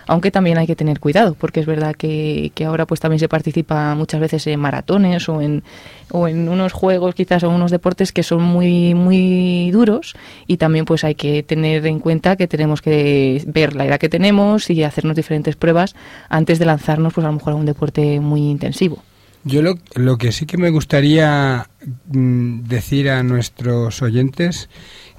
aunque 0.07 0.31
también 0.31 0.57
hay 0.57 0.67
que 0.67 0.75
tener 0.75 0.99
cuidado 0.99 1.35
porque 1.35 1.59
es 1.59 1.65
verdad 1.65 1.95
que, 1.95 2.51
que 2.55 2.65
ahora 2.65 2.85
pues 2.85 2.99
también 2.99 3.19
se 3.19 3.27
participa 3.27 3.95
muchas 3.95 4.19
veces 4.19 4.45
en 4.47 4.59
maratones 4.59 5.27
o 5.29 5.41
en, 5.41 5.63
o 6.11 6.27
en 6.27 6.49
unos 6.49 6.73
juegos 6.73 7.15
quizás 7.15 7.43
o 7.43 7.49
unos 7.49 7.71
deportes 7.71 8.11
que 8.11 8.23
son 8.23 8.41
muy 8.43 8.93
muy 8.93 9.71
duros 9.71 10.15
y 10.47 10.57
también 10.57 10.85
pues 10.85 11.03
hay 11.03 11.15
que 11.15 11.43
tener 11.43 11.85
en 11.85 11.99
cuenta 11.99 12.35
que 12.35 12.47
tenemos 12.47 12.81
que 12.81 13.43
ver 13.47 13.75
la 13.75 13.85
edad 13.85 13.99
que 13.99 14.09
tenemos 14.09 14.69
y 14.69 14.83
hacernos 14.83 15.15
diferentes 15.15 15.55
pruebas 15.55 15.95
antes 16.29 16.59
de 16.59 16.65
lanzarnos 16.65 17.13
pues 17.13 17.25
a 17.25 17.29
lo 17.29 17.35
mejor 17.35 17.53
a 17.53 17.55
un 17.55 17.65
deporte 17.65 18.19
muy 18.19 18.49
intensivo. 18.49 19.03
Yo 19.43 19.61
lo, 19.61 19.75
lo 19.95 20.17
que 20.17 20.31
sí 20.31 20.45
que 20.45 20.57
me 20.57 20.69
gustaría 20.69 21.67
mm, 22.07 22.63
decir 22.63 23.09
a 23.09 23.23
nuestros 23.23 24.01
oyentes, 24.01 24.69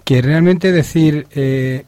que 0.05 0.23
realmente 0.23 0.71
decir, 0.71 1.27
eh, 1.33 1.85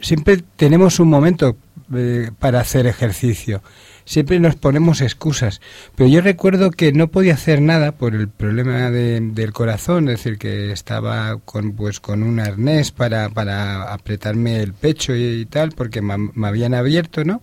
siempre 0.00 0.42
tenemos 0.56 1.00
un 1.00 1.08
momento 1.08 1.56
eh, 1.94 2.30
para 2.38 2.60
hacer 2.60 2.86
ejercicio, 2.86 3.62
siempre 4.04 4.40
nos 4.40 4.56
ponemos 4.56 5.00
excusas, 5.00 5.60
pero 5.96 6.08
yo 6.08 6.20
recuerdo 6.20 6.70
que 6.70 6.92
no 6.92 7.08
podía 7.08 7.34
hacer 7.34 7.60
nada 7.60 7.92
por 7.92 8.14
el 8.14 8.28
problema 8.28 8.90
de- 8.90 9.20
del 9.20 9.52
corazón, 9.52 10.08
es 10.08 10.18
decir, 10.18 10.38
que 10.38 10.72
estaba 10.72 11.38
con, 11.44 11.72
pues, 11.72 12.00
con 12.00 12.22
un 12.22 12.40
arnés 12.40 12.90
para, 12.90 13.28
para 13.28 13.92
apretarme 13.92 14.60
el 14.60 14.72
pecho 14.74 15.14
y, 15.14 15.46
tal, 15.46 15.72
porque 15.72 16.00
me, 16.02 16.46
habían 16.46 16.74
abierto, 16.74 17.24
¿no? 17.24 17.42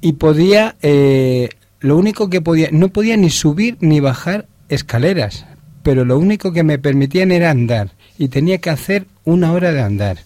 y 0.00 0.14
podía 0.14 0.76
eh, 0.82 1.50
lo 1.80 1.96
único 1.98 2.30
que 2.30 2.40
podía 2.40 2.68
no 2.72 2.88
podía 2.88 3.16
ni 3.18 3.28
subir 3.30 3.76
ni 3.80 4.00
bajar 4.00 4.46
escaleras 4.70 5.44
pero 5.82 6.04
lo 6.04 6.18
único 6.18 6.52
que 6.52 6.62
me 6.62 6.78
permitían 6.78 7.32
era 7.32 7.50
andar 7.50 7.90
y 8.18 8.28
tenía 8.28 8.58
que 8.58 8.70
hacer 8.70 9.06
una 9.24 9.52
hora 9.52 9.72
de 9.72 9.82
andar 9.82 10.18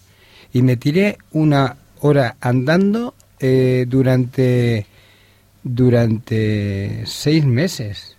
y 0.52 0.62
me 0.62 0.76
tiré 0.76 1.18
una 1.32 1.76
hora 2.04 2.36
andando 2.40 3.14
eh, 3.40 3.86
durante 3.88 4.86
durante 5.62 7.02
seis 7.06 7.46
meses 7.46 8.14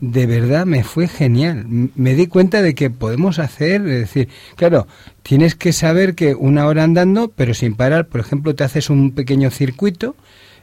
de 0.00 0.26
verdad 0.26 0.66
me 0.66 0.84
fue 0.84 1.08
genial. 1.08 1.64
Me 1.94 2.14
di 2.14 2.26
cuenta 2.26 2.62
de 2.62 2.74
que 2.74 2.90
podemos 2.90 3.38
hacer, 3.38 3.82
es 3.82 4.00
decir, 4.00 4.28
claro, 4.56 4.86
tienes 5.22 5.54
que 5.54 5.72
saber 5.72 6.14
que 6.14 6.34
una 6.34 6.66
hora 6.66 6.84
andando, 6.84 7.28
pero 7.34 7.54
sin 7.54 7.74
parar, 7.74 8.08
por 8.08 8.20
ejemplo, 8.20 8.54
te 8.54 8.64
haces 8.64 8.90
un 8.90 9.12
pequeño 9.12 9.50
circuito. 9.50 10.16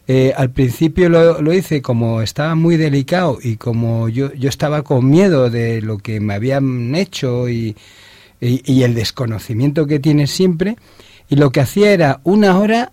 Eh, 0.08 0.34
al 0.36 0.50
principio 0.52 1.08
lo, 1.08 1.42
lo 1.42 1.54
hice 1.54 1.82
como 1.82 2.22
estaba 2.22 2.56
muy 2.56 2.76
delicado 2.76 3.38
y 3.42 3.56
como 3.56 4.10
yo, 4.10 4.34
yo 4.34 4.50
estaba 4.50 4.82
con 4.82 5.10
miedo 5.10 5.50
de 5.50 5.82
lo 5.82 5.98
que 5.98 6.20
me 6.20 6.34
habían 6.34 6.94
hecho 6.94 7.48
y, 7.48 7.78
y, 8.42 8.62
y 8.70 8.84
el 8.84 8.96
desconocimiento 8.96 9.88
que 9.88 10.00
tienes 10.00 10.32
siempre. 10.32 10.76
Y 11.30 11.36
lo 11.36 11.52
que 11.52 11.62
hacía 11.62 11.92
era 11.92 12.20
una 12.24 12.60
hora, 12.60 12.92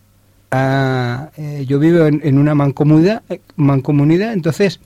a- 0.51 1.31
eh, 1.37 1.64
yo 1.68 1.78
vivo 1.78 2.07
en, 2.07 2.20
en 2.24 2.39
una 2.39 2.55
mancomunidad, 2.55 3.22
eh, 3.28 3.41
mancomunidad, 3.57 4.33
entonces 4.33 4.81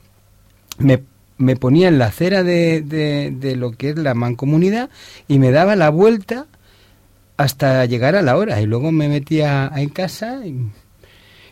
me, 0.79 1.03
me 1.39 1.57
ponía 1.57 1.89
en 1.89 1.99
la 1.99 2.07
acera 2.07 2.43
de, 2.43 2.83
de, 2.83 3.33
de 3.39 3.57
lo 3.57 3.73
que 3.73 3.91
es 3.91 3.97
la 3.99 4.15
mancomunidad 4.15 4.91
y 5.29 5.39
me 5.39 5.51
daba 5.51 5.77
la 5.77 5.91
vuelta 5.91 6.47
hasta 7.37 7.85
llegar 7.87 8.17
a 8.17 8.23
la 8.23 8.37
hora 8.37 8.61
y 8.61 8.67
luego 8.67 8.93
me 8.93 9.09
metía 9.09 9.71
en 9.77 9.89
casa 9.91 10.47
y, 10.47 10.57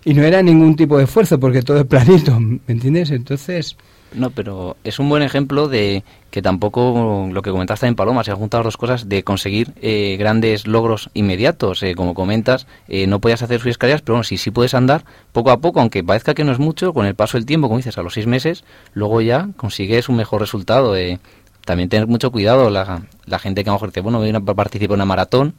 y 0.05 0.15
no 0.15 0.23
era 0.25 0.43
ningún 0.43 0.77
tipo 0.77 0.99
de 0.99 1.05
esfuerzo 1.05 1.39
porque 1.41 1.63
todo 1.63 1.81
es 1.81 1.87
planito, 1.87 2.39
¿me 2.41 2.61
entiendes? 2.69 3.11
Entonces, 3.11 3.77
No, 4.15 4.31
pero 4.31 4.77
es 4.85 4.99
un 4.99 5.09
buen 5.09 5.23
ejemplo 5.23 5.69
de 5.69 6.05
que 6.31 6.43
tampoco 6.43 7.29
lo 7.33 7.41
que 7.43 7.51
comentaste 7.51 7.87
en 7.87 7.95
Paloma, 7.95 8.25
se 8.25 8.31
han 8.31 8.37
juntado 8.37 8.63
dos 8.65 8.77
cosas 8.77 9.09
de 9.09 9.23
conseguir 9.23 9.73
eh, 9.81 10.17
grandes 10.19 10.67
logros 10.67 11.09
inmediatos. 11.15 11.83
Eh, 11.83 11.95
como 11.95 12.13
comentas, 12.15 12.67
eh, 12.89 13.07
no 13.07 13.21
podías 13.21 13.43
hacer 13.43 13.59
sus 13.61 13.71
escaleras, 13.71 14.03
pero 14.03 14.15
bueno, 14.15 14.25
si 14.25 14.37
sí 14.37 14.51
puedes 14.51 14.75
andar 14.75 15.05
poco 15.33 15.51
a 15.51 15.61
poco, 15.61 15.81
aunque 15.81 16.05
parezca 16.05 16.35
que 16.35 16.45
no 16.45 16.53
es 16.53 16.59
mucho, 16.59 16.93
con 16.93 17.07
el 17.07 17.15
paso 17.15 17.39
del 17.39 17.47
tiempo, 17.47 17.69
como 17.69 17.79
dices, 17.79 17.97
a 17.97 18.03
los 18.03 18.15
seis 18.15 18.27
meses, 18.27 18.65
luego 18.93 19.21
ya 19.23 19.49
consigues 19.57 20.09
un 20.09 20.17
mejor 20.17 20.41
resultado. 20.41 20.97
eh. 20.97 21.19
También 21.65 21.89
tener 21.89 22.09
mucho 22.09 22.33
cuidado, 22.33 22.71
la, 22.71 23.03
la 23.25 23.39
gente 23.39 23.63
que 23.63 23.71
a 23.71 23.73
lo 23.73 23.77
mejor 23.77 23.91
dice, 23.91 24.01
bueno, 24.01 24.45
participar 24.45 24.95
en 24.95 24.99
una 24.99 25.05
maratón 25.05 25.55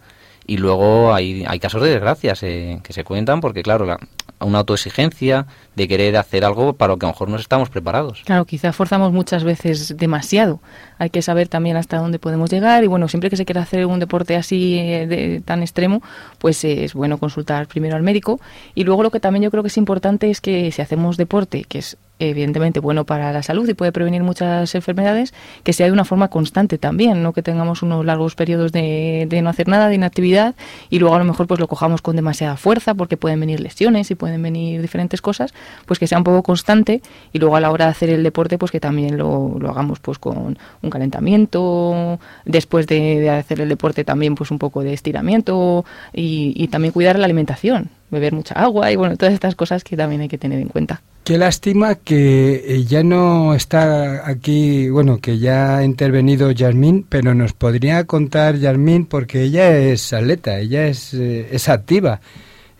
y 0.46 0.58
luego 0.58 1.14
hay, 1.14 1.46
hay 1.48 1.60
casos 1.60 1.82
de 1.82 1.90
desgracias 1.92 2.44
eh, 2.44 2.82
que 2.84 2.92
se 2.92 3.06
cuentan 3.06 3.40
porque, 3.40 3.64
claro, 3.64 3.86
la- 3.86 4.00
una 4.44 4.60
autoexigencia 4.60 5.46
de 5.76 5.88
querer 5.88 6.18
hacer 6.18 6.46
algo 6.46 6.74
para 6.74 6.94
lo 6.94 7.00
que 7.00 7.06
a 7.06 7.10
lo 7.10 7.14
mejor 7.14 7.30
no 7.30 7.38
estamos 7.38 7.70
preparados. 7.70 8.22
Claro, 8.26 8.46
quizá 8.46 8.74
forzamos 8.74 9.12
muchas 9.12 9.44
veces 9.44 9.98
demasiado. 9.98 10.60
Hay 10.98 11.10
que 11.10 11.22
saber 11.22 11.48
también 11.48 11.78
hasta 11.78 11.98
dónde 11.98 12.20
podemos 12.20 12.50
llegar 12.50 12.84
y 12.84 12.88
bueno, 12.88 13.08
siempre 13.08 13.30
que 13.30 13.38
se 13.38 13.46
quiera 13.46 13.62
hacer 13.62 13.86
un 13.86 14.00
deporte 14.00 14.36
así 14.36 14.78
eh, 14.78 15.08
de, 15.08 15.42
tan 15.42 15.62
extremo, 15.62 16.02
pues 16.38 16.64
eh, 16.64 16.84
es 16.84 16.94
bueno 16.94 17.18
consultar 17.18 17.68
primero 17.68 17.96
al 17.96 18.04
médico 18.04 18.40
y 18.76 18.84
luego 18.84 19.04
lo 19.04 19.12
que 19.12 19.20
también 19.20 19.44
yo 19.44 19.52
creo 19.52 19.64
que 19.64 19.70
es 19.70 19.78
importante 19.78 20.30
es 20.30 20.42
que 20.42 20.72
si 20.72 20.82
hacemos 20.82 21.18
deporte, 21.18 21.64
que 21.64 21.80
es 21.80 21.98
evidentemente 22.30 22.80
bueno 22.80 23.06
para 23.06 23.32
la 23.32 23.44
salud 23.44 23.68
y 23.68 23.74
puede 23.74 23.92
prevenir 23.92 24.24
muchas 24.24 24.74
enfermedades, 24.76 25.34
que 25.64 25.74
sea 25.74 25.88
de 25.88 25.92
una 25.92 26.06
forma 26.06 26.30
constante 26.30 26.78
también, 26.78 27.24
no 27.24 27.34
que 27.34 27.42
tengamos 27.42 27.82
unos 27.82 28.06
largos 28.06 28.36
periodos 28.36 28.72
de, 28.72 29.28
no 29.44 29.50
hacer 29.50 29.68
nada, 29.68 29.88
de 29.88 29.96
inactividad, 29.96 30.56
y 30.90 31.00
luego 31.00 31.16
a 31.16 31.20
lo 31.20 31.26
mejor 31.26 31.48
pues 31.48 31.60
lo 31.60 31.68
cojamos 31.68 32.02
con 32.02 32.16
demasiada 32.16 32.58
fuerza 32.58 32.94
porque 32.94 33.18
pueden 33.18 33.40
venir 33.40 33.60
lesiones 33.60 34.12
y 34.12 34.16
pueden 34.16 34.42
venir 34.42 34.82
diferentes 34.82 35.22
cosas, 35.22 35.54
pues 35.86 36.00
que 36.00 36.08
sea 36.08 36.18
un 36.18 36.24
poco 36.24 36.44
constante 36.44 37.02
y 37.32 37.40
luego 37.40 37.56
a 37.56 37.60
la 37.60 37.72
hora 37.72 37.86
de 37.86 37.92
hacer 37.92 38.10
el 38.10 38.24
deporte 38.24 38.58
pues 38.58 38.72
que 38.72 38.80
también 38.80 39.18
lo, 39.18 39.58
hagamos 39.70 40.00
pues 40.00 40.20
con 40.20 40.58
un 40.82 40.90
calentamiento, 40.90 42.20
después 42.46 42.88
de, 42.88 43.30
hacer 43.30 43.62
el 43.62 43.70
deporte 43.70 44.04
también 44.04 44.36
pues 44.36 44.52
un 44.52 44.60
poco 44.60 44.82
de 44.84 44.94
estiramiento 44.94 45.86
y, 46.14 46.54
y 46.56 46.68
también 46.68 46.94
cuidar 46.94 47.18
la 47.18 47.26
alimentación, 47.26 47.90
beber 48.14 48.34
mucha 48.34 48.56
agua 48.56 48.92
y 48.92 48.96
bueno, 48.96 49.18
todas 49.18 49.34
estas 49.34 49.56
cosas 49.56 49.84
que 49.84 49.98
también 49.98 50.22
hay 50.22 50.30
que 50.30 50.38
tener 50.38 50.60
en 50.60 50.70
cuenta. 50.70 51.02
Qué 51.24 51.38
lástima 51.38 51.96
que 51.96 52.66
eh, 52.68 52.84
ya 52.84 53.02
no 53.02 53.54
está 53.54 54.30
aquí, 54.30 54.90
bueno, 54.90 55.20
que 55.20 55.40
ya 55.40 55.78
ha 55.78 55.86
intervenido 55.86 56.52
Yasmín, 56.52 57.06
pero 57.08 57.34
nos 57.34 57.54
podría 57.54 58.04
contar 58.04 58.58
Yasmín 58.58 59.06
porque 59.06 59.44
ella 59.44 59.78
es 59.78 60.12
atleta, 60.12 60.60
ella 60.60 60.86
es, 60.88 61.14
eh, 61.14 61.48
es 61.50 61.70
activa. 61.70 62.20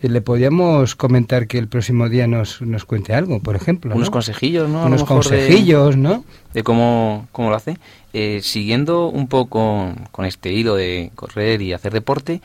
Eh, 0.02 0.10
le 0.10 0.20
podríamos 0.20 0.94
comentar 0.94 1.46
que 1.46 1.56
el 1.56 1.68
próximo 1.68 2.10
día 2.10 2.26
nos, 2.26 2.60
nos 2.60 2.84
cuente 2.84 3.14
algo, 3.14 3.40
por 3.40 3.56
ejemplo. 3.56 3.94
Unos 3.94 4.10
consejillos, 4.10 4.68
¿no? 4.68 4.84
Unos 4.84 5.04
consejillos, 5.04 5.96
¿no? 5.96 6.22
De 6.52 6.62
cómo, 6.62 7.26
cómo 7.32 7.48
lo 7.48 7.56
hace. 7.56 7.78
siguiendo 8.42 9.08
un 9.08 9.26
poco 9.26 9.94
con, 10.10 10.26
este 10.26 10.52
hilo 10.52 10.76
de 10.76 11.12
correr 11.14 11.62
y 11.62 11.72
hacer 11.72 11.94
deporte, 11.94 12.42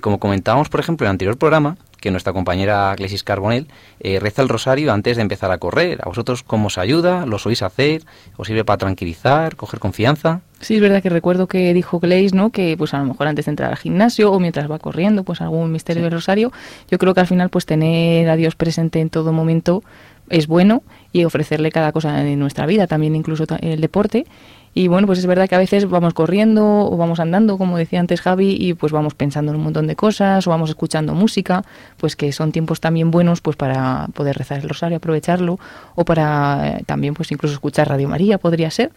como 0.00 0.18
comentábamos, 0.18 0.70
por 0.70 0.80
ejemplo, 0.80 1.04
en 1.04 1.08
el 1.08 1.12
anterior 1.12 1.36
programa, 1.36 1.76
que 2.04 2.10
nuestra 2.10 2.34
compañera 2.34 2.94
Glesis 2.96 3.24
Carbonell 3.24 3.66
eh, 3.98 4.20
reza 4.20 4.42
el 4.42 4.50
rosario 4.50 4.92
antes 4.92 5.16
de 5.16 5.22
empezar 5.22 5.50
a 5.50 5.56
correr. 5.56 6.00
¿A 6.02 6.06
vosotros 6.10 6.42
cómo 6.42 6.66
os 6.66 6.76
ayuda? 6.76 7.24
¿Lo 7.24 7.38
sois 7.38 7.62
hacer? 7.62 8.02
¿Os 8.36 8.46
sirve 8.46 8.62
para 8.62 8.76
tranquilizar, 8.76 9.56
coger 9.56 9.80
confianza? 9.80 10.42
Sí, 10.60 10.74
es 10.74 10.82
verdad 10.82 11.02
que 11.02 11.08
recuerdo 11.08 11.46
que 11.46 11.72
dijo 11.72 12.00
Gleis, 12.00 12.34
¿no? 12.34 12.50
Que 12.50 12.76
pues 12.76 12.92
a 12.92 12.98
lo 12.98 13.06
mejor 13.06 13.26
antes 13.26 13.46
de 13.46 13.52
entrar 13.52 13.70
al 13.70 13.78
gimnasio 13.78 14.32
o 14.32 14.38
mientras 14.38 14.70
va 14.70 14.78
corriendo, 14.78 15.24
pues 15.24 15.40
algún 15.40 15.72
misterio 15.72 16.02
del 16.02 16.12
rosario. 16.12 16.52
Yo 16.90 16.98
creo 16.98 17.14
que 17.14 17.20
al 17.20 17.26
final 17.26 17.48
pues 17.48 17.64
tener 17.64 18.28
a 18.28 18.36
Dios 18.36 18.54
presente 18.54 19.00
en 19.00 19.08
todo 19.08 19.32
momento 19.32 19.82
es 20.28 20.46
bueno 20.46 20.82
y 21.10 21.24
ofrecerle 21.24 21.70
cada 21.70 21.90
cosa 21.92 22.12
de 22.12 22.36
nuestra 22.36 22.66
vida, 22.66 22.86
también 22.86 23.16
incluso 23.16 23.46
el 23.62 23.80
deporte 23.80 24.26
y 24.74 24.88
bueno, 24.88 25.06
pues 25.06 25.20
es 25.20 25.26
verdad 25.26 25.48
que 25.48 25.54
a 25.54 25.58
veces 25.58 25.88
vamos 25.88 26.14
corriendo 26.14 26.64
o 26.64 26.96
vamos 26.96 27.20
andando, 27.20 27.58
como 27.58 27.78
decía 27.78 28.00
antes 28.00 28.20
Javi, 28.20 28.56
y 28.58 28.74
pues 28.74 28.92
vamos 28.92 29.14
pensando 29.14 29.52
en 29.52 29.58
un 29.58 29.64
montón 29.64 29.86
de 29.86 29.94
cosas 29.94 30.46
o 30.46 30.50
vamos 30.50 30.68
escuchando 30.68 31.14
música, 31.14 31.64
pues 31.96 32.16
que 32.16 32.32
son 32.32 32.50
tiempos 32.50 32.80
también 32.80 33.12
buenos 33.12 33.40
pues 33.40 33.56
para 33.56 34.08
poder 34.14 34.36
rezar 34.36 34.60
el 34.60 34.68
rosario, 34.68 34.96
aprovecharlo, 34.96 35.60
o 35.94 36.04
para 36.04 36.78
eh, 36.78 36.82
también 36.86 37.14
pues 37.14 37.30
incluso 37.30 37.54
escuchar 37.54 37.88
Radio 37.88 38.08
María 38.08 38.38
podría 38.38 38.70
ser. 38.70 38.90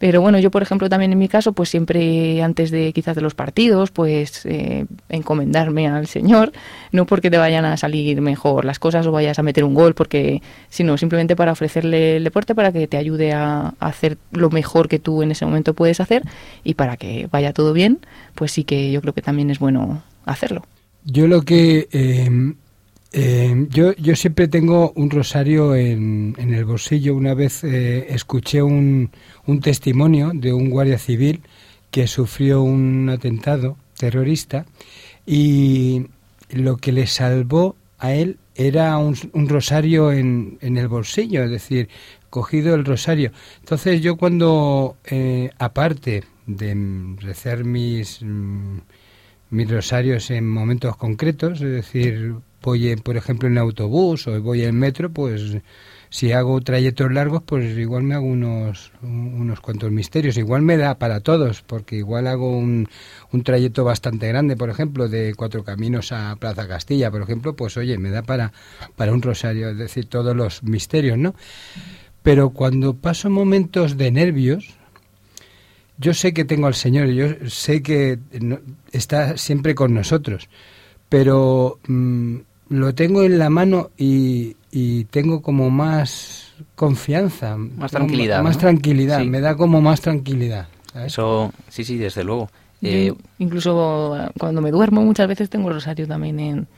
Pero 0.00 0.22
bueno, 0.22 0.38
yo 0.38 0.50
por 0.50 0.62
ejemplo 0.62 0.88
también 0.88 1.12
en 1.12 1.18
mi 1.18 1.28
caso, 1.28 1.52
pues 1.52 1.68
siempre 1.68 2.42
antes 2.42 2.70
de 2.70 2.90
quizás 2.94 3.14
de 3.14 3.20
los 3.20 3.34
partidos, 3.34 3.90
pues 3.90 4.46
eh, 4.46 4.86
encomendarme 5.10 5.88
al 5.88 6.06
Señor, 6.06 6.52
no 6.90 7.04
porque 7.04 7.30
te 7.30 7.36
vayan 7.36 7.66
a 7.66 7.76
salir 7.76 8.18
mejor 8.22 8.64
las 8.64 8.78
cosas 8.78 9.06
o 9.06 9.12
vayas 9.12 9.38
a 9.38 9.42
meter 9.42 9.62
un 9.62 9.74
gol, 9.74 9.92
porque 9.92 10.40
sino 10.70 10.96
simplemente 10.96 11.36
para 11.36 11.52
ofrecerle 11.52 12.16
el 12.16 12.24
deporte 12.24 12.54
para 12.54 12.72
que 12.72 12.86
te 12.88 12.96
ayude 12.96 13.34
a, 13.34 13.74
hacer 13.78 14.16
lo 14.32 14.48
mejor 14.48 14.88
que 14.88 14.98
tú 14.98 15.22
en 15.22 15.32
ese 15.32 15.44
momento 15.44 15.74
puedes 15.74 16.00
hacer 16.00 16.22
y 16.64 16.74
para 16.74 16.96
que 16.96 17.28
vaya 17.30 17.52
todo 17.52 17.74
bien, 17.74 17.98
pues 18.34 18.52
sí 18.52 18.64
que 18.64 18.90
yo 18.90 19.02
creo 19.02 19.12
que 19.12 19.20
también 19.20 19.50
es 19.50 19.58
bueno 19.58 20.02
hacerlo. 20.24 20.64
Yo 21.04 21.26
lo 21.26 21.42
que 21.42 21.88
eh, 21.92 22.54
eh, 23.12 23.66
yo, 23.70 23.92
yo 23.94 24.14
siempre 24.14 24.46
tengo 24.46 24.92
un 24.94 25.10
rosario 25.10 25.74
en, 25.74 26.36
en 26.38 26.54
el 26.54 26.64
bolsillo. 26.64 27.14
Una 27.14 27.34
vez 27.34 27.64
eh, 27.64 28.06
escuché 28.10 28.62
un, 28.62 29.10
un 29.46 29.60
testimonio 29.60 30.30
de 30.34 30.52
un 30.52 30.70
guardia 30.70 30.98
civil 30.98 31.42
que 31.90 32.06
sufrió 32.06 32.62
un 32.62 33.08
atentado 33.08 33.76
terrorista 33.98 34.64
y 35.26 36.06
lo 36.50 36.76
que 36.76 36.92
le 36.92 37.06
salvó 37.06 37.76
a 37.98 38.12
él 38.12 38.38
era 38.54 38.96
un, 38.98 39.16
un 39.32 39.48
rosario 39.48 40.12
en, 40.12 40.58
en, 40.60 40.76
el 40.76 40.88
bolsillo, 40.88 41.44
es 41.44 41.50
decir, 41.50 41.88
cogido 42.28 42.74
el 42.74 42.84
rosario. 42.84 43.32
Entonces 43.60 44.00
yo 44.02 44.16
cuando, 44.16 44.96
eh, 45.06 45.50
aparte 45.58 46.24
de 46.46 47.16
rezar 47.20 47.64
mis, 47.64 48.22
mm, 48.22 48.78
mis 49.50 49.70
rosarios 49.70 50.30
en 50.30 50.48
momentos 50.48 50.96
concretos, 50.96 51.60
es 51.60 51.70
decir, 51.72 52.34
voy, 52.62 52.96
por 52.96 53.16
ejemplo, 53.16 53.48
en 53.48 53.58
autobús 53.58 54.26
o 54.26 54.40
voy 54.40 54.64
en 54.64 54.78
metro, 54.78 55.10
pues 55.10 55.56
si 56.12 56.32
hago 56.32 56.60
trayectos 56.60 57.12
largos, 57.12 57.44
pues 57.44 57.78
igual 57.78 58.02
me 58.02 58.16
hago 58.16 58.26
unos, 58.26 58.92
unos 59.00 59.60
cuantos 59.60 59.92
misterios. 59.92 60.36
Igual 60.36 60.62
me 60.62 60.76
da 60.76 60.98
para 60.98 61.20
todos, 61.20 61.62
porque 61.62 61.96
igual 61.96 62.26
hago 62.26 62.50
un, 62.50 62.88
un 63.30 63.42
trayecto 63.44 63.84
bastante 63.84 64.26
grande, 64.26 64.56
por 64.56 64.70
ejemplo, 64.70 65.08
de 65.08 65.34
Cuatro 65.36 65.62
Caminos 65.62 66.10
a 66.10 66.34
Plaza 66.36 66.66
Castilla, 66.66 67.12
por 67.12 67.22
ejemplo, 67.22 67.54
pues 67.54 67.76
oye, 67.76 67.96
me 67.96 68.10
da 68.10 68.22
para, 68.22 68.52
para 68.96 69.12
un 69.12 69.22
rosario, 69.22 69.70
es 69.70 69.78
decir, 69.78 70.06
todos 70.06 70.36
los 70.36 70.64
misterios, 70.64 71.16
¿no? 71.16 71.36
Pero 72.24 72.50
cuando 72.50 72.94
paso 72.94 73.30
momentos 73.30 73.96
de 73.96 74.10
nervios, 74.10 74.74
yo 75.96 76.12
sé 76.12 76.34
que 76.34 76.44
tengo 76.44 76.66
al 76.66 76.74
Señor, 76.74 77.08
yo 77.08 77.26
sé 77.48 77.82
que 77.82 78.18
está 78.90 79.36
siempre 79.36 79.76
con 79.76 79.94
nosotros, 79.94 80.48
pero 81.08 81.78
mm, 81.86 82.38
lo 82.70 82.94
tengo 82.94 83.24
en 83.24 83.38
la 83.38 83.50
mano 83.50 83.90
y, 83.98 84.56
y 84.70 85.04
tengo 85.04 85.42
como 85.42 85.70
más 85.70 86.54
confianza. 86.76 87.56
Más 87.56 87.90
tranquilidad. 87.90 88.42
Más, 88.42 88.58
tranquilidad, 88.58 89.20
me 89.24 89.40
da 89.40 89.56
como 89.56 89.80
más 89.80 90.00
tranquilidad. 90.00 90.68
Eso, 90.94 91.52
sí, 91.68 91.84
sí, 91.84 91.98
desde 91.98 92.24
luego. 92.24 92.48
Eh, 92.82 93.12
incluso 93.38 94.16
cuando 94.38 94.62
me 94.62 94.70
duermo 94.70 95.02
muchas 95.02 95.28
veces 95.28 95.50
tengo 95.50 95.68
el 95.68 95.74
rosario 95.74 96.06
también 96.06 96.40
en, 96.40 96.68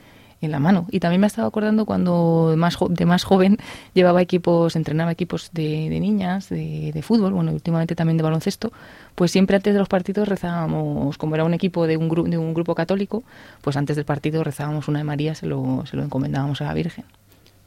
en 0.45 0.51
la 0.51 0.59
mano. 0.59 0.85
Y 0.91 0.99
también 0.99 1.21
me 1.21 1.27
estaba 1.27 1.47
acordando 1.47 1.85
cuando 1.85 2.53
más 2.57 2.77
de 2.89 3.05
más 3.05 3.23
joven 3.23 3.57
llevaba 3.93 4.21
equipos, 4.21 4.75
entrenaba 4.75 5.11
equipos 5.11 5.49
de, 5.53 5.89
niñas, 5.99 6.49
de, 6.49 7.01
fútbol, 7.03 7.33
bueno, 7.33 7.51
últimamente 7.51 7.95
también 7.95 8.17
de 8.17 8.23
baloncesto, 8.23 8.71
pues 9.15 9.31
siempre 9.31 9.55
antes 9.55 9.73
de 9.73 9.79
los 9.79 9.89
partidos 9.89 10.27
rezábamos, 10.27 11.17
como 11.17 11.35
era 11.35 11.43
un 11.43 11.53
equipo 11.53 11.87
de 11.87 11.97
un, 11.97 12.09
grupo 12.09 12.29
de 12.29 12.37
un 12.37 12.53
grupo 12.53 12.75
católico, 12.75 13.23
pues 13.61 13.77
antes 13.77 13.95
del 13.95 14.05
partido 14.05 14.43
rezábamos 14.43 14.87
una 14.87 14.99
de 14.99 15.05
María, 15.05 15.35
se 15.35 15.45
lo, 15.45 15.85
se 15.85 15.97
lo 15.97 16.03
encomendábamos 16.03 16.61
a 16.61 16.65
la 16.65 16.73
Virgen. 16.73 17.05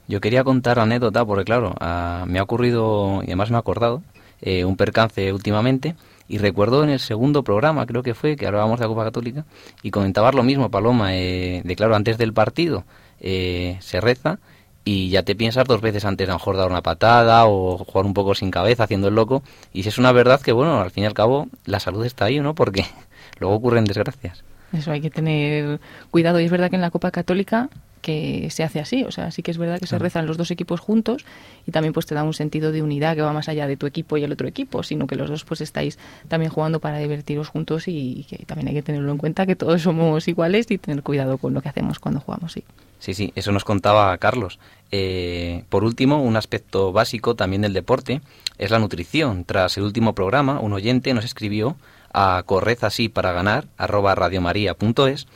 Yo 0.09 0.21
quería 0.21 0.45
contar 0.45 0.79
anécdota 0.79 1.25
porque, 1.25 1.45
claro, 1.45 1.75
me 2.27 2.39
ha 2.39 2.43
ocurrido, 2.43 3.23
y 3.23 3.27
además 3.27 3.51
me 3.51 3.57
ha 3.57 3.61
acordado, 3.61 4.03
eh, 4.41 4.65
un 4.65 4.77
percance 4.77 5.33
últimamente 5.33 5.97
y 6.29 6.39
recuerdo 6.39 6.83
en 6.83 6.91
el 6.91 7.01
segundo 7.01 7.43
programa, 7.45 7.87
creo 7.87 8.03
que 8.03 8.15
fue, 8.15 8.37
que 8.37 8.47
hablábamos 8.47 8.79
de 8.79 8.85
la 8.85 8.89
Copa 8.89 9.05
Católica, 9.05 9.45
y 9.83 9.91
comentabas 9.91 10.35
lo 10.35 10.43
mismo, 10.43 10.71
Paloma, 10.71 11.15
eh, 11.15 11.63
de 11.65 11.77
claro, 11.77 11.95
antes 11.95 12.19
del 12.19 12.33
partido 12.33 12.85
eh, 13.21 13.77
se 13.81 14.01
reza 14.01 14.39
y 14.85 15.11
ya 15.11 15.25
te 15.25 15.35
piensas 15.35 15.67
dos 15.67 15.81
veces 15.81 16.05
antes 16.05 16.27
de 16.27 16.31
a 16.31 16.35
lo 16.35 16.39
mejor 16.39 16.57
dar 16.57 16.71
una 16.71 16.81
patada 16.81 17.47
o 17.47 17.79
jugar 17.79 18.07
un 18.07 18.15
poco 18.15 18.37
sin 18.37 18.53
cabeza, 18.53 18.85
haciendo 18.85 19.09
el 19.09 19.17
loco. 19.17 19.43
Y 19.73 19.83
si 19.83 19.89
es 19.89 19.99
una 19.99 20.13
verdad 20.13 20.41
que, 20.41 20.53
bueno, 20.53 20.81
al 20.81 20.93
fin 20.93 21.03
y 21.03 21.07
al 21.07 21.13
cabo, 21.15 21.49
la 21.65 21.81
salud 21.81 22.05
está 22.05 22.27
ahí, 22.27 22.39
¿no? 22.39 22.55
Porque 22.55 22.85
luego 23.41 23.57
ocurren 23.57 23.85
desgracias. 23.85 24.45
Eso 24.73 24.93
hay 24.93 25.01
que 25.01 25.11
tener 25.11 25.81
cuidado. 26.13 26.39
Y 26.39 26.45
es 26.45 26.53
verdad 26.53 26.71
que 26.71 26.77
en 26.77 26.83
la 26.83 26.93
Copa 26.93 27.11
Católica 27.11 27.69
que 28.01 28.49
se 28.51 28.63
hace 28.63 28.81
así. 28.81 29.05
O 29.05 29.11
sea, 29.11 29.31
sí 29.31 29.43
que 29.43 29.51
es 29.51 29.59
verdad 29.59 29.79
que 29.81 29.87
se 29.87 29.99
rezan 29.99 30.27
los 30.27 30.37
dos 30.37 30.51
equipos 30.51 30.81
juntos 30.81 31.25
y 31.67 31.73
también 31.73 31.93
pues 31.93 32.07
te 32.07 32.15
da 32.15 32.23
un 32.23 32.35
sentido 32.35 32.73
de 32.73 32.83
unidad 32.83 33.17
que 33.17 33.23
va 33.23 33.33
más 33.33 33.49
allá 33.49 33.67
de 33.67 33.77
tu 33.77 33.87
equipo 33.87 34.17
y 34.17 34.25
el 34.25 34.33
otro 34.33 34.47
equipo, 34.47 34.83
sino 34.83 35.07
que 35.07 35.17
los 35.17 35.29
dos 35.29 35.45
pues 35.45 35.61
estáis 35.61 35.99
también 36.29 36.51
jugando 36.53 36.81
para 36.81 36.99
divertiros 36.99 37.49
juntos 37.49 37.89
y 37.89 38.27
que 38.29 38.45
también 38.47 38.69
hay 38.69 38.75
que 38.75 38.83
tenerlo 38.83 39.11
en 39.13 39.19
cuenta 39.19 39.47
que 39.47 39.57
todos 39.57 39.83
somos 39.83 40.29
iguales 40.29 40.71
y 40.71 40.79
tener 40.79 41.03
cuidado 41.03 41.39
con 41.39 41.55
lo 41.55 41.63
que 41.63 41.69
hacemos 41.69 41.99
cuando 41.99 42.21
jugamos, 42.21 42.53
sí. 42.53 42.65
Sí, 42.99 43.15
sí, 43.15 43.33
eso 43.35 43.53
nos 43.53 43.65
contaba 43.65 44.17
Carlos. 44.19 44.59
Eh, 44.91 45.65
por 45.69 45.85
último, 45.85 46.23
un 46.23 46.37
aspecto 46.37 46.93
básico 46.93 47.35
también 47.35 47.63
del 47.63 47.73
deporte 47.73 48.21
es 48.59 48.71
la 48.71 48.79
nutrición. 48.79 49.45
Tras 49.45 49.77
el 49.77 49.85
último 49.85 50.15
programa, 50.15 50.61
un 50.61 50.73
oyente 50.73 51.13
nos 51.13 51.25
escribió 51.25 51.77
a 52.13 52.43
corred 52.47 52.79
así 52.83 53.09
para 53.09 53.33
ganar 53.33 53.67
arroba 53.77 54.15
radiomaria.es 54.15 55.27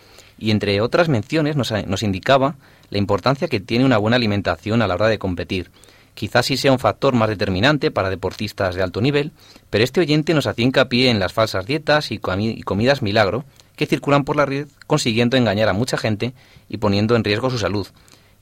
y 0.41 0.51
entre 0.51 0.81
otras 0.81 1.09
menciones 1.09 1.55
nos, 1.55 2.03
indicaba 2.03 2.57
la 2.89 2.99
importancia 2.99 3.47
que 3.47 3.61
tiene 3.61 3.85
una 3.85 3.99
buena 3.99 4.17
alimentación 4.17 4.83
a 4.83 4.89
la 4.89 4.95
hora 4.95 5.09
de 5.09 5.19
competir. 5.19 5.71
Quizás 6.15 6.47
sí 6.47 6.57
sea 6.57 6.73
un 6.73 6.79
factor 6.79 7.15
más 7.15 7.29
determinante 7.29 7.91
para 7.91 8.11
deportistas 8.11 8.75
de 8.75 8.83
alto 8.83 9.01
nivel, 9.01 9.33
pero 9.69 9.85
este 9.85 10.01
oyente 10.01 10.35
nos 10.35 10.47
hacía 10.47 10.65
hincapié 10.65 11.11
en 11.11 11.21
las 11.21 11.33
falsas 11.33 11.67
dietas 11.67 12.11
y, 12.11 12.19
comidas 12.19 13.03
milagro 13.03 13.45
que 13.77 13.87
circulan 13.87 14.25
por 14.25 14.37
la 14.37 14.47
red, 14.47 14.67
consiguiendo 14.87 15.37
engañar 15.37 15.69
a 15.69 15.73
mucha 15.73 15.97
gente 15.97 16.33
y 16.69 16.79
poniendo 16.79 17.17
en 17.17 17.25
riesgo 17.25 17.51
su 17.51 17.59
salud. 17.59 17.87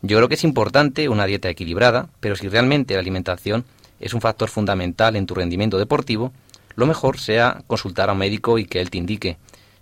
Yo 0.01 0.17
creo 0.17 0.29
que 0.29 0.37
es 0.37 0.45
importante 0.45 1.09
una 1.09 1.27
dieta 1.27 1.51
equilibrada, 1.51 2.09
pero 2.21 2.37
si 2.37 2.49
realmente 2.49 2.95
la 2.95 3.01
alimentación 3.01 3.65
es 4.01 4.15
un 4.15 4.21
factor 4.21 4.49
fundamental 4.49 5.17
en 5.17 5.27
tu 5.27 5.35
rendimiento 5.35 5.79
deportivo, 5.79 6.33
lo 6.77 6.87
mejor 6.87 7.19
sea 7.19 7.63
consultar 7.67 8.09
a 8.09 8.13
un 8.13 8.19
médico 8.19 8.59
y 8.59 8.65
que 8.65 8.81
él 8.81 8.91
te 8.91 8.99
indique. 8.99 9.37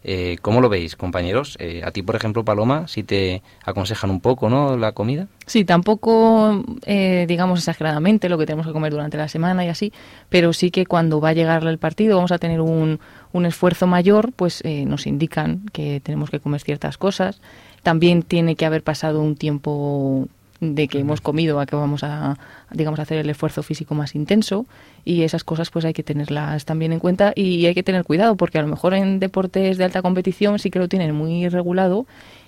Eh, 0.08 0.36
¿Cómo 0.40 0.60
lo 0.60 0.68
veis, 0.68 0.94
compañeros? 0.94 1.56
Eh, 1.58 1.82
a 1.84 1.90
ti, 1.90 2.00
por 2.00 2.14
ejemplo, 2.14 2.44
Paloma, 2.44 2.86
si 2.86 3.02
te 3.02 3.42
aconsejan 3.64 4.08
un 4.08 4.20
poco, 4.20 4.48
¿no? 4.48 4.76
La 4.76 4.92
comida. 4.92 5.26
Sí, 5.46 5.64
tampoco, 5.64 6.62
eh, 6.86 7.24
digamos, 7.26 7.58
exageradamente 7.58 8.28
lo 8.28 8.38
que 8.38 8.46
tenemos 8.46 8.68
que 8.68 8.72
comer 8.72 8.92
durante 8.92 9.16
la 9.16 9.26
semana 9.26 9.64
y 9.64 9.68
así, 9.68 9.92
pero 10.28 10.52
sí 10.52 10.70
que 10.70 10.86
cuando 10.86 11.20
va 11.20 11.30
a 11.30 11.32
llegar 11.32 11.66
el 11.66 11.78
partido 11.78 12.14
vamos 12.14 12.30
a 12.30 12.38
tener 12.38 12.60
un, 12.60 13.00
un 13.32 13.46
esfuerzo 13.46 13.88
mayor, 13.88 14.32
pues 14.32 14.62
nos 14.64 15.08
indican 15.08 15.66
que 15.72 16.00
tenemos 16.00 16.30
que 16.30 16.38
comer 16.38 16.60
ciertas 16.60 16.98
cosas. 16.98 17.40
También 17.82 18.22
tiene 18.22 18.54
que 18.54 18.64
haber 18.64 18.84
pasado 18.84 19.20
un 19.20 19.34
tiempo 19.34 20.28
de 20.60 20.88
que 20.88 20.98
hemos 20.98 21.20
comido 21.20 21.60
a 21.60 21.66
que 21.66 21.76
vamos 21.76 22.02
a, 22.04 22.38
digamos, 22.70 22.98
a 22.98 23.02
hacer 23.02 23.18
el 23.18 23.30
esfuerzo 23.30 23.62
físico 23.62 23.94
más 23.94 24.14
intenso. 24.14 24.66
Y 25.04 25.22
esas 25.22 25.44
cosas 25.44 25.70
pues 25.70 25.84
hay 25.84 25.92
que 25.92 26.02
tenerlas 26.02 26.64
también 26.64 26.92
en 26.92 26.98
cuenta 26.98 27.32
y 27.34 27.66
hay 27.66 27.74
que 27.74 27.82
tener 27.82 28.04
cuidado 28.04 28.36
porque 28.36 28.58
a 28.58 28.62
lo 28.62 28.68
mejor 28.68 28.94
en 28.94 29.20
deportes 29.20 29.78
de 29.78 29.84
alta 29.84 30.02
competición 30.02 30.58
sí 30.58 30.70
que 30.70 30.78
lo 30.78 30.88
tienen 30.88 31.14
muy 31.14 31.48
regulado 31.48 32.06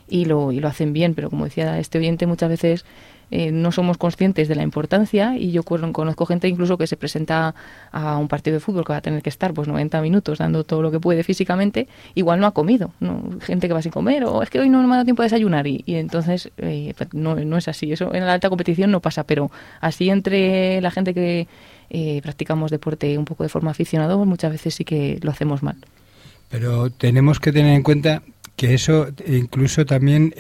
y 0.09 0.25
lo, 0.25 0.53
y 0.53 0.61
lo 0.61 0.69
hacen 0.69 0.93
bien, 0.93 1.15
pero 1.15 1.31
como 1.31 1.45
decía 1.45 1.79
este 1.79 1.99
oyente 1.99 2.27
muchas 2.27 2.49
veces 2.49 2.85
eh, 3.31 3.53
no 3.53 3.73
somos 3.73 3.99
conscientes 3.99 4.49
de 4.49 4.55
la 4.55 4.63
importancia 4.63 5.37
y 5.37 5.53
yo 5.53 5.63
conozco 5.63 6.25
gente 6.27 6.49
incluso 6.49 6.79
que 6.79 6.87
se 6.87 6.97
presenta 6.97 7.55
a 7.93 8.17
un 8.17 8.29
partido 8.29 8.55
de 8.55 8.61
fútbol 8.61 8.85
que 8.85 8.93
va 8.93 8.99
a 8.99 9.03
tener 9.03 9.23
que 9.23 9.29
estar 9.29 9.53
pues 9.53 9.69
90 9.69 10.01
minutos 10.01 10.39
dando 10.39 10.65
todo 10.65 10.81
lo 10.81 10.91
que 10.91 10.99
puede 10.99 11.23
físicamente, 11.25 11.89
igual 12.15 12.41
no 12.41 12.47
ha 12.47 12.53
comido, 12.53 12.93
¿no? 13.01 13.23
gente 13.41 13.69
que 13.69 13.75
va 13.75 13.83
sin 13.83 13.93
comer 13.93 14.25
o 14.25 14.43
es 14.43 14.51
que 14.51 14.61
hoy 14.61 14.71
no 14.71 14.81
me 14.83 14.87
ha 14.87 14.97
dado 14.97 15.05
tiempo 15.05 15.23
de 15.23 15.27
desayunar 15.27 15.67
y, 15.67 15.85
entonces 15.87 16.51
eh, 16.59 16.95
pues, 16.97 17.13
no, 17.13 17.35
no 17.35 17.57
es 17.59 17.69
así, 17.69 17.93
eso 17.93 18.15
en 18.15 18.25
la 18.25 18.33
alta 18.33 18.49
competición 18.49 18.91
no 18.91 19.01
pasa, 19.01 19.25
pero 19.25 19.51
así 19.81 20.09
entre 20.09 20.81
la 20.81 20.91
gente 20.91 21.13
que 21.13 21.47
eh, 21.91 22.21
practicamos 22.23 22.71
deporte 22.71 23.19
un 23.19 23.25
poco 23.25 23.43
de 23.43 23.49
forma 23.51 23.71
aficionada, 23.71 24.17
muchas 24.17 24.53
veces 24.53 24.75
sí 24.75 24.85
que 24.85 25.19
lo 25.23 25.31
hacemos 25.31 25.63
mal. 25.63 25.77
Pero 26.51 26.91
tenemos 26.91 27.41
que 27.41 27.53
tener 27.53 27.75
en 27.75 27.83
cuenta 27.83 28.23
que 28.57 28.75
eso 28.75 29.09
incluso 29.27 29.85
también 29.85 30.35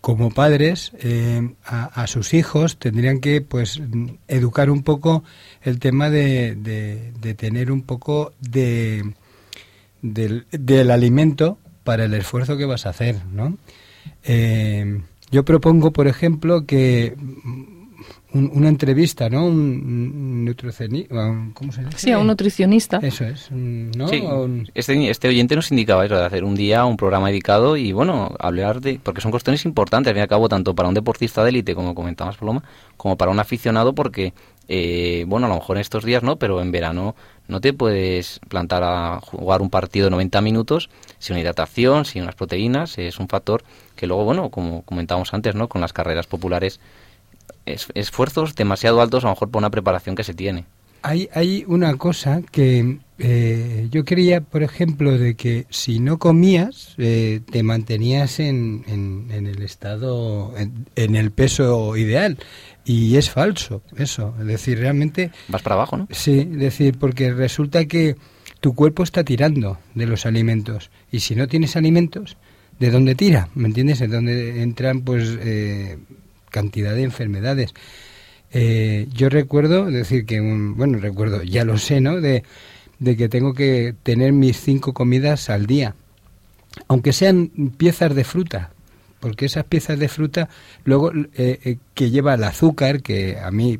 como 0.00 0.30
padres 0.30 0.92
eh, 1.00 1.54
a, 1.64 2.06
sus 2.06 2.32
hijos 2.32 2.78
tendrían 2.78 3.20
que 3.20 3.42
pues 3.42 3.82
educar 4.28 4.70
un 4.70 4.82
poco 4.82 5.24
el 5.62 5.78
tema 5.78 6.08
de, 6.08 6.54
de, 6.54 7.34
tener 7.34 7.70
un 7.70 7.82
poco 7.82 8.32
de 8.40 9.12
del, 10.00 10.90
alimento 10.90 11.58
para 11.84 12.04
el 12.04 12.14
esfuerzo 12.14 12.56
que 12.56 12.64
vas 12.64 12.86
a 12.86 12.90
hacer 12.90 13.16
¿no? 13.30 13.58
Eh, 14.24 15.02
yo 15.30 15.44
propongo 15.44 15.92
por 15.92 16.08
ejemplo 16.08 16.64
que 16.64 17.14
una 18.32 18.68
entrevista, 18.68 19.28
¿no? 19.28 19.46
Un, 19.46 20.44
nutricionista, 20.44 21.14
¿cómo 21.54 21.72
se 21.72 21.84
dice? 21.84 21.98
Sí, 21.98 22.12
a 22.12 22.18
un 22.18 22.26
nutricionista. 22.26 22.98
Eso 23.02 23.24
es, 23.24 23.50
¿no? 23.50 24.08
este, 24.74 25.10
este 25.10 25.28
oyente 25.28 25.56
nos 25.56 25.70
indicaba 25.70 26.04
eso, 26.04 26.16
de 26.16 26.24
hacer 26.24 26.44
un 26.44 26.54
día 26.54 26.84
un 26.84 26.96
programa 26.96 27.28
dedicado 27.28 27.76
y, 27.76 27.92
bueno, 27.92 28.34
hablar 28.38 28.80
de... 28.80 29.00
porque 29.02 29.20
son 29.20 29.30
cuestiones 29.30 29.64
importantes, 29.64 30.10
al 30.10 30.14
fin 30.14 30.20
y 30.20 30.22
al 30.22 30.28
cabo, 30.28 30.48
tanto 30.48 30.74
para 30.74 30.88
un 30.88 30.94
deportista 30.94 31.42
de 31.42 31.50
élite, 31.50 31.74
como 31.74 31.94
comentabas, 31.94 32.36
Paloma, 32.36 32.62
como 32.96 33.16
para 33.16 33.30
un 33.30 33.40
aficionado, 33.40 33.94
porque, 33.94 34.32
eh, 34.68 35.24
bueno, 35.26 35.46
a 35.46 35.50
lo 35.50 35.56
mejor 35.56 35.76
en 35.76 35.80
estos 35.80 36.04
días 36.04 36.22
no, 36.22 36.36
pero 36.36 36.60
en 36.60 36.70
verano 36.70 37.16
no 37.48 37.60
te 37.60 37.72
puedes 37.72 38.40
plantar 38.48 38.84
a 38.84 39.20
jugar 39.20 39.60
un 39.60 39.70
partido 39.70 40.06
de 40.06 40.10
90 40.12 40.40
minutos 40.40 40.88
sin 41.18 41.34
una 41.34 41.40
hidratación, 41.40 42.04
sin 42.04 42.22
unas 42.22 42.36
proteínas, 42.36 42.96
es 42.98 43.18
un 43.18 43.28
factor 43.28 43.64
que 43.96 44.06
luego, 44.06 44.24
bueno, 44.24 44.50
como 44.50 44.82
comentábamos 44.82 45.34
antes, 45.34 45.54
¿no? 45.54 45.68
Con 45.68 45.80
las 45.80 45.92
carreras 45.92 46.26
populares 46.26 46.80
esfuerzos 47.66 48.54
demasiado 48.54 49.00
altos 49.00 49.24
a 49.24 49.28
lo 49.28 49.34
mejor 49.34 49.50
por 49.50 49.60
una 49.60 49.70
preparación 49.70 50.16
que 50.16 50.24
se 50.24 50.34
tiene. 50.34 50.64
Hay, 51.02 51.28
hay 51.32 51.64
una 51.66 51.96
cosa 51.96 52.42
que 52.50 52.98
eh, 53.18 53.88
yo 53.90 54.04
creía, 54.04 54.40
por 54.40 54.62
ejemplo, 54.62 55.16
de 55.16 55.34
que 55.34 55.66
si 55.68 56.00
no 56.00 56.18
comías, 56.18 56.94
eh, 56.96 57.40
te 57.50 57.62
mantenías 57.62 58.40
en, 58.40 58.84
en, 58.86 59.46
el 59.46 59.62
estado, 59.62 60.54
en, 60.56 61.16
el 61.16 61.30
peso 61.30 61.96
ideal. 61.96 62.38
Y 62.84 63.16
es 63.16 63.30
falso 63.30 63.82
eso. 63.96 64.34
Es 64.40 64.46
decir, 64.46 64.78
realmente... 64.78 65.30
Vas 65.48 65.62
para 65.62 65.74
abajo, 65.74 65.98
¿no? 65.98 66.08
Sí, 66.10 66.40
es 66.40 66.58
decir, 66.58 66.98
porque 66.98 67.32
resulta 67.32 67.84
que 67.84 68.16
tu 68.60 68.74
cuerpo 68.74 69.02
está 69.02 69.22
tirando 69.22 69.78
de 69.94 70.06
los 70.06 70.24
alimentos. 70.24 70.90
Y 71.12 71.20
si 71.20 71.34
no 71.34 71.46
tienes 71.46 71.76
alimentos, 71.76 72.38
¿de 72.78 72.90
dónde 72.90 73.14
tira? 73.14 73.48
¿Me 73.54 73.68
entiendes? 73.68 74.00
En 74.00 74.10
dónde 74.10 74.62
entran, 74.62 75.02
pues... 75.02 75.38
Eh, 75.40 75.98
cantidad 76.50 76.94
de 76.94 77.04
enfermedades. 77.04 77.72
Eh, 78.52 79.06
yo 79.12 79.28
recuerdo, 79.28 79.86
decir 79.86 80.26
que, 80.26 80.40
bueno, 80.40 80.98
recuerdo, 80.98 81.42
ya 81.42 81.64
lo 81.64 81.78
sé, 81.78 82.00
¿no? 82.00 82.20
De, 82.20 82.42
que 83.02 83.28
tengo 83.28 83.54
que 83.54 83.94
tener 84.02 84.32
mis 84.32 84.60
cinco 84.60 84.92
comidas 84.92 85.48
al 85.48 85.66
día, 85.66 85.94
aunque 86.88 87.12
sean 87.12 87.48
piezas 87.76 88.14
de 88.14 88.24
fruta, 88.24 88.72
porque 89.20 89.46
esas 89.46 89.64
piezas 89.64 89.98
de 89.98 90.08
fruta 90.08 90.48
luego 90.84 91.12
eh, 91.12 91.60
eh, 91.64 91.76
que 91.94 92.10
lleva 92.10 92.34
el 92.34 92.44
azúcar, 92.44 93.02
que 93.02 93.38
a 93.38 93.50
mí 93.50 93.78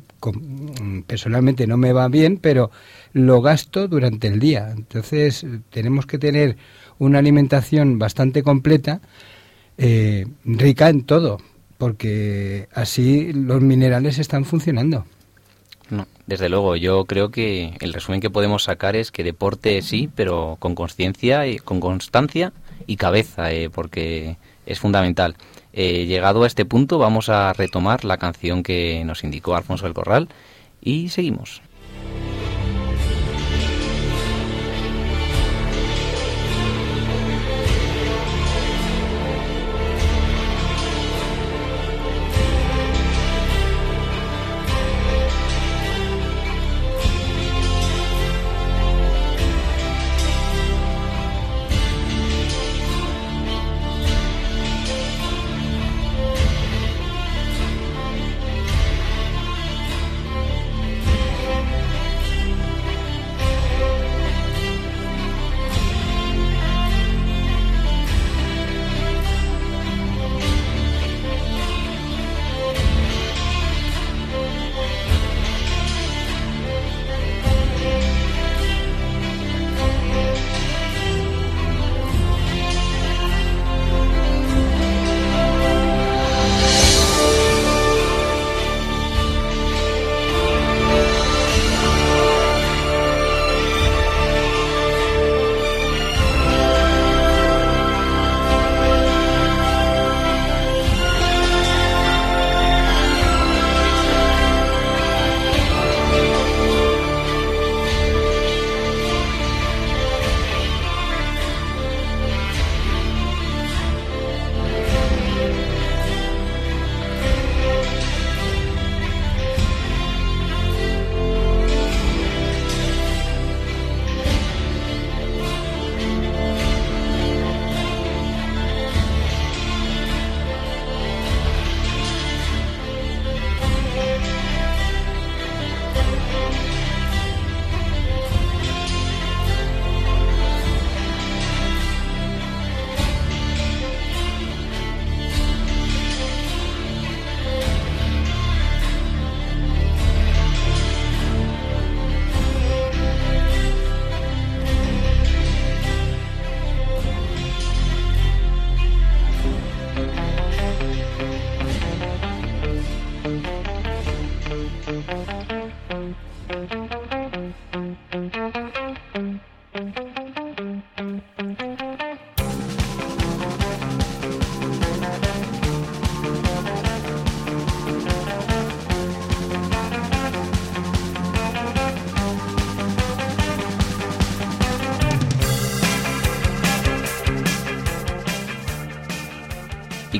personalmente 1.05 1.67
no 1.67 1.77
me 1.77 1.93
va 1.93 2.07
bien, 2.07 2.37
pero 2.37 2.71
lo 3.13 3.41
gasto 3.41 3.87
durante 3.87 4.27
el 4.27 4.39
día. 4.39 4.71
Entonces 4.71 5.45
tenemos 5.69 6.05
que 6.05 6.17
tener 6.17 6.57
una 6.97 7.19
alimentación 7.19 7.99
bastante 7.99 8.41
completa, 8.41 9.01
rica 10.45 10.89
en 10.89 11.03
todo, 11.03 11.39
porque 11.81 12.67
así 12.75 13.33
los 13.33 13.59
minerales 13.59 14.19
están 14.19 14.45
funcionando. 14.45 15.03
No, 15.89 16.05
desde 16.27 16.47
luego, 16.47 16.75
yo 16.75 17.05
creo 17.05 17.31
que 17.31 17.75
el 17.79 17.93
resumen 17.93 18.21
que 18.21 18.29
podemos 18.29 18.65
sacar 18.65 18.95
es 18.95 19.09
que 19.09 19.23
deporte 19.23 19.81
sí, 19.81 20.07
pero 20.13 20.57
con 20.59 20.75
conciencia, 20.75 21.47
y 21.47 21.57
con 21.57 21.79
constancia 21.79 22.53
y 22.85 22.97
cabeza, 22.97 23.51
eh, 23.51 23.71
porque 23.71 24.37
es 24.67 24.79
fundamental. 24.79 25.37
Eh, 25.73 26.05
llegado 26.05 26.43
a 26.43 26.47
este 26.47 26.65
punto, 26.65 26.99
vamos 26.99 27.29
a 27.29 27.51
retomar 27.53 28.05
la 28.05 28.17
canción 28.17 28.61
que 28.61 29.03
nos 29.03 29.23
indicó 29.23 29.55
Alfonso 29.55 29.85
del 29.85 29.95
Corral 29.95 30.29
y 30.81 31.09
seguimos. 31.09 31.63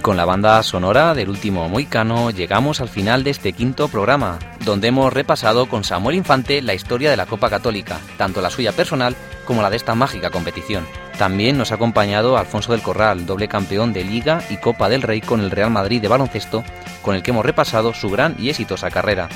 Con 0.01 0.17
la 0.17 0.25
banda 0.25 0.61
sonora 0.63 1.13
del 1.13 1.29
último 1.29 1.69
Moicano 1.69 2.31
llegamos 2.31 2.81
al 2.81 2.89
final 2.89 3.23
de 3.23 3.29
este 3.29 3.53
quinto 3.53 3.87
programa, 3.87 4.39
donde 4.65 4.87
hemos 4.87 5.13
repasado 5.13 5.67
con 5.67 5.83
Samuel 5.83 6.15
Infante 6.15 6.61
la 6.61 6.73
historia 6.73 7.11
de 7.11 7.17
la 7.17 7.25
Copa 7.25 7.49
Católica, 7.49 7.99
tanto 8.17 8.41
la 8.41 8.49
suya 8.49 8.71
personal 8.71 9.15
como 9.45 9.61
la 9.61 9.69
de 9.69 9.77
esta 9.77 9.95
mágica 9.95 10.29
competición. 10.29 10.85
También 11.17 11.57
nos 11.57 11.71
ha 11.71 11.75
acompañado 11.75 12.37
Alfonso 12.37 12.71
del 12.71 12.81
Corral, 12.81 13.25
doble 13.25 13.47
campeón 13.47 13.93
de 13.93 14.03
Liga 14.03 14.41
y 14.49 14.57
Copa 14.57 14.89
del 14.89 15.03
Rey 15.03 15.21
con 15.21 15.39
el 15.39 15.51
Real 15.51 15.69
Madrid 15.69 16.01
de 16.01 16.07
baloncesto, 16.07 16.63
con 17.01 17.15
el 17.15 17.21
que 17.21 17.31
hemos 17.31 17.45
repasado 17.45 17.93
su 17.93 18.09
gran 18.09 18.35
y 18.39 18.49
exitosa 18.49 18.89
carrera. 18.89 19.29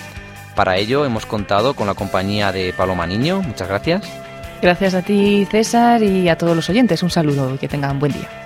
Para 0.56 0.78
ello 0.78 1.06
hemos 1.06 1.26
contado 1.26 1.76
con 1.76 1.88
la 1.88 1.94
compañía 1.94 2.52
de 2.52 2.74
Paloma 2.74 3.06
Niño. 3.06 3.42
Muchas 3.42 3.68
gracias. 3.68 4.10
Gracias 4.62 4.94
a 4.96 5.02
ti, 5.02 5.46
César, 5.52 6.02
y 6.02 6.30
a 6.30 6.38
todos 6.38 6.56
los 6.56 6.70
oyentes. 6.70 7.04
Un 7.04 7.10
saludo 7.10 7.54
y 7.54 7.58
que 7.58 7.68
tengan 7.68 8.00
buen 8.00 8.14
día. 8.14 8.45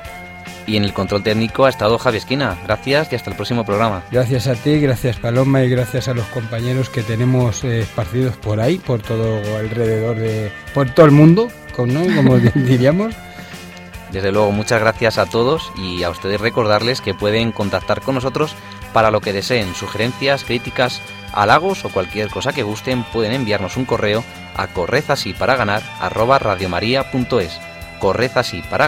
Y 0.69 0.77
en 0.77 0.83
el 0.83 0.93
control 0.93 1.23
técnico 1.23 1.65
ha 1.65 1.69
estado 1.69 1.97
Javi 1.97 2.17
Esquina. 2.17 2.55
Gracias 2.63 3.11
y 3.11 3.15
hasta 3.15 3.31
el 3.31 3.35
próximo 3.35 3.65
programa. 3.65 4.03
Gracias 4.11 4.45
a 4.45 4.53
ti, 4.53 4.79
gracias 4.79 5.17
Paloma 5.17 5.63
y 5.63 5.69
gracias 5.69 6.07
a 6.07 6.13
los 6.13 6.27
compañeros 6.27 6.91
que 6.91 7.01
tenemos 7.01 7.63
eh, 7.63 7.79
esparcidos 7.79 8.37
por 8.37 8.59
ahí, 8.59 8.77
por 8.77 9.01
todo 9.01 9.39
alrededor 9.57 10.17
de. 10.17 10.51
por 10.75 10.93
todo 10.93 11.07
el 11.07 11.11
mundo, 11.11 11.47
¿no? 11.75 12.15
como 12.15 12.37
diríamos. 12.53 13.15
Desde 14.11 14.31
luego, 14.31 14.51
muchas 14.51 14.79
gracias 14.79 15.17
a 15.17 15.25
todos 15.25 15.71
y 15.75 16.03
a 16.03 16.11
ustedes 16.11 16.39
recordarles 16.39 17.01
que 17.01 17.15
pueden 17.15 17.51
contactar 17.51 18.01
con 18.01 18.13
nosotros 18.13 18.55
para 18.93 19.09
lo 19.09 19.21
que 19.21 19.33
deseen, 19.33 19.73
sugerencias, 19.73 20.43
críticas, 20.43 21.01
halagos 21.33 21.83
o 21.83 21.89
cualquier 21.89 22.29
cosa 22.29 22.53
que 22.53 22.61
gusten, 22.61 23.03
pueden 23.11 23.31
enviarnos 23.31 23.75
un 23.75 23.85
correo 23.85 24.23
a 24.55 24.67
correzasiparaganar@radiomaria.es. 24.67 27.59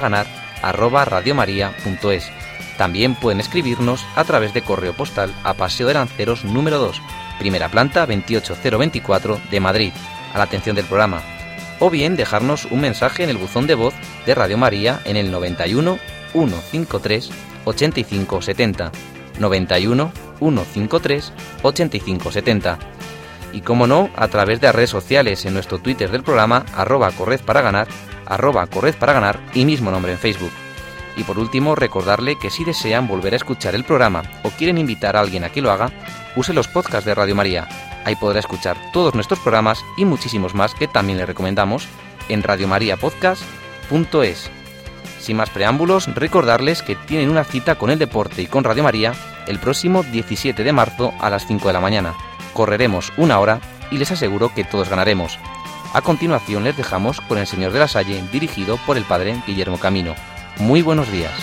ganar 0.02 0.41
arroba 0.62 1.06
radiomaria.es. 1.06 2.30
También 2.78 3.16
pueden 3.16 3.40
escribirnos 3.40 4.06
a 4.16 4.24
través 4.24 4.54
de 4.54 4.62
correo 4.62 4.94
postal 4.94 5.34
a 5.44 5.54
Paseo 5.54 5.88
de 5.88 5.94
Lanceros 5.94 6.46
número 6.46 6.80
2, 6.80 7.02
primera 7.40 7.70
planta 7.70 8.06
28024 8.06 9.40
de 9.52 9.60
Madrid, 9.60 9.92
a 10.34 10.38
la 10.38 10.46
atención 10.46 10.76
del 10.76 10.86
programa. 10.86 11.22
O 11.80 11.90
bien 11.90 12.16
dejarnos 12.16 12.66
un 12.66 12.82
mensaje 12.82 13.24
en 13.24 13.30
el 13.30 13.38
buzón 13.38 13.68
de 13.68 13.76
voz 13.76 13.94
de 14.26 14.36
Radio 14.36 14.58
María 14.58 15.02
en 15.06 15.18
el 15.18 15.32
91 15.32 15.98
153 16.32 17.30
8570. 17.66 18.92
91 19.40 20.12
153 20.40 21.34
8570. 21.64 22.80
Y 23.54 23.62
como 23.62 23.88
no, 23.88 24.10
a 24.16 24.28
través 24.28 24.62
de 24.62 24.68
las 24.68 24.76
redes 24.76 24.90
sociales 24.90 25.46
en 25.46 25.54
nuestro 25.54 25.80
Twitter 25.80 26.10
del 26.10 26.24
programa, 26.24 26.66
arroba 26.76 27.12
corred 27.12 27.42
para 27.42 27.62
ganar 27.62 27.88
arroba 28.32 28.66
Corred 28.68 28.96
para 28.96 29.14
ganar 29.14 29.40
y 29.54 29.66
mismo 29.66 29.92
nombre 29.92 30.14
en 30.14 30.18
Facebook. 30.18 30.52
Y 31.18 31.24
por 31.24 31.38
último, 31.38 31.76
recordarle 31.76 32.40
que 32.40 32.50
si 32.50 32.64
desean 32.64 33.08
volver 33.08 33.34
a 33.34 33.36
escuchar 33.36 33.76
el 33.76 33.84
programa 33.84 34.24
o 34.44 34.50
quieren 34.50 34.78
invitar 34.78 35.18
a 35.18 35.20
alguien 35.20 35.44
a 35.44 35.50
que 35.50 35.62
lo 35.62 35.72
haga, 35.72 35.92
use 36.36 36.54
los 36.54 36.70
podcasts 36.70 37.06
de 37.06 37.14
Radio 37.14 37.36
María. 37.36 37.68
Ahí 38.06 38.16
podrá 38.16 38.40
escuchar 38.40 38.78
todos 38.94 39.14
nuestros 39.14 39.40
programas 39.40 39.84
y 39.98 40.06
muchísimos 40.06 40.56
más 40.56 40.74
que 40.74 40.88
también 40.88 41.18
le 41.18 41.26
recomendamos 41.26 41.88
en 42.30 42.44
radiomariapodcast.es. 42.44 44.50
Sin 45.20 45.38
más 45.38 45.50
preámbulos, 45.50 46.08
recordarles 46.16 46.82
que 46.82 46.96
tienen 46.96 47.30
una 47.30 47.44
cita 47.44 47.76
con 47.76 47.92
el 47.92 48.00
deporte 48.00 48.42
y 48.42 48.48
con 48.48 48.64
Radio 48.64 48.84
María 48.84 49.14
el 49.48 49.60
próximo 49.60 50.04
17 50.04 50.64
de 50.64 50.74
marzo 50.74 51.14
a 51.20 51.30
las 51.30 51.46
5 51.46 51.68
de 51.68 51.74
la 51.74 51.82
mañana. 51.82 52.14
Correremos 52.54 53.12
una 53.18 53.40
hora 53.40 53.60
y 53.92 53.98
les 53.98 54.12
aseguro 54.12 54.54
que 54.56 54.64
todos 54.64 54.90
ganaremos. 54.90 55.38
A 55.94 56.02
continuación 56.02 56.64
les 56.64 56.78
dejamos 56.78 57.20
con 57.20 57.38
El 57.38 57.48
Señor 57.48 57.74
de 57.74 57.80
la 57.80 57.88
Salle, 57.90 58.24
dirigido 58.32 58.78
por 58.86 58.96
el 58.96 59.04
Padre 59.04 59.42
Guillermo 59.46 59.78
Camino. 59.78 60.16
Muy 60.58 60.82
buenos 60.82 61.12
días. 61.12 61.34